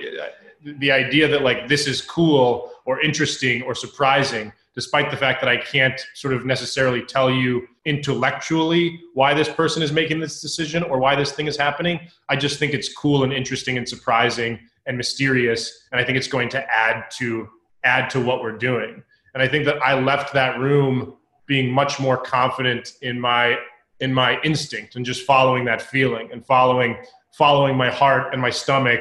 The 0.64 0.90
idea 0.90 1.28
that 1.28 1.42
like 1.42 1.68
this 1.68 1.86
is 1.86 2.00
cool 2.00 2.72
or 2.84 3.00
interesting 3.00 3.62
or 3.62 3.74
surprising, 3.74 4.52
despite 4.78 5.10
the 5.10 5.16
fact 5.16 5.40
that 5.40 5.48
I 5.48 5.56
can't 5.56 6.00
sort 6.14 6.32
of 6.32 6.46
necessarily 6.46 7.02
tell 7.02 7.32
you 7.32 7.66
intellectually 7.84 9.00
why 9.12 9.34
this 9.34 9.48
person 9.48 9.82
is 9.82 9.90
making 9.90 10.20
this 10.20 10.40
decision 10.40 10.84
or 10.84 11.00
why 11.00 11.16
this 11.16 11.32
thing 11.32 11.48
is 11.48 11.56
happening. 11.56 11.98
I 12.28 12.36
just 12.36 12.60
think 12.60 12.74
it's 12.74 12.94
cool 12.94 13.24
and 13.24 13.32
interesting 13.32 13.76
and 13.76 13.88
surprising 13.88 14.60
and 14.86 14.96
mysterious, 14.96 15.88
and 15.90 16.00
I 16.00 16.04
think 16.04 16.16
it's 16.16 16.28
going 16.28 16.48
to 16.50 16.64
add 16.72 17.10
to 17.18 17.48
add 17.82 18.08
to 18.10 18.24
what 18.24 18.40
we're 18.40 18.56
doing. 18.56 19.02
And 19.34 19.42
I 19.42 19.48
think 19.48 19.64
that 19.64 19.82
I 19.82 19.98
left 19.98 20.32
that 20.34 20.60
room 20.60 21.16
being 21.46 21.72
much 21.72 21.98
more 21.98 22.16
confident 22.16 22.92
in 23.02 23.20
my 23.20 23.58
in 23.98 24.14
my 24.14 24.40
instinct 24.42 24.94
and 24.94 25.04
just 25.04 25.26
following 25.26 25.64
that 25.64 25.82
feeling 25.82 26.30
and 26.30 26.46
following 26.46 26.96
following 27.32 27.76
my 27.76 27.90
heart 27.90 28.32
and 28.32 28.40
my 28.40 28.50
stomach 28.50 29.00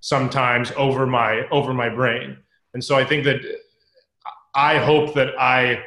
sometimes 0.00 0.72
over 0.78 1.06
my 1.06 1.46
over 1.50 1.74
my 1.74 1.90
brain 1.90 2.38
and 2.72 2.82
so 2.82 2.96
i 2.96 3.04
think 3.04 3.24
that 3.24 3.40
i 4.58 4.78
hope 4.78 5.14
that 5.14 5.30
i 5.38 5.82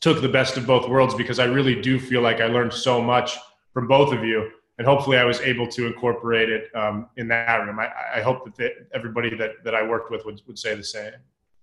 took 0.00 0.20
the 0.20 0.28
best 0.28 0.56
of 0.56 0.66
both 0.66 0.88
worlds 0.88 1.14
because 1.14 1.38
i 1.38 1.44
really 1.44 1.80
do 1.80 1.98
feel 1.98 2.20
like 2.20 2.40
i 2.40 2.46
learned 2.46 2.72
so 2.72 3.00
much 3.00 3.36
from 3.72 3.86
both 3.86 4.12
of 4.12 4.24
you 4.24 4.50
and 4.78 4.86
hopefully 4.86 5.16
i 5.16 5.24
was 5.24 5.40
able 5.40 5.66
to 5.66 5.86
incorporate 5.86 6.48
it 6.48 6.64
um, 6.74 7.08
in 7.16 7.28
that 7.28 7.56
room 7.64 7.78
i, 7.78 7.88
I 8.16 8.20
hope 8.20 8.44
that 8.44 8.56
the, 8.56 8.70
everybody 8.92 9.34
that, 9.36 9.52
that 9.64 9.74
i 9.74 9.82
worked 9.86 10.10
with 10.10 10.24
would, 10.24 10.40
would 10.46 10.58
say 10.58 10.74
the 10.74 10.84
same 10.84 11.12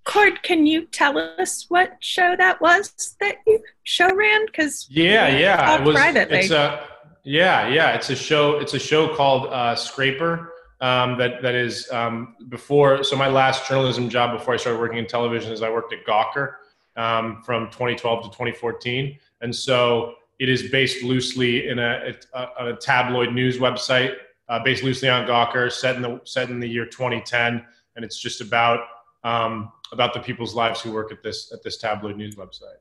Cord, 0.05 0.41
can 0.41 0.65
you 0.65 0.85
tell 0.85 1.19
us 1.19 1.65
what 1.69 1.97
show 1.99 2.35
that 2.35 2.59
was 2.61 3.15
that 3.19 3.35
you 3.45 3.59
show 3.83 4.09
ran? 4.15 4.45
Because 4.47 4.87
yeah, 4.89 5.27
yeah, 5.27 5.75
it 5.77 5.83
was 5.83 5.95
privately. 5.95 6.39
It's 6.39 6.49
a 6.49 6.83
yeah, 7.23 7.67
yeah. 7.67 7.91
It's 7.91 8.09
a 8.09 8.15
show. 8.15 8.57
It's 8.59 8.73
a 8.73 8.79
show 8.79 9.13
called 9.15 9.53
uh, 9.53 9.75
Scraper. 9.75 10.51
Um, 10.81 11.17
that 11.17 11.41
that 11.41 11.55
is 11.55 11.91
um, 11.91 12.35
before. 12.47 13.03
So 13.03 13.17
my 13.17 13.27
last 13.27 13.67
journalism 13.67 14.07
job 14.07 14.37
before 14.37 14.53
I 14.53 14.57
started 14.57 14.79
working 14.79 14.97
in 14.97 15.07
television 15.07 15.51
is 15.51 15.61
I 15.61 15.69
worked 15.69 15.91
at 15.91 16.05
Gawker 16.05 16.53
um, 16.95 17.41
from 17.43 17.65
2012 17.67 18.23
to 18.23 18.29
2014, 18.29 19.19
and 19.41 19.53
so 19.53 20.15
it 20.39 20.47
is 20.47 20.69
based 20.71 21.03
loosely 21.03 21.67
in 21.67 21.79
a, 21.79 22.15
a, 22.33 22.67
a 22.67 22.75
tabloid 22.77 23.33
news 23.33 23.57
website, 23.57 24.15
uh, 24.47 24.63
based 24.63 24.83
loosely 24.83 25.09
on 25.09 25.27
Gawker, 25.27 25.69
set 25.69 25.97
in 25.97 26.01
the 26.01 26.21
set 26.23 26.49
in 26.49 26.61
the 26.61 26.67
year 26.67 26.85
2010, 26.85 27.65
and 27.95 28.05
it's 28.05 28.17
just 28.17 28.39
about 28.39 28.79
um, 29.25 29.71
about 29.91 30.13
the 30.13 30.19
people's 30.19 30.55
lives 30.55 30.81
who 30.81 30.91
work 30.91 31.11
at 31.11 31.21
this 31.21 31.51
at 31.51 31.61
this 31.61 31.77
tabloid 31.77 32.15
news 32.15 32.35
website. 32.35 32.79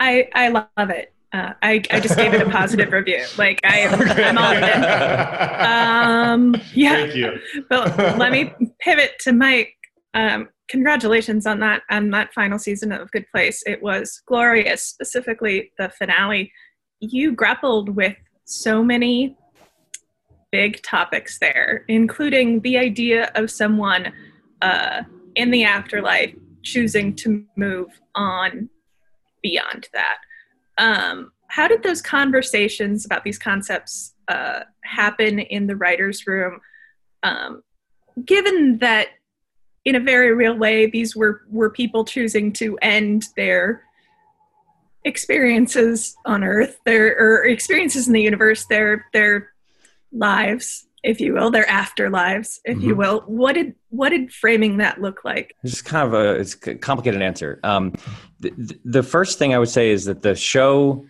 I 0.00 0.28
I 0.34 0.48
love 0.48 0.90
it. 0.90 1.12
Uh, 1.34 1.52
I, 1.62 1.82
I 1.90 1.98
just 1.98 2.16
gave 2.16 2.32
it 2.32 2.40
a 2.40 2.48
positive 2.48 2.92
review. 2.92 3.24
Like 3.36 3.60
I. 3.64 3.88
I'm 3.88 4.38
all 4.38 4.52
in. 4.52 6.54
Um, 6.54 6.62
yeah. 6.74 6.92
Thank 6.92 7.16
you. 7.16 7.40
But 7.68 7.98
let 8.18 8.30
me 8.30 8.54
pivot 8.78 9.14
to 9.22 9.32
Mike. 9.32 9.74
Um, 10.14 10.48
congratulations 10.68 11.44
on 11.44 11.58
that 11.58 11.82
on 11.90 12.10
that 12.10 12.32
final 12.32 12.60
season 12.60 12.92
of 12.92 13.10
Good 13.10 13.26
Place. 13.32 13.64
It 13.66 13.82
was 13.82 14.22
glorious, 14.26 14.84
specifically 14.84 15.72
the 15.76 15.88
finale. 15.88 16.52
You 17.00 17.32
grappled 17.32 17.96
with 17.96 18.16
so 18.44 18.84
many 18.84 19.36
big 20.52 20.82
topics 20.82 21.40
there, 21.40 21.84
including 21.88 22.60
the 22.60 22.78
idea 22.78 23.32
of 23.34 23.50
someone 23.50 24.12
uh, 24.62 25.02
in 25.34 25.50
the 25.50 25.64
afterlife 25.64 26.32
choosing 26.62 27.16
to 27.16 27.44
move 27.56 27.88
on 28.14 28.70
beyond 29.42 29.88
that. 29.92 30.18
Um, 30.78 31.32
how 31.48 31.68
did 31.68 31.82
those 31.82 32.02
conversations 32.02 33.04
about 33.04 33.24
these 33.24 33.38
concepts 33.38 34.14
uh, 34.28 34.60
happen 34.82 35.38
in 35.38 35.66
the 35.66 35.76
writer's 35.76 36.26
room? 36.26 36.60
Um, 37.22 37.62
given 38.24 38.78
that, 38.78 39.08
in 39.84 39.94
a 39.94 40.00
very 40.00 40.34
real 40.34 40.56
way, 40.56 40.86
these 40.86 41.14
were, 41.14 41.42
were 41.50 41.70
people 41.70 42.04
choosing 42.04 42.52
to 42.54 42.78
end 42.80 43.26
their 43.36 43.82
experiences 45.04 46.16
on 46.24 46.42
Earth, 46.42 46.78
their 46.84 47.16
or 47.18 47.44
experiences 47.44 48.06
in 48.06 48.14
the 48.14 48.22
universe, 48.22 48.64
their 48.66 49.06
their 49.12 49.50
lives 50.12 50.86
if 51.04 51.20
you 51.20 51.34
will, 51.34 51.50
their 51.50 51.66
afterlives, 51.66 52.60
if 52.64 52.78
mm-hmm. 52.78 52.88
you 52.88 52.96
will. 52.96 53.20
What 53.26 53.52
did 53.52 53.74
what 53.90 54.08
did 54.08 54.32
framing 54.32 54.78
that 54.78 55.00
look 55.00 55.24
like? 55.24 55.54
It's 55.62 55.82
kind 55.82 56.06
of 56.06 56.14
a 56.14 56.40
it's 56.40 56.54
a 56.66 56.74
complicated 56.74 57.22
answer. 57.22 57.60
Um, 57.62 57.92
the, 58.40 58.78
the 58.84 59.02
first 59.02 59.38
thing 59.38 59.54
I 59.54 59.58
would 59.58 59.68
say 59.68 59.90
is 59.90 60.06
that 60.06 60.22
the 60.22 60.34
show 60.34 61.06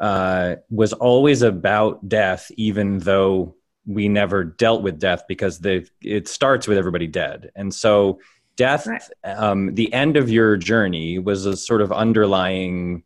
uh, 0.00 0.56
was 0.70 0.94
always 0.94 1.42
about 1.42 2.08
death, 2.08 2.50
even 2.56 2.98
though 2.98 3.54
we 3.86 4.08
never 4.08 4.44
dealt 4.44 4.82
with 4.82 4.98
death 4.98 5.24
because 5.28 5.58
the 5.58 5.86
it 6.00 6.26
starts 6.26 6.66
with 6.66 6.78
everybody 6.78 7.06
dead, 7.06 7.52
and 7.54 7.72
so 7.72 8.18
death, 8.56 8.86
right. 8.86 9.02
um, 9.24 9.74
the 9.74 9.92
end 9.92 10.16
of 10.16 10.30
your 10.30 10.56
journey, 10.56 11.18
was 11.18 11.44
a 11.44 11.56
sort 11.56 11.82
of 11.82 11.92
underlying 11.92 13.04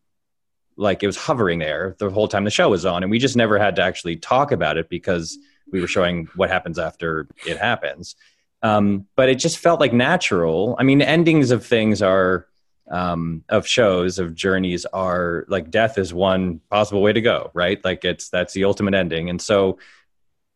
like 0.76 1.02
it 1.02 1.06
was 1.06 1.16
hovering 1.16 1.58
there 1.58 1.96
the 1.98 2.08
whole 2.08 2.28
time 2.28 2.44
the 2.44 2.50
show 2.50 2.70
was 2.70 2.86
on 2.86 3.02
and 3.02 3.10
we 3.10 3.18
just 3.18 3.34
never 3.34 3.58
had 3.58 3.74
to 3.74 3.82
actually 3.82 4.14
talk 4.14 4.52
about 4.52 4.76
it 4.76 4.88
because 4.88 5.36
we 5.72 5.80
were 5.80 5.86
showing 5.86 6.28
what 6.36 6.50
happens 6.50 6.78
after 6.78 7.28
it 7.46 7.56
happens. 7.56 8.16
Um, 8.62 9.06
but 9.14 9.28
it 9.28 9.36
just 9.36 9.58
felt 9.58 9.80
like 9.80 9.92
natural. 9.92 10.76
I 10.78 10.82
mean, 10.82 11.00
endings 11.00 11.50
of 11.50 11.64
things 11.64 12.02
are 12.02 12.48
um, 12.90 13.44
of 13.48 13.66
shows 13.66 14.18
of 14.18 14.34
journeys 14.34 14.86
are 14.86 15.44
like 15.48 15.70
death 15.70 15.98
is 15.98 16.14
one 16.14 16.60
possible 16.70 17.02
way 17.02 17.12
to 17.12 17.20
go, 17.20 17.50
right? 17.54 17.82
Like 17.84 18.04
it's 18.04 18.28
that's 18.30 18.54
the 18.54 18.64
ultimate 18.64 18.94
ending. 18.94 19.30
And 19.30 19.40
so, 19.40 19.78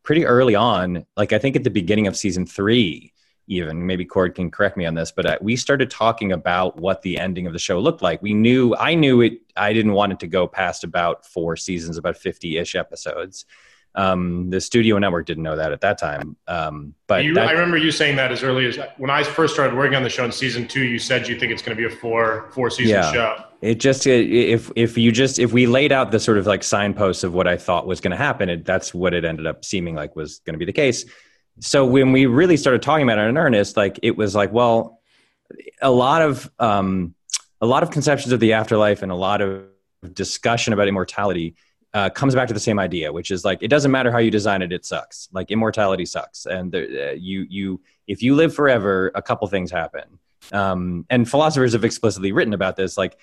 pretty 0.02 0.24
early 0.24 0.54
on, 0.54 1.06
like 1.16 1.32
I 1.32 1.38
think 1.38 1.56
at 1.56 1.64
the 1.64 1.70
beginning 1.70 2.06
of 2.06 2.16
season 2.16 2.46
three, 2.46 3.12
even 3.46 3.86
maybe 3.86 4.04
Cord 4.04 4.34
can 4.34 4.50
correct 4.50 4.76
me 4.76 4.86
on 4.86 4.94
this, 4.94 5.12
but 5.12 5.26
uh, 5.26 5.38
we 5.40 5.56
started 5.56 5.90
talking 5.90 6.32
about 6.32 6.76
what 6.76 7.02
the 7.02 7.18
ending 7.18 7.46
of 7.46 7.52
the 7.52 7.58
show 7.58 7.78
looked 7.78 8.02
like. 8.02 8.22
We 8.22 8.34
knew 8.34 8.74
I 8.76 8.94
knew 8.94 9.20
it. 9.20 9.40
I 9.56 9.72
didn't 9.72 9.92
want 9.92 10.12
it 10.12 10.20
to 10.20 10.26
go 10.26 10.46
past 10.46 10.84
about 10.84 11.26
four 11.26 11.56
seasons, 11.56 11.98
about 11.98 12.16
fifty 12.16 12.56
ish 12.56 12.74
episodes. 12.74 13.44
Um, 13.94 14.48
the 14.48 14.60
studio 14.60 14.98
network 14.98 15.26
didn't 15.26 15.42
know 15.42 15.56
that 15.56 15.70
at 15.72 15.82
that 15.82 15.98
time. 15.98 16.36
Um, 16.48 16.94
but 17.06 17.24
you, 17.24 17.34
that, 17.34 17.48
I 17.48 17.52
remember 17.52 17.76
you 17.76 17.90
saying 17.90 18.16
that 18.16 18.32
as 18.32 18.42
early 18.42 18.66
as 18.66 18.78
when 18.96 19.10
I 19.10 19.22
first 19.22 19.52
started 19.52 19.76
working 19.76 19.94
on 19.94 20.02
the 20.02 20.08
show 20.08 20.24
in 20.24 20.32
season 20.32 20.66
two. 20.66 20.82
You 20.82 20.98
said 20.98 21.28
you 21.28 21.38
think 21.38 21.52
it's 21.52 21.60
going 21.60 21.76
to 21.76 21.88
be 21.88 21.92
a 21.92 21.96
four 21.96 22.50
four 22.52 22.70
season 22.70 22.96
yeah, 22.96 23.12
show. 23.12 23.44
It 23.60 23.80
just 23.80 24.06
if 24.06 24.70
if 24.76 24.96
you 24.96 25.12
just 25.12 25.38
if 25.38 25.52
we 25.52 25.66
laid 25.66 25.92
out 25.92 26.10
the 26.10 26.20
sort 26.20 26.38
of 26.38 26.46
like 26.46 26.62
signposts 26.62 27.22
of 27.22 27.34
what 27.34 27.46
I 27.46 27.56
thought 27.56 27.86
was 27.86 28.00
going 28.00 28.12
to 28.12 28.16
happen, 28.16 28.48
it, 28.48 28.64
that's 28.64 28.94
what 28.94 29.12
it 29.12 29.24
ended 29.24 29.46
up 29.46 29.64
seeming 29.64 29.94
like 29.94 30.16
was 30.16 30.38
going 30.40 30.54
to 30.54 30.58
be 30.58 30.64
the 30.64 30.72
case. 30.72 31.04
So 31.60 31.84
when 31.84 32.12
we 32.12 32.26
really 32.26 32.56
started 32.56 32.80
talking 32.80 33.02
about 33.02 33.18
it 33.18 33.28
in 33.28 33.36
earnest, 33.36 33.76
like 33.76 33.98
it 34.02 34.16
was 34.16 34.34
like, 34.34 34.52
well, 34.52 35.00
a 35.82 35.90
lot 35.90 36.22
of 36.22 36.50
um, 36.58 37.14
a 37.60 37.66
lot 37.66 37.82
of 37.82 37.90
conceptions 37.90 38.32
of 38.32 38.40
the 38.40 38.54
afterlife 38.54 39.02
and 39.02 39.12
a 39.12 39.16
lot 39.16 39.42
of 39.42 39.64
discussion 40.12 40.72
about 40.72 40.88
immortality 40.88 41.54
uh, 41.94 42.08
comes 42.10 42.34
back 42.34 42.48
to 42.48 42.54
the 42.54 42.60
same 42.60 42.78
idea, 42.78 43.12
which 43.12 43.30
is 43.30 43.44
like 43.44 43.62
it 43.62 43.68
doesn't 43.68 43.90
matter 43.90 44.10
how 44.10 44.18
you 44.18 44.30
design 44.30 44.62
it, 44.62 44.72
it 44.72 44.84
sucks. 44.84 45.28
Like 45.32 45.50
immortality 45.50 46.06
sucks, 46.06 46.46
and 46.46 46.74
uh, 46.74 47.12
you 47.12 47.46
you 47.48 47.80
if 48.06 48.22
you 48.22 48.34
live 48.34 48.54
forever, 48.54 49.10
a 49.14 49.22
couple 49.22 49.46
things 49.48 49.70
happen. 49.70 50.18
Um, 50.52 51.06
and 51.08 51.28
philosophers 51.28 51.74
have 51.74 51.84
explicitly 51.84 52.32
written 52.32 52.54
about 52.54 52.76
this. 52.76 52.96
Like 52.96 53.18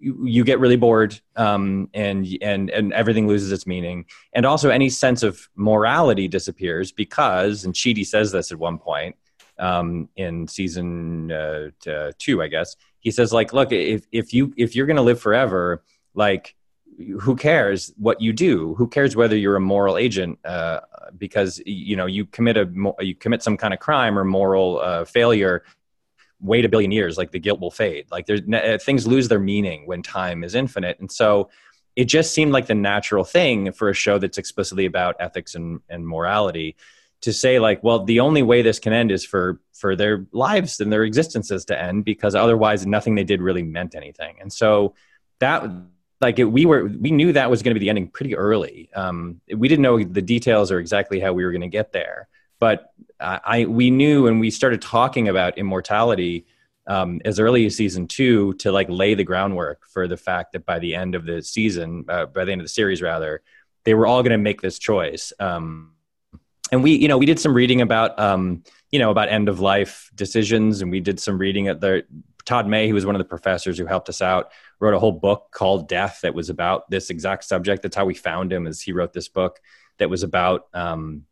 you, 0.00 0.26
you 0.26 0.44
get 0.44 0.58
really 0.58 0.76
bored 0.76 1.18
um, 1.36 1.88
and 1.94 2.26
and 2.42 2.70
and 2.70 2.92
everything 2.92 3.28
loses 3.28 3.52
its 3.52 3.66
meaning 3.66 4.06
and 4.32 4.44
also 4.44 4.70
any 4.70 4.88
sense 4.88 5.22
of 5.22 5.48
morality 5.54 6.28
disappears 6.28 6.92
because 6.92 7.64
and 7.64 7.74
Chidi 7.74 8.04
says 8.04 8.32
this 8.32 8.50
at 8.50 8.58
one 8.58 8.78
point 8.78 9.16
um, 9.58 10.08
in 10.16 10.48
season 10.48 11.30
uh, 11.30 11.70
two 12.18 12.42
I 12.42 12.48
guess 12.48 12.76
he 12.98 13.10
says 13.10 13.32
like 13.32 13.52
look 13.52 13.70
if 13.70 14.06
if 14.10 14.34
you 14.34 14.52
if 14.56 14.74
you're 14.74 14.86
to 14.86 15.02
live 15.02 15.20
forever 15.20 15.84
like 16.14 16.55
who 17.20 17.36
cares 17.36 17.92
what 17.96 18.20
you 18.20 18.32
do? 18.32 18.74
Who 18.74 18.88
cares 18.88 19.16
whether 19.16 19.36
you're 19.36 19.56
a 19.56 19.60
moral 19.60 19.98
agent 19.98 20.38
uh, 20.44 20.80
because 21.16 21.60
you 21.66 21.96
know 21.96 22.06
you 22.06 22.26
commit 22.26 22.56
a 22.56 22.68
you 23.00 23.14
commit 23.14 23.42
some 23.42 23.56
kind 23.56 23.74
of 23.74 23.80
crime 23.80 24.18
or 24.18 24.24
moral 24.24 24.80
uh, 24.80 25.04
failure 25.04 25.64
wait 26.40 26.64
a 26.64 26.68
billion 26.68 26.90
years 26.90 27.16
like 27.16 27.30
the 27.32 27.38
guilt 27.38 27.60
will 27.60 27.70
fade. 27.70 28.06
Like 28.10 28.26
there's 28.26 28.42
uh, 28.52 28.78
things 28.80 29.06
lose 29.06 29.28
their 29.28 29.38
meaning 29.38 29.86
when 29.86 30.02
time 30.02 30.44
is 30.44 30.54
infinite. 30.54 30.98
And 31.00 31.10
so 31.10 31.48
it 31.94 32.04
just 32.04 32.34
seemed 32.34 32.52
like 32.52 32.66
the 32.66 32.74
natural 32.74 33.24
thing 33.24 33.72
for 33.72 33.88
a 33.88 33.94
show 33.94 34.18
that's 34.18 34.38
explicitly 34.38 34.84
about 34.84 35.16
ethics 35.18 35.54
and, 35.54 35.80
and 35.88 36.06
morality 36.06 36.76
to 37.22 37.32
say 37.32 37.58
like 37.58 37.82
well 37.82 38.04
the 38.04 38.20
only 38.20 38.42
way 38.42 38.60
this 38.60 38.78
can 38.78 38.92
end 38.92 39.10
is 39.10 39.24
for 39.24 39.58
for 39.72 39.96
their 39.96 40.26
lives 40.32 40.80
and 40.80 40.92
their 40.92 41.04
existences 41.04 41.64
to 41.64 41.80
end 41.80 42.04
because 42.04 42.34
otherwise 42.34 42.86
nothing 42.86 43.14
they 43.14 43.24
did 43.24 43.40
really 43.40 43.62
meant 43.62 43.94
anything. 43.94 44.36
And 44.40 44.52
so 44.52 44.94
that 45.40 45.64
like 46.20 46.38
it, 46.38 46.44
we 46.44 46.66
were 46.66 46.86
we 46.86 47.10
knew 47.10 47.32
that 47.32 47.50
was 47.50 47.62
going 47.62 47.74
to 47.74 47.78
be 47.78 47.84
the 47.84 47.90
ending 47.90 48.08
pretty 48.08 48.36
early 48.36 48.90
um, 48.94 49.40
we 49.54 49.68
didn't 49.68 49.82
know 49.82 50.02
the 50.02 50.22
details 50.22 50.70
or 50.72 50.78
exactly 50.78 51.20
how 51.20 51.32
we 51.32 51.44
were 51.44 51.52
going 51.52 51.60
to 51.60 51.68
get 51.68 51.92
there 51.92 52.28
but 52.58 52.92
I, 53.18 53.64
we 53.66 53.90
knew 53.90 54.24
when 54.24 54.38
we 54.38 54.50
started 54.50 54.82
talking 54.82 55.28
about 55.28 55.58
immortality 55.58 56.46
um, 56.86 57.20
as 57.24 57.40
early 57.40 57.66
as 57.66 57.76
season 57.76 58.06
two 58.06 58.54
to 58.54 58.70
like 58.70 58.88
lay 58.88 59.14
the 59.14 59.24
groundwork 59.24 59.86
for 59.86 60.06
the 60.06 60.16
fact 60.16 60.52
that 60.52 60.64
by 60.64 60.78
the 60.78 60.94
end 60.94 61.14
of 61.14 61.26
the 61.26 61.42
season, 61.42 62.04
uh, 62.08 62.26
by 62.26 62.44
the 62.44 62.52
end 62.52 62.60
of 62.60 62.64
the 62.64 62.72
series 62.72 63.02
rather, 63.02 63.42
they 63.84 63.94
were 63.94 64.06
all 64.06 64.22
going 64.22 64.32
to 64.32 64.38
make 64.38 64.60
this 64.60 64.78
choice. 64.78 65.32
Um, 65.40 65.92
and 66.72 66.82
we, 66.82 66.96
you 66.96 67.08
know, 67.08 67.18
we 67.18 67.26
did 67.26 67.38
some 67.38 67.54
reading 67.54 67.80
about, 67.80 68.18
um, 68.18 68.62
you 68.90 68.98
know, 68.98 69.10
about 69.10 69.28
end 69.28 69.48
of 69.48 69.60
life 69.60 70.10
decisions, 70.14 70.82
and 70.82 70.90
we 70.90 71.00
did 71.00 71.20
some 71.20 71.38
reading 71.38 71.68
at 71.68 71.80
the 71.80 72.04
Todd 72.46 72.66
May, 72.66 72.88
who 72.88 72.94
was 72.94 73.04
one 73.04 73.14
of 73.14 73.18
the 73.18 73.24
professors 73.24 73.76
who 73.76 73.86
helped 73.86 74.08
us 74.08 74.22
out, 74.22 74.52
wrote 74.80 74.94
a 74.94 74.98
whole 74.98 75.12
book 75.12 75.48
called 75.50 75.88
Death 75.88 76.20
that 76.22 76.34
was 76.34 76.48
about 76.48 76.88
this 76.90 77.10
exact 77.10 77.44
subject. 77.44 77.82
That's 77.82 77.96
how 77.96 78.04
we 78.04 78.14
found 78.14 78.52
him, 78.52 78.66
as 78.66 78.80
he 78.80 78.92
wrote 78.92 79.12
this 79.12 79.28
book 79.28 79.60
that 79.98 80.08
was 80.08 80.22
about 80.22 80.68
um, 80.72 81.26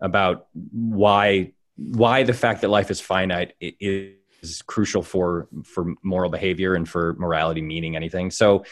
about 0.00 0.46
why 0.72 1.52
why 1.76 2.22
the 2.22 2.32
fact 2.32 2.62
that 2.62 2.68
life 2.68 2.90
is 2.90 3.00
finite 3.00 3.54
is 3.60 4.62
crucial 4.62 5.02
for 5.02 5.48
for 5.64 5.94
moral 6.02 6.30
behavior 6.30 6.74
and 6.74 6.88
for 6.88 7.14
morality 7.14 7.62
meaning 7.62 7.94
anything. 7.94 8.30
So 8.30 8.64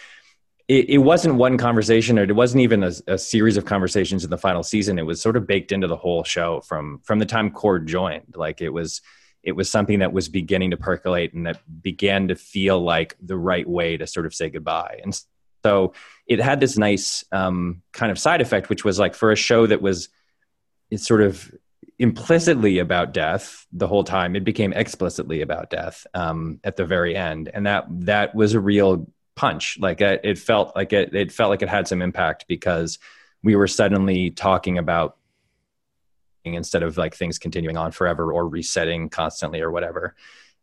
it, 0.68 0.90
it 0.90 0.98
wasn't 0.98 1.34
one 1.34 1.58
conversation, 1.58 2.18
or 2.18 2.22
it 2.22 2.34
wasn't 2.34 2.62
even 2.62 2.84
a, 2.84 2.92
a, 3.08 3.18
series 3.18 3.56
of 3.56 3.64
conversations 3.64 4.24
in 4.24 4.30
the 4.30 4.38
final 4.38 4.62
season. 4.62 4.98
It 4.98 5.02
was 5.02 5.20
sort 5.20 5.36
of 5.36 5.46
baked 5.46 5.72
into 5.72 5.88
the 5.88 5.96
whole 5.96 6.24
show 6.24 6.60
from 6.60 7.00
from 7.02 7.18
the 7.18 7.26
time 7.26 7.50
Cord 7.50 7.86
joined. 7.86 8.34
Like 8.36 8.60
it 8.60 8.70
was 8.70 9.02
it 9.42 9.52
was 9.52 9.70
something 9.70 9.98
that 10.00 10.12
was 10.12 10.28
beginning 10.28 10.70
to 10.70 10.76
percolate 10.76 11.34
and 11.34 11.46
that 11.46 11.60
began 11.82 12.28
to 12.28 12.36
feel 12.36 12.80
like 12.80 13.16
the 13.20 13.36
right 13.36 13.68
way 13.68 13.96
to 13.96 14.06
sort 14.06 14.26
of 14.26 14.34
say 14.34 14.50
goodbye. 14.50 15.00
And 15.02 15.20
so 15.64 15.94
it 16.26 16.40
had 16.40 16.60
this 16.60 16.78
nice 16.78 17.24
um, 17.32 17.82
kind 17.92 18.12
of 18.12 18.18
side 18.18 18.40
effect, 18.40 18.68
which 18.68 18.84
was 18.84 18.98
like 18.98 19.14
for 19.14 19.32
a 19.32 19.36
show 19.36 19.66
that 19.66 19.82
was 19.82 20.08
it's 20.90 21.06
sort 21.06 21.22
of 21.22 21.52
implicitly 21.98 22.78
about 22.78 23.12
death 23.14 23.66
the 23.72 23.86
whole 23.86 24.04
time. 24.04 24.36
It 24.36 24.44
became 24.44 24.72
explicitly 24.72 25.40
about 25.40 25.70
death 25.70 26.06
um, 26.14 26.60
at 26.64 26.76
the 26.76 26.84
very 26.84 27.16
end, 27.16 27.50
and 27.52 27.66
that 27.66 27.86
that 27.88 28.34
was 28.34 28.54
a 28.54 28.60
real 28.60 29.08
punch. 29.34 29.78
Like 29.80 30.00
it, 30.00 30.20
it 30.24 30.38
felt 30.38 30.76
like 30.76 30.92
it, 30.92 31.14
it 31.14 31.32
felt 31.32 31.50
like 31.50 31.62
it 31.62 31.68
had 31.68 31.88
some 31.88 32.02
impact 32.02 32.46
because 32.48 32.98
we 33.42 33.56
were 33.56 33.68
suddenly 33.68 34.30
talking 34.30 34.78
about 34.78 35.16
instead 36.44 36.82
of 36.82 36.96
like 36.96 37.14
things 37.14 37.38
continuing 37.38 37.76
on 37.76 37.92
forever 37.92 38.32
or 38.32 38.48
resetting 38.48 39.08
constantly 39.08 39.60
or 39.60 39.70
whatever. 39.70 40.14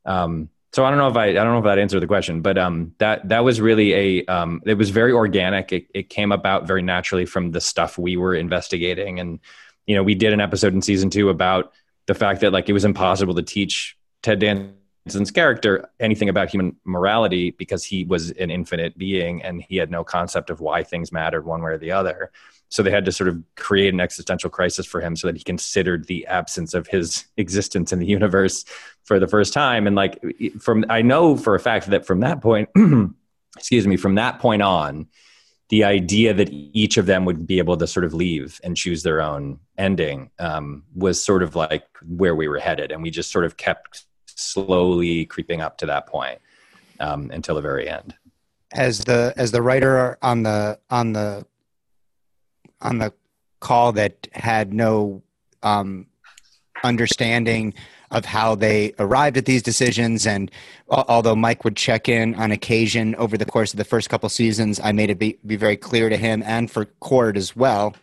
Um, 0.05 0.49
so 0.71 0.85
I 0.85 0.89
don't 0.89 0.99
know 0.99 1.07
if 1.07 1.17
I 1.17 1.29
I 1.29 1.33
don't 1.33 1.53
know 1.53 1.57
if 1.59 1.63
that 1.63 1.79
answered 1.79 2.01
the 2.01 2.07
question, 2.07 2.41
but 2.41 2.57
um, 2.57 2.93
that 2.99 3.27
that 3.29 3.43
was 3.43 3.59
really 3.59 3.93
a 3.93 4.25
um, 4.25 4.61
it 4.65 4.75
was 4.75 4.91
very 4.91 5.11
organic. 5.11 5.71
It, 5.71 5.87
it 5.93 6.09
came 6.09 6.31
about 6.31 6.67
very 6.67 6.83
naturally 6.83 7.25
from 7.25 7.51
the 7.51 7.61
stuff 7.61 7.97
we 7.97 8.17
were 8.17 8.35
investigating 8.35 9.19
and 9.19 9.39
you 9.89 9.95
know, 9.95 10.03
we 10.03 10.13
did 10.13 10.33
an 10.33 10.39
episode 10.39 10.75
in 10.75 10.83
season 10.83 11.09
two 11.09 11.29
about 11.29 11.73
the 12.05 12.13
fact 12.13 12.41
that 12.41 12.53
like 12.53 12.69
it 12.69 12.73
was 12.73 12.85
impossible 12.85 13.33
to 13.33 13.41
teach 13.41 13.97
Ted 14.21 14.39
Danson's 14.39 15.31
character 15.31 15.89
anything 15.99 16.29
about 16.29 16.51
human 16.51 16.75
morality 16.85 17.49
because 17.49 17.83
he 17.83 18.03
was 18.03 18.29
an 18.29 18.51
infinite 18.51 18.95
being 18.99 19.41
and 19.41 19.63
he 19.63 19.77
had 19.77 19.89
no 19.89 20.03
concept 20.03 20.51
of 20.51 20.59
why 20.59 20.83
things 20.83 21.11
mattered 21.11 21.43
one 21.43 21.63
way 21.63 21.71
or 21.71 21.79
the 21.79 21.91
other. 21.91 22.31
So 22.69 22.83
they 22.83 22.91
had 22.91 23.05
to 23.05 23.11
sort 23.11 23.27
of 23.27 23.41
create 23.55 23.93
an 23.93 23.99
existential 23.99 24.49
crisis 24.49 24.85
for 24.85 25.01
him 25.01 25.15
so 25.15 25.27
that 25.27 25.35
he 25.35 25.43
considered 25.43 26.05
the 26.05 26.25
absence 26.27 26.73
of 26.73 26.87
his 26.87 27.25
existence 27.37 27.91
in 27.91 27.99
the 27.99 28.05
universe 28.05 28.63
for 29.03 29.19
the 29.19 29.27
first 29.27 29.53
time. 29.53 29.87
And 29.87 29.95
like 29.95 30.19
from 30.59 30.85
I 30.89 31.01
know 31.01 31.35
for 31.35 31.55
a 31.55 31.59
fact 31.59 31.87
that 31.87 32.05
from 32.05 32.19
that 32.21 32.41
point, 32.41 32.69
excuse 33.57 33.87
me, 33.87 33.97
from 33.97 34.15
that 34.15 34.39
point 34.39 34.61
on, 34.61 35.07
the 35.69 35.83
idea 35.83 36.33
that 36.33 36.49
each 36.51 36.97
of 36.97 37.05
them 37.05 37.25
would 37.25 37.45
be 37.45 37.59
able 37.59 37.77
to 37.77 37.87
sort 37.87 38.03
of 38.03 38.13
leave 38.13 38.59
and 38.63 38.75
choose 38.75 39.03
their 39.03 39.21
own 39.21 39.59
ending 39.77 40.31
um, 40.39 40.83
was 40.95 41.21
sort 41.23 41.43
of 41.43 41.55
like 41.55 41.85
where 42.07 42.35
we 42.35 42.47
were 42.47 42.57
headed, 42.59 42.91
and 42.91 43.03
we 43.03 43.11
just 43.11 43.31
sort 43.31 43.45
of 43.45 43.55
kept 43.57 44.05
slowly 44.25 45.25
creeping 45.25 45.61
up 45.61 45.77
to 45.77 45.85
that 45.85 46.07
point 46.07 46.39
um, 46.99 47.29
until 47.31 47.55
the 47.55 47.61
very 47.61 47.87
end. 47.87 48.15
As 48.71 49.05
the 49.05 49.33
as 49.37 49.51
the 49.51 49.61
writer 49.61 50.17
on 50.21 50.43
the 50.43 50.79
on 50.89 51.13
the 51.13 51.45
on 52.81 52.99
the 52.99 53.13
call 53.59 53.91
that 53.93 54.27
had 54.31 54.73
no 54.73 55.21
um, 55.63 56.07
understanding 56.83 57.73
of 58.11 58.25
how 58.25 58.55
they 58.55 58.93
arrived 58.97 59.37
at 59.37 59.45
these 59.45 59.61
decisions. 59.61 60.25
And 60.25 60.49
although 60.89 61.35
Mike 61.35 61.63
would 61.63 61.75
check 61.75 62.09
in 62.09 62.33
on 62.35 62.51
occasion 62.51 63.15
over 63.15 63.37
the 63.37 63.45
course 63.45 63.73
of 63.73 63.77
the 63.77 63.83
first 63.83 64.09
couple 64.09 64.29
seasons, 64.29 64.79
I 64.83 64.91
made 64.91 65.09
it 65.09 65.19
be, 65.19 65.37
be 65.45 65.55
very 65.55 65.77
clear 65.77 66.09
to 66.09 66.17
him 66.17 66.41
and 66.45 66.71
for 66.71 66.85
Cord 66.85 67.37
as 67.37 67.55
well, 67.55 67.95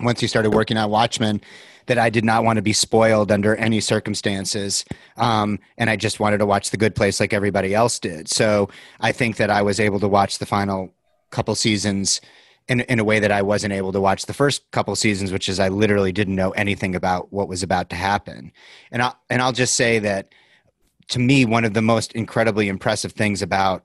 once 0.00 0.20
he 0.20 0.26
started 0.26 0.50
working 0.50 0.76
on 0.76 0.90
Watchmen, 0.90 1.40
that 1.86 1.98
I 1.98 2.10
did 2.10 2.24
not 2.24 2.42
want 2.42 2.56
to 2.56 2.62
be 2.62 2.72
spoiled 2.72 3.30
under 3.30 3.54
any 3.54 3.80
circumstances. 3.80 4.84
Um, 5.16 5.60
and 5.78 5.88
I 5.88 5.94
just 5.94 6.18
wanted 6.18 6.38
to 6.38 6.46
watch 6.46 6.70
The 6.70 6.76
Good 6.76 6.96
Place 6.96 7.20
like 7.20 7.32
everybody 7.32 7.74
else 7.74 8.00
did. 8.00 8.28
So 8.28 8.68
I 9.00 9.12
think 9.12 9.36
that 9.36 9.50
I 9.50 9.62
was 9.62 9.78
able 9.78 10.00
to 10.00 10.08
watch 10.08 10.38
the 10.38 10.46
final 10.46 10.92
couple 11.30 11.54
seasons 11.54 12.20
in 12.68 12.80
in 12.80 12.98
a 12.98 13.04
way 13.04 13.20
that 13.20 13.32
I 13.32 13.42
wasn't 13.42 13.72
able 13.72 13.92
to 13.92 14.00
watch 14.00 14.26
the 14.26 14.34
first 14.34 14.70
couple 14.70 14.94
seasons, 14.96 15.32
which 15.32 15.48
is 15.48 15.60
I 15.60 15.68
literally 15.68 16.12
didn't 16.12 16.34
know 16.34 16.50
anything 16.50 16.94
about 16.94 17.32
what 17.32 17.48
was 17.48 17.62
about 17.62 17.90
to 17.90 17.96
happen. 17.96 18.52
And 18.90 19.02
I 19.02 19.12
and 19.30 19.40
I'll 19.42 19.52
just 19.52 19.74
say 19.74 19.98
that 20.00 20.32
to 21.08 21.18
me, 21.18 21.44
one 21.44 21.64
of 21.64 21.74
the 21.74 21.82
most 21.82 22.12
incredibly 22.12 22.68
impressive 22.68 23.12
things 23.12 23.42
about 23.42 23.84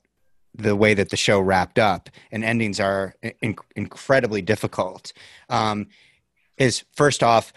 the 0.54 0.76
way 0.76 0.94
that 0.94 1.10
the 1.10 1.18
show 1.18 1.40
wrapped 1.40 1.80
up 1.80 2.10
and 2.32 2.44
endings 2.44 2.80
are 2.80 3.16
in, 3.42 3.56
incredibly 3.76 4.42
difficult 4.42 5.14
um, 5.50 5.88
is 6.58 6.84
first 6.94 7.24
off 7.24 7.54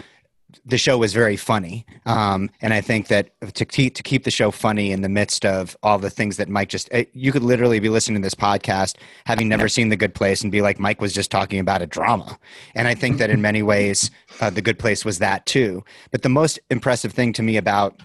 the 0.65 0.79
show 0.79 0.99
was 0.99 1.13
very 1.13 1.37
funny, 1.37 1.87
um, 2.07 2.51
and 2.61 2.73
I 2.73 2.81
think 2.81 3.09
that 3.09 3.31
to 3.55 3.65
keep 3.65 3.95
to 3.95 4.03
keep 4.03 4.25
the 4.25 4.31
show 4.31 4.51
funny 4.51 4.93
in 4.93 5.03
the 5.03 5.09
midst 5.09 5.45
of 5.45 5.77
all 5.83 5.99
the 5.99 6.11
things 6.11 6.37
that 6.37 6.49
Mike 6.49 6.69
just 6.69 6.89
eh, 6.93 7.05
you 7.13 7.33
could 7.33 7.43
literally 7.43 7.81
be 7.81 7.89
listening 7.89 8.21
to 8.23 8.27
this 8.27 8.35
podcast 8.35 8.97
having 9.27 9.49
never 9.49 9.69
seen 9.69 9.89
The 9.89 9.97
Good 9.97 10.15
Place 10.15 10.43
and 10.43 10.53
be 10.53 10.63
like 10.63 10.79
Mike 10.79 11.01
was 11.01 11.13
just 11.13 11.31
talking 11.31 11.59
about 11.59 11.83
a 11.83 11.87
drama, 11.87 12.39
and 12.75 12.89
I 12.89 12.95
think 12.95 13.19
that 13.19 13.31
in 13.31 13.41
many 13.41 13.63
ways 13.63 14.11
uh, 14.41 14.51
The 14.51 14.63
Good 14.63 14.79
Place 14.79 15.05
was 15.05 15.19
that 15.19 15.47
too. 15.47 15.85
But 16.11 16.23
the 16.23 16.29
most 16.29 16.59
impressive 16.71 17.13
thing 17.13 17.33
to 17.35 17.43
me 17.43 17.57
about 17.57 18.01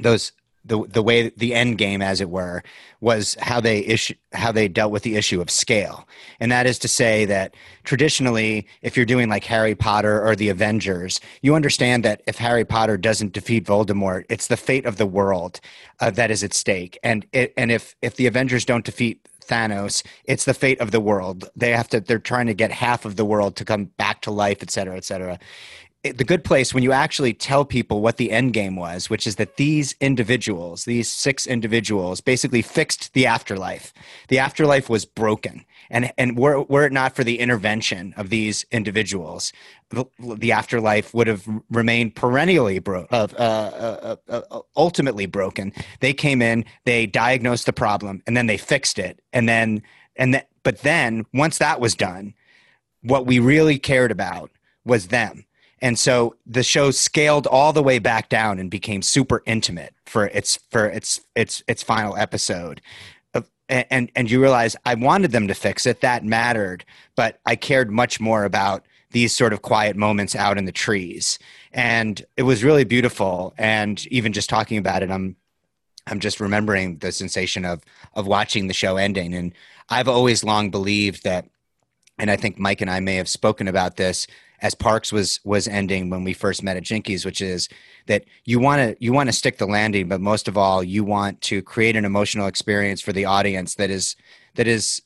those 0.00 0.32
the 0.66 0.84
the 0.88 1.02
way 1.02 1.30
the 1.36 1.54
end 1.54 1.78
game, 1.78 2.02
as 2.02 2.20
it 2.20 2.30
were, 2.30 2.62
was 3.00 3.36
how 3.40 3.60
they 3.60 3.78
issue 3.78 4.14
how 4.32 4.52
they 4.52 4.68
dealt 4.68 4.92
with 4.92 5.02
the 5.02 5.16
issue 5.16 5.40
of 5.40 5.50
scale, 5.50 6.08
and 6.40 6.50
that 6.52 6.66
is 6.66 6.78
to 6.80 6.88
say 6.88 7.24
that 7.26 7.54
traditionally, 7.84 8.66
if 8.82 8.96
you're 8.96 9.06
doing 9.06 9.28
like 9.28 9.44
Harry 9.44 9.74
Potter 9.74 10.24
or 10.26 10.36
the 10.36 10.48
Avengers, 10.48 11.20
you 11.42 11.54
understand 11.54 12.04
that 12.04 12.22
if 12.26 12.38
Harry 12.38 12.64
Potter 12.64 12.96
doesn't 12.96 13.32
defeat 13.32 13.64
Voldemort, 13.64 14.24
it's 14.28 14.48
the 14.48 14.56
fate 14.56 14.86
of 14.86 14.96
the 14.96 15.06
world 15.06 15.60
uh, 16.00 16.10
that 16.10 16.30
is 16.30 16.42
at 16.42 16.54
stake, 16.54 16.98
and 17.02 17.26
it, 17.32 17.52
and 17.56 17.70
if 17.70 17.94
if 18.02 18.16
the 18.16 18.26
Avengers 18.26 18.64
don't 18.64 18.84
defeat 18.84 19.28
Thanos, 19.46 20.04
it's 20.24 20.44
the 20.44 20.54
fate 20.54 20.80
of 20.80 20.90
the 20.90 21.00
world. 21.00 21.48
They 21.54 21.70
have 21.70 21.88
to. 21.90 22.00
They're 22.00 22.18
trying 22.18 22.46
to 22.46 22.54
get 22.54 22.72
half 22.72 23.04
of 23.04 23.16
the 23.16 23.24
world 23.24 23.56
to 23.56 23.64
come 23.64 23.84
back 23.84 24.22
to 24.22 24.30
life, 24.30 24.58
et 24.60 24.70
cetera, 24.70 24.96
et 24.96 25.04
cetera 25.04 25.38
the 26.12 26.24
good 26.24 26.44
place 26.44 26.74
when 26.74 26.82
you 26.82 26.92
actually 26.92 27.32
tell 27.32 27.64
people 27.64 28.00
what 28.00 28.16
the 28.16 28.30
end 28.30 28.52
game 28.52 28.76
was, 28.76 29.08
which 29.08 29.26
is 29.26 29.36
that 29.36 29.56
these 29.56 29.94
individuals, 30.00 30.84
these 30.84 31.10
six 31.10 31.46
individuals, 31.46 32.20
basically 32.20 32.62
fixed 32.62 33.12
the 33.14 33.26
afterlife. 33.26 33.92
The 34.28 34.38
afterlife 34.38 34.90
was 34.90 35.04
broken, 35.04 35.64
and 35.90 36.12
and 36.18 36.36
were 36.36 36.62
were 36.62 36.86
it 36.86 36.92
not 36.92 37.16
for 37.16 37.24
the 37.24 37.38
intervention 37.38 38.14
of 38.16 38.30
these 38.30 38.64
individuals, 38.70 39.52
the, 39.90 40.04
the 40.18 40.52
afterlife 40.52 41.14
would 41.14 41.26
have 41.26 41.48
remained 41.70 42.14
perennially 42.14 42.78
bro- 42.78 43.06
uh, 43.10 43.28
uh, 43.38 44.16
uh, 44.28 44.42
uh, 44.50 44.60
ultimately 44.76 45.26
broken. 45.26 45.72
They 46.00 46.12
came 46.12 46.42
in, 46.42 46.64
they 46.84 47.06
diagnosed 47.06 47.66
the 47.66 47.72
problem, 47.72 48.22
and 48.26 48.36
then 48.36 48.46
they 48.46 48.56
fixed 48.56 48.98
it, 48.98 49.20
and 49.32 49.48
then 49.48 49.82
and 50.16 50.34
then 50.34 50.42
but 50.62 50.80
then 50.80 51.24
once 51.32 51.58
that 51.58 51.80
was 51.80 51.94
done, 51.94 52.34
what 53.02 53.26
we 53.26 53.38
really 53.38 53.78
cared 53.78 54.10
about 54.10 54.50
was 54.84 55.08
them. 55.08 55.45
And 55.82 55.98
so 55.98 56.36
the 56.46 56.62
show 56.62 56.90
scaled 56.90 57.46
all 57.46 57.72
the 57.72 57.82
way 57.82 57.98
back 57.98 58.28
down 58.28 58.58
and 58.58 58.70
became 58.70 59.02
super 59.02 59.42
intimate 59.44 59.94
for 60.06 60.26
its 60.28 60.58
for 60.70 60.86
its 60.86 61.20
its 61.34 61.62
its 61.68 61.82
final 61.82 62.16
episode 62.16 62.80
and 63.68 64.10
and 64.14 64.30
you 64.30 64.40
realize 64.40 64.76
I 64.84 64.94
wanted 64.94 65.32
them 65.32 65.48
to 65.48 65.54
fix 65.54 65.86
it. 65.86 66.00
That 66.00 66.24
mattered, 66.24 66.84
but 67.14 67.40
I 67.46 67.56
cared 67.56 67.90
much 67.90 68.20
more 68.20 68.44
about 68.44 68.86
these 69.10 69.32
sort 69.32 69.52
of 69.52 69.62
quiet 69.62 69.96
moments 69.96 70.34
out 70.34 70.58
in 70.58 70.64
the 70.66 70.72
trees, 70.72 71.38
and 71.72 72.24
it 72.36 72.42
was 72.42 72.64
really 72.64 72.84
beautiful. 72.84 73.54
And 73.58 74.04
even 74.08 74.32
just 74.32 74.50
talking 74.50 74.78
about 74.78 75.02
it, 75.02 75.10
I'm 75.10 75.36
I'm 76.06 76.20
just 76.20 76.40
remembering 76.40 76.98
the 76.98 77.12
sensation 77.12 77.64
of 77.64 77.82
of 78.14 78.26
watching 78.26 78.68
the 78.68 78.74
show 78.74 78.96
ending. 78.96 79.34
And 79.34 79.52
I've 79.88 80.08
always 80.08 80.44
long 80.44 80.70
believed 80.70 81.24
that, 81.24 81.48
and 82.18 82.30
I 82.30 82.36
think 82.36 82.58
Mike 82.58 82.80
and 82.80 82.90
I 82.90 83.00
may 83.00 83.16
have 83.16 83.28
spoken 83.28 83.68
about 83.68 83.96
this 83.96 84.26
as 84.62 84.74
Parks 84.74 85.12
was 85.12 85.40
was 85.44 85.68
ending 85.68 86.10
when 86.10 86.24
we 86.24 86.32
first 86.32 86.62
met 86.62 86.76
at 86.76 86.82
Jinky's, 86.82 87.24
which 87.24 87.40
is 87.40 87.68
that 88.06 88.24
you 88.44 88.58
want 88.58 88.80
to 88.80 89.04
you 89.04 89.12
want 89.12 89.28
to 89.28 89.32
stick 89.32 89.58
the 89.58 89.66
landing, 89.66 90.08
but 90.08 90.20
most 90.20 90.48
of 90.48 90.56
all, 90.56 90.82
you 90.82 91.04
want 91.04 91.40
to 91.42 91.62
create 91.62 91.96
an 91.96 92.04
emotional 92.04 92.46
experience 92.46 93.00
for 93.00 93.12
the 93.12 93.24
audience 93.24 93.74
that 93.76 93.90
is 93.90 94.16
that 94.54 94.66
is 94.66 95.02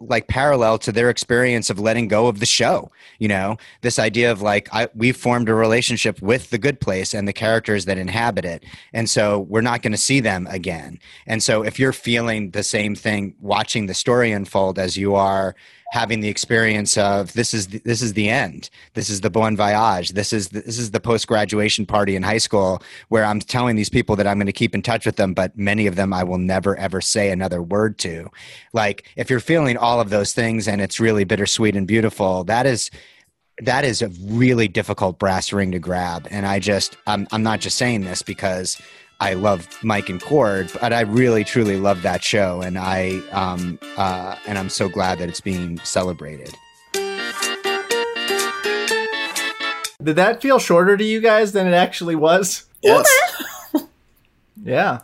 like 0.00 0.26
parallel 0.28 0.78
to 0.78 0.92
their 0.92 1.08
experience 1.08 1.70
of 1.70 1.78
letting 1.78 2.08
go 2.08 2.26
of 2.26 2.40
the 2.40 2.46
show 2.46 2.90
you 3.18 3.28
know? 3.28 3.56
This 3.82 3.98
idea 3.98 4.30
of 4.32 4.42
like 4.42 4.68
I, 4.72 4.88
we 4.94 5.12
formed 5.12 5.48
a 5.48 5.54
relationship 5.54 6.20
with 6.20 6.50
the 6.50 6.58
good 6.58 6.80
place 6.80 7.14
and 7.14 7.28
the 7.28 7.32
characters 7.32 7.84
that 7.84 7.98
inhabit 7.98 8.44
it 8.44 8.64
and 8.92 9.08
so 9.08 9.40
we're 9.40 9.60
not 9.60 9.82
going 9.82 9.92
to 9.92 9.98
see 9.98 10.20
them 10.20 10.46
again. 10.50 10.98
And 11.26 11.42
so 11.42 11.62
if 11.62 11.78
you're 11.78 11.92
feeling 11.92 12.50
the 12.50 12.62
same 12.62 12.94
thing 12.94 13.34
watching 13.40 13.86
the 13.86 13.94
story 13.94 14.32
unfold 14.32 14.78
as 14.78 14.96
you 14.96 15.14
are 15.14 15.54
having 15.90 16.20
the 16.20 16.28
experience 16.28 16.96
of 16.96 17.32
this 17.34 17.54
is 17.54 17.68
the, 17.68 17.78
this 17.78 18.02
is 18.02 18.14
the 18.14 18.28
end. 18.28 18.70
This 18.94 19.08
is 19.08 19.20
the 19.20 19.30
bon 19.30 19.56
voyage. 19.56 20.10
This 20.10 20.32
is 20.32 20.48
the, 20.48 20.60
this 20.60 20.78
is 20.78 20.90
the 20.90 21.00
post 21.00 21.26
graduation 21.26 21.86
party 21.86 22.16
in 22.16 22.22
high 22.22 22.38
school 22.38 22.82
where 23.08 23.24
I'm 23.24 23.40
telling 23.40 23.76
these 23.76 23.90
people 23.90 24.16
that 24.16 24.26
I'm 24.26 24.38
going 24.38 24.46
to 24.46 24.52
keep 24.52 24.74
in 24.74 24.82
touch 24.82 25.06
with 25.06 25.16
them, 25.16 25.34
but 25.34 25.56
many 25.56 25.86
of 25.86 25.96
them 25.96 26.12
I 26.12 26.24
will 26.24 26.38
never 26.38 26.76
ever 26.76 27.00
say 27.00 27.30
another 27.30 27.62
word 27.62 27.98
to. 27.98 28.30
Like 28.72 29.08
if 29.16 29.30
you're 29.30 29.40
feeling 29.40 29.76
all 29.76 30.00
of 30.00 30.10
those 30.10 30.32
things 30.32 30.66
and 30.66 30.80
it's 30.80 30.98
really 30.98 31.24
bittersweet 31.24 31.76
and 31.76 31.86
beautiful, 31.86 32.44
that 32.44 32.66
is 32.66 32.90
that 33.58 33.84
is 33.84 34.02
a 34.02 34.08
really 34.22 34.66
difficult 34.66 35.18
brass 35.18 35.52
ring 35.52 35.70
to 35.72 35.78
grab. 35.78 36.26
And 36.30 36.44
I 36.46 36.58
just 36.58 36.96
I'm 37.06 37.28
I'm 37.30 37.42
not 37.42 37.60
just 37.60 37.78
saying 37.78 38.02
this 38.02 38.22
because 38.22 38.80
I 39.20 39.34
love 39.34 39.66
Mike 39.82 40.08
and 40.08 40.20
Cord, 40.20 40.70
but 40.80 40.92
I 40.92 41.02
really 41.02 41.44
truly 41.44 41.76
love 41.76 42.02
that 42.02 42.22
show, 42.22 42.60
and 42.60 42.78
I 42.78 43.20
um, 43.30 43.78
uh, 43.96 44.36
and 44.46 44.58
I'm 44.58 44.68
so 44.68 44.88
glad 44.88 45.18
that 45.18 45.28
it's 45.28 45.40
being 45.40 45.78
celebrated. 45.78 46.54
Did 50.02 50.16
that 50.16 50.42
feel 50.42 50.58
shorter 50.58 50.96
to 50.96 51.04
you 51.04 51.20
guys 51.20 51.52
than 51.52 51.66
it 51.66 51.72
actually 51.72 52.14
was? 52.14 52.66
Yes. 52.82 53.08
yeah. 54.62 55.00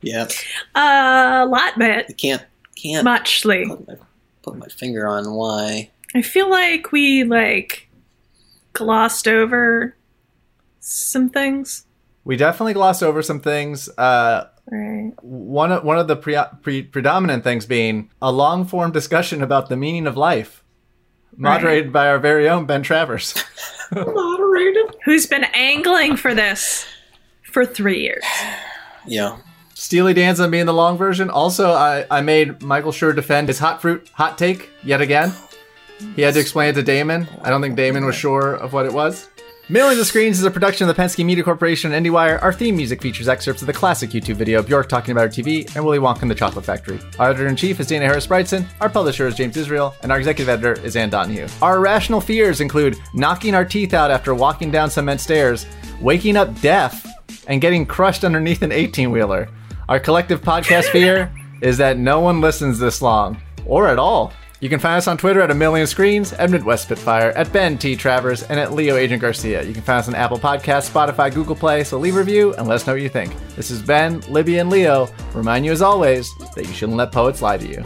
Yeah. 0.00 0.28
A 0.74 1.46
lot 1.46 1.78
bit. 1.78 2.06
I 2.08 2.12
can't 2.12 2.42
can't 2.76 3.04
muchly 3.04 3.66
put 3.66 3.86
my, 3.86 3.94
put 4.42 4.56
my 4.56 4.68
finger 4.68 5.06
on 5.06 5.32
why. 5.32 5.90
I 6.14 6.22
feel 6.22 6.48
like 6.48 6.92
we 6.92 7.24
like 7.24 7.88
glossed 8.72 9.28
over 9.28 9.96
some 10.80 11.28
things. 11.28 11.84
We 12.24 12.36
definitely 12.36 12.72
glossed 12.72 13.02
over 13.02 13.22
some 13.22 13.40
things. 13.40 13.88
Uh, 13.98 14.48
right. 14.70 15.12
One 15.22 15.72
of 15.72 15.84
one 15.84 15.98
of 15.98 16.08
the 16.08 16.16
pre- 16.16 16.38
pre- 16.62 16.82
predominant 16.82 17.44
things 17.44 17.66
being 17.66 18.10
a 18.22 18.32
long 18.32 18.64
form 18.64 18.92
discussion 18.92 19.42
about 19.42 19.68
the 19.68 19.76
meaning 19.76 20.06
of 20.06 20.16
life, 20.16 20.64
moderated 21.36 21.86
right. 21.86 21.92
by 21.92 22.08
our 22.08 22.18
very 22.18 22.48
own 22.48 22.66
Ben 22.66 22.82
Travers. 22.82 23.34
moderated. 23.92 24.96
Who's 25.04 25.26
been 25.26 25.44
angling 25.54 26.16
for 26.16 26.34
this 26.34 26.86
for 27.42 27.66
three 27.66 28.00
years? 28.00 28.24
Yeah. 29.06 29.38
Steely 29.74 30.14
Dan's 30.14 30.38
Danza 30.38 30.50
being 30.50 30.66
the 30.66 30.72
long 30.72 30.96
version. 30.96 31.28
Also, 31.28 31.72
I, 31.72 32.06
I 32.10 32.20
made 32.20 32.62
Michael 32.62 32.92
Schur 32.92 33.14
defend 33.14 33.48
his 33.48 33.58
hot 33.58 33.82
fruit 33.82 34.08
hot 34.14 34.38
take 34.38 34.70
yet 34.82 35.00
again. 35.00 35.32
He 36.16 36.22
had 36.22 36.34
to 36.34 36.40
explain 36.40 36.70
it 36.70 36.74
to 36.74 36.82
Damon. 36.82 37.28
I 37.42 37.50
don't 37.50 37.60
think 37.60 37.76
Damon 37.76 38.04
was 38.04 38.14
sure 38.14 38.54
of 38.54 38.72
what 38.72 38.86
it 38.86 38.92
was. 38.92 39.28
Millions 39.70 39.98
of 39.98 40.06
Screens 40.06 40.38
is 40.38 40.44
a 40.44 40.50
production 40.50 40.86
of 40.86 40.94
the 40.94 41.02
Penske 41.02 41.24
Media 41.24 41.42
Corporation 41.42 41.90
and 41.94 42.04
IndieWire. 42.04 42.42
Our 42.42 42.52
theme 42.52 42.76
music 42.76 43.00
features 43.00 43.28
excerpts 43.28 43.62
of 43.62 43.66
the 43.66 43.72
classic 43.72 44.10
YouTube 44.10 44.34
video 44.34 44.58
of 44.58 44.66
Bjork 44.66 44.90
talking 44.90 45.12
about 45.12 45.22
her 45.22 45.42
TV 45.42 45.74
and 45.74 45.82
Willy 45.82 45.98
Wonka 45.98 46.20
and 46.20 46.30
the 46.30 46.34
Chocolate 46.34 46.66
Factory. 46.66 47.00
Our 47.18 47.30
editor 47.30 47.46
in 47.46 47.56
chief 47.56 47.80
is 47.80 47.86
Dana 47.86 48.04
Harris 48.04 48.26
Bridson, 48.26 48.66
our 48.82 48.90
publisher 48.90 49.26
is 49.26 49.36
James 49.36 49.56
Israel, 49.56 49.94
and 50.02 50.12
our 50.12 50.18
executive 50.18 50.50
editor 50.50 50.78
is 50.84 50.96
Ann 50.96 51.08
Donahue. 51.08 51.48
Our 51.62 51.78
irrational 51.78 52.20
fears 52.20 52.60
include 52.60 52.98
knocking 53.14 53.54
our 53.54 53.64
teeth 53.64 53.94
out 53.94 54.10
after 54.10 54.34
walking 54.34 54.70
down 54.70 54.90
cement 54.90 55.22
stairs, 55.22 55.64
waking 55.98 56.36
up 56.36 56.60
deaf, 56.60 57.06
and 57.46 57.62
getting 57.62 57.86
crushed 57.86 58.22
underneath 58.22 58.60
an 58.60 58.70
18 58.70 59.10
wheeler. 59.10 59.48
Our 59.88 59.98
collective 59.98 60.42
podcast 60.42 60.90
fear 60.90 61.34
is 61.62 61.78
that 61.78 61.96
no 61.96 62.20
one 62.20 62.42
listens 62.42 62.78
this 62.78 63.00
long, 63.00 63.40
or 63.64 63.88
at 63.88 63.98
all. 63.98 64.34
You 64.64 64.70
can 64.70 64.80
find 64.80 64.96
us 64.96 65.06
on 65.08 65.18
Twitter 65.18 65.42
at 65.42 65.50
a 65.50 65.54
million 65.54 65.86
screens, 65.86 66.32
at 66.32 66.48
Midwest 66.48 66.84
Spitfire, 66.84 67.32
at 67.32 67.52
Ben 67.52 67.76
T. 67.76 67.94
Travers, 67.96 68.44
and 68.44 68.58
at 68.58 68.72
Leo 68.72 68.96
Agent 68.96 69.20
Garcia. 69.20 69.62
You 69.62 69.74
can 69.74 69.82
find 69.82 69.98
us 69.98 70.08
on 70.08 70.14
Apple 70.14 70.38
Podcasts, 70.38 70.90
Spotify, 70.90 71.30
Google 71.34 71.54
Play, 71.54 71.84
so 71.84 71.98
leave 71.98 72.16
a 72.16 72.18
review 72.20 72.54
and 72.54 72.66
let 72.66 72.76
us 72.76 72.86
know 72.86 72.94
what 72.94 73.02
you 73.02 73.10
think. 73.10 73.34
This 73.56 73.70
is 73.70 73.82
Ben, 73.82 74.20
Libby, 74.20 74.60
and 74.60 74.70
Leo. 74.70 75.06
Remind 75.34 75.66
you 75.66 75.72
as 75.72 75.82
always 75.82 76.34
that 76.54 76.66
you 76.66 76.72
shouldn't 76.72 76.96
let 76.96 77.12
poets 77.12 77.42
lie 77.42 77.58
to 77.58 77.68
you. 77.68 77.82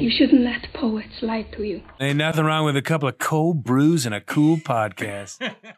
You 0.00 0.10
shouldn't 0.10 0.44
let 0.44 0.72
poets 0.72 1.20
lie 1.20 1.42
to 1.42 1.62
you. 1.62 1.82
Ain't 2.00 2.16
nothing 2.16 2.46
wrong 2.46 2.64
with 2.64 2.78
a 2.78 2.80
couple 2.80 3.06
of 3.06 3.18
cold 3.18 3.64
brews 3.64 4.06
and 4.06 4.14
a 4.14 4.22
cool 4.22 4.56
podcast. 4.56 5.54